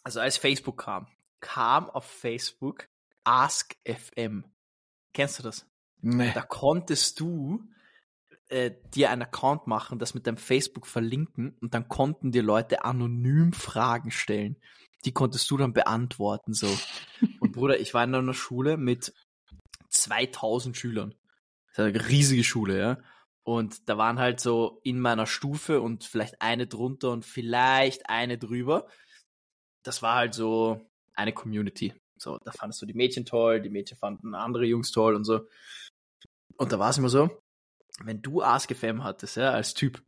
also 0.02 0.20
als 0.20 0.36
Facebook 0.36 0.78
kam, 0.78 1.06
kam 1.40 1.90
auf 1.90 2.04
Facebook 2.04 2.88
Ask 3.24 3.76
FM. 3.84 4.44
Kennst 5.12 5.38
du 5.38 5.42
das? 5.42 5.66
Nee. 6.00 6.32
Da 6.34 6.42
konntest 6.42 7.20
du 7.20 7.62
äh, 8.48 8.72
dir 8.94 9.10
einen 9.10 9.22
Account 9.22 9.66
machen, 9.66 9.98
das 9.98 10.14
mit 10.14 10.26
deinem 10.26 10.36
Facebook 10.36 10.86
verlinken 10.86 11.56
und 11.60 11.74
dann 11.74 11.88
konnten 11.88 12.32
dir 12.32 12.42
Leute 12.42 12.84
anonym 12.84 13.52
Fragen 13.52 14.10
stellen. 14.10 14.56
Die 15.04 15.12
konntest 15.12 15.50
du 15.50 15.56
dann 15.56 15.72
beantworten 15.72 16.52
so. 16.52 16.68
Und 17.40 17.52
Bruder, 17.52 17.80
ich 17.80 17.94
war 17.94 18.04
in 18.04 18.14
einer 18.14 18.34
Schule 18.34 18.76
mit 18.76 19.12
2000 19.90 20.76
Schülern. 20.76 21.14
Das 21.74 21.86
ist 21.86 21.94
eine 21.94 22.08
riesige 22.08 22.44
Schule, 22.44 22.78
ja. 22.78 22.98
Und 23.44 23.88
da 23.88 23.98
waren 23.98 24.18
halt 24.18 24.38
so 24.38 24.80
in 24.84 25.00
meiner 25.00 25.26
Stufe 25.26 25.80
und 25.80 26.04
vielleicht 26.04 26.40
eine 26.40 26.66
drunter 26.66 27.10
und 27.10 27.24
vielleicht 27.24 28.08
eine 28.08 28.38
drüber. 28.38 28.86
Das 29.82 30.02
war 30.02 30.16
halt 30.16 30.34
so 30.34 30.80
eine 31.14 31.32
Community. 31.32 31.94
So, 32.16 32.38
da 32.44 32.52
fandest 32.52 32.80
du 32.80 32.86
die 32.86 32.94
Mädchen 32.94 33.26
toll, 33.26 33.60
die 33.60 33.68
Mädchen 33.68 33.98
fanden 33.98 34.34
andere 34.34 34.64
Jungs 34.64 34.92
toll 34.92 35.16
und 35.16 35.24
so. 35.24 35.48
Und 36.56 36.72
da 36.72 36.78
war 36.78 36.90
es 36.90 36.98
immer 36.98 37.08
so, 37.08 37.30
wenn 38.04 38.22
du 38.22 38.42
AskFM 38.42 39.02
hattest, 39.02 39.36
ja, 39.36 39.50
als 39.50 39.74
Typ 39.74 40.02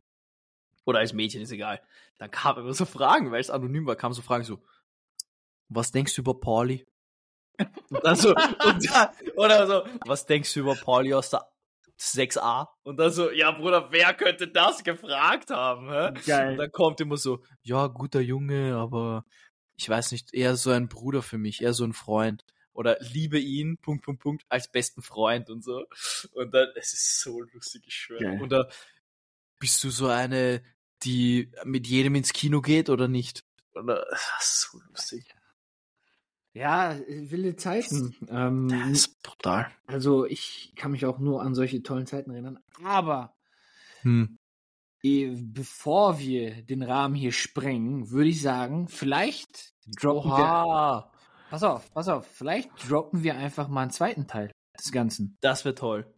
oder 0.85 0.99
als 0.99 1.13
Mädchen, 1.13 1.41
ist 1.41 1.51
egal, 1.51 1.81
dann 2.17 2.31
kamen 2.31 2.59
immer 2.59 2.73
so 2.73 2.85
Fragen, 2.85 3.31
weil 3.31 3.41
es 3.41 3.49
anonym 3.49 3.85
war, 3.85 3.95
kamen 3.95 4.13
so 4.13 4.21
Fragen 4.21 4.43
so, 4.43 4.63
was 5.67 5.91
denkst 5.91 6.15
du 6.15 6.21
über 6.21 6.39
Pauli? 6.39 6.85
Und 7.89 8.03
dann 8.03 8.15
so, 8.17 8.31
und 8.31 8.91
dann, 8.91 9.09
oder 9.37 9.65
so, 9.65 9.85
was 10.05 10.25
denkst 10.25 10.53
du 10.53 10.59
über 10.59 10.75
Pauli 10.75 11.13
aus 11.13 11.29
der 11.29 11.49
6a? 11.97 12.67
Und 12.83 12.97
dann 12.97 13.11
so, 13.11 13.31
ja 13.31 13.51
Bruder, 13.51 13.91
wer 13.91 14.13
könnte 14.13 14.49
das 14.49 14.83
gefragt 14.83 15.51
haben? 15.51 15.89
Hä? 15.89 16.07
Und 16.07 16.25
Geil. 16.25 16.57
dann 16.57 16.71
kommt 16.71 16.99
immer 16.99 17.15
so, 17.15 17.41
ja, 17.63 17.87
guter 17.87 18.19
Junge, 18.19 18.75
aber 18.75 19.23
ich 19.77 19.89
weiß 19.89 20.11
nicht, 20.11 20.33
eher 20.33 20.55
so 20.55 20.71
ein 20.71 20.87
Bruder 20.87 21.21
für 21.21 21.37
mich, 21.37 21.61
eher 21.61 21.73
so 21.73 21.83
ein 21.83 21.93
Freund. 21.93 22.45
Oder 22.73 22.97
liebe 22.99 23.39
ihn, 23.39 23.77
Punkt, 23.77 24.03
Punkt, 24.03 24.21
Punkt, 24.21 24.45
als 24.49 24.69
besten 24.69 25.01
Freund 25.01 25.49
und 25.49 25.63
so. 25.63 25.85
Und 26.33 26.53
dann, 26.53 26.67
es 26.75 26.93
ist 26.93 27.21
so 27.21 27.41
lustig, 27.53 27.83
ich 27.87 27.95
schwöre. 27.95 28.41
Und 28.41 28.51
da 28.51 28.67
bist 29.59 29.81
du 29.83 29.89
so 29.89 30.07
eine, 30.07 30.61
die 31.03 31.51
mit 31.63 31.87
jedem 31.87 32.15
ins 32.15 32.33
Kino 32.33 32.61
geht 32.61 32.89
oder 32.89 33.07
nicht? 33.07 33.45
Oder, 33.73 34.05
das 34.09 34.29
ist 34.41 34.61
so 34.71 34.79
lustig. 34.89 35.33
Ja, 36.53 36.97
wilde 37.07 37.55
Zeiten. 37.57 38.15
Ähm, 38.29 38.69
Das 38.69 38.89
ist 38.91 39.21
brutal. 39.23 39.69
also, 39.87 40.25
ich 40.25 40.71
kann 40.75 40.91
mich 40.91 41.05
auch 41.05 41.19
nur 41.19 41.41
an 41.41 41.53
solche 41.53 41.83
tollen 41.83 42.07
Zeiten 42.07 42.31
erinnern. 42.31 42.59
Aber 42.83 43.35
Hm. 44.01 44.37
Eh, 45.03 45.35
bevor 45.35 46.19
wir 46.19 46.61
den 46.63 46.83
Rahmen 46.83 47.15
hier 47.15 47.31
sprengen, 47.31 48.09
würde 48.11 48.29
ich 48.29 48.41
sagen, 48.41 48.87
vielleicht 48.87 49.73
droppen 49.99 50.31
wir. 50.31 50.37
Oha, 50.37 51.11
Pass 51.49 51.63
auf, 51.63 51.93
pass 51.93 52.07
auf. 52.09 52.25
Vielleicht 52.27 52.69
droppen 52.89 53.23
wir 53.23 53.35
einfach 53.35 53.67
mal 53.67 53.83
einen 53.83 53.91
zweiten 53.91 54.27
Teil 54.27 54.51
des 54.77 54.91
Ganzen. 54.91 55.37
das 55.41 55.63
wird 55.63 55.77
toll. 55.79 56.11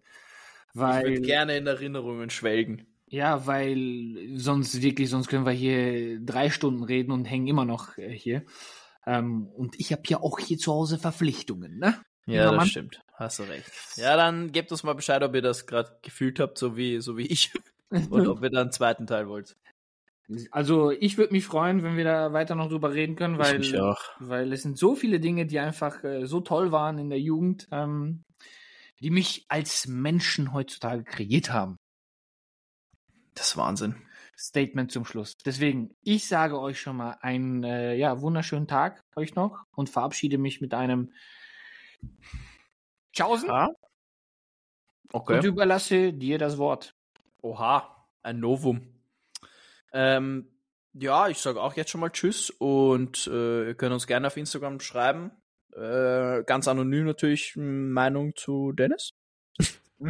Ich 0.73 0.79
Weil, 0.79 1.03
würde 1.03 1.21
gerne 1.21 1.57
in 1.57 1.67
Erinnerungen 1.67 2.29
schwelgen. 2.29 2.87
ja, 3.07 3.45
weil 3.45 4.15
sonst 4.35 4.81
wirklich, 4.81 5.09
sonst 5.09 5.27
können 5.27 5.45
wir 5.45 5.51
hier 5.51 6.19
drei 6.21 6.49
Stunden 6.49 6.83
reden 6.83 7.11
und 7.11 7.25
hängen 7.25 7.47
immer 7.47 7.65
noch 7.65 7.97
äh, 7.97 8.09
hier. 8.11 8.45
Ähm, 9.05 9.47
und 9.47 9.79
ich 9.79 9.91
habe 9.91 10.03
ja 10.07 10.21
auch 10.21 10.39
hier 10.39 10.57
zu 10.57 10.71
Hause 10.73 10.97
Verpflichtungen, 10.97 11.77
ne? 11.77 11.99
Ja, 12.25 12.51
das 12.51 12.67
stimmt. 12.69 12.99
Hast 13.13 13.39
du 13.39 13.43
recht. 13.43 13.71
Ja, 13.95 14.17
dann 14.17 14.51
gebt 14.51 14.71
uns 14.71 14.83
mal 14.83 14.93
Bescheid, 14.93 15.23
ob 15.23 15.33
ihr 15.33 15.41
das 15.41 15.65
gerade 15.65 15.97
gefühlt 16.01 16.39
habt, 16.39 16.57
so 16.57 16.75
wie, 16.75 16.99
so 16.99 17.17
wie 17.17 17.25
ich. 17.27 17.51
Und 17.89 18.27
ob 18.27 18.43
ihr 18.43 18.49
dann 18.49 18.63
einen 18.63 18.71
zweiten 18.71 19.07
Teil 19.07 19.27
wollt. 19.27 19.55
Also 20.51 20.91
ich 20.91 21.17
würde 21.17 21.33
mich 21.33 21.45
freuen, 21.45 21.83
wenn 21.83 21.95
wir 21.95 22.03
da 22.03 22.33
weiter 22.33 22.55
noch 22.55 22.67
drüber 22.67 22.93
reden 22.93 23.15
können, 23.15 23.37
weil, 23.37 23.61
ich 23.61 23.71
mich 23.71 23.79
auch. 23.79 24.01
weil 24.19 24.51
es 24.51 24.61
sind 24.61 24.77
so 24.77 24.93
viele 24.95 25.21
Dinge, 25.21 25.45
die 25.45 25.59
einfach 25.59 26.03
äh, 26.03 26.25
so 26.25 26.41
toll 26.41 26.73
waren 26.73 26.97
in 26.99 27.09
der 27.09 27.19
Jugend, 27.19 27.67
ähm, 27.71 28.23
die 28.99 29.09
mich 29.09 29.45
als 29.47 29.87
Menschen 29.87 30.51
heutzutage 30.51 31.05
kreiert 31.05 31.51
haben. 31.51 31.77
Das 33.35 33.49
ist 33.49 33.57
Wahnsinn. 33.57 33.95
Statement 34.37 34.91
zum 34.91 35.05
Schluss. 35.05 35.37
Deswegen, 35.45 35.95
ich 36.01 36.27
sage 36.27 36.59
euch 36.59 36.79
schon 36.79 36.97
mal 36.97 37.17
einen 37.21 37.63
äh, 37.63 37.95
ja, 37.95 38.21
wunderschönen 38.21 38.67
Tag 38.67 39.01
euch 39.15 39.33
noch 39.35 39.63
und 39.75 39.89
verabschiede 39.89 40.37
mich 40.37 40.59
mit 40.61 40.73
einem 40.73 41.11
Tschaußen 43.13 43.49
Ah? 43.49 43.69
Okay. 45.11 45.37
und 45.37 45.43
überlasse 45.45 46.13
dir 46.13 46.37
das 46.37 46.57
Wort. 46.57 46.96
Oha, 47.41 48.05
ein 48.23 48.39
Novum. 48.39 48.87
Ähm, 49.93 50.47
ja, 50.93 51.27
ich 51.27 51.37
sage 51.39 51.61
auch 51.61 51.75
jetzt 51.75 51.91
schon 51.91 52.01
mal 52.01 52.09
Tschüss 52.09 52.49
und 52.49 53.27
äh, 53.27 53.67
ihr 53.67 53.75
könnt 53.75 53.93
uns 53.93 54.07
gerne 54.07 54.27
auf 54.27 54.37
Instagram 54.37 54.79
schreiben. 54.79 55.31
Äh, 55.75 56.43
ganz 56.43 56.67
anonym 56.67 57.05
natürlich 57.05 57.55
Meinung 57.55 58.35
zu 58.35 58.71
Dennis. 58.71 59.13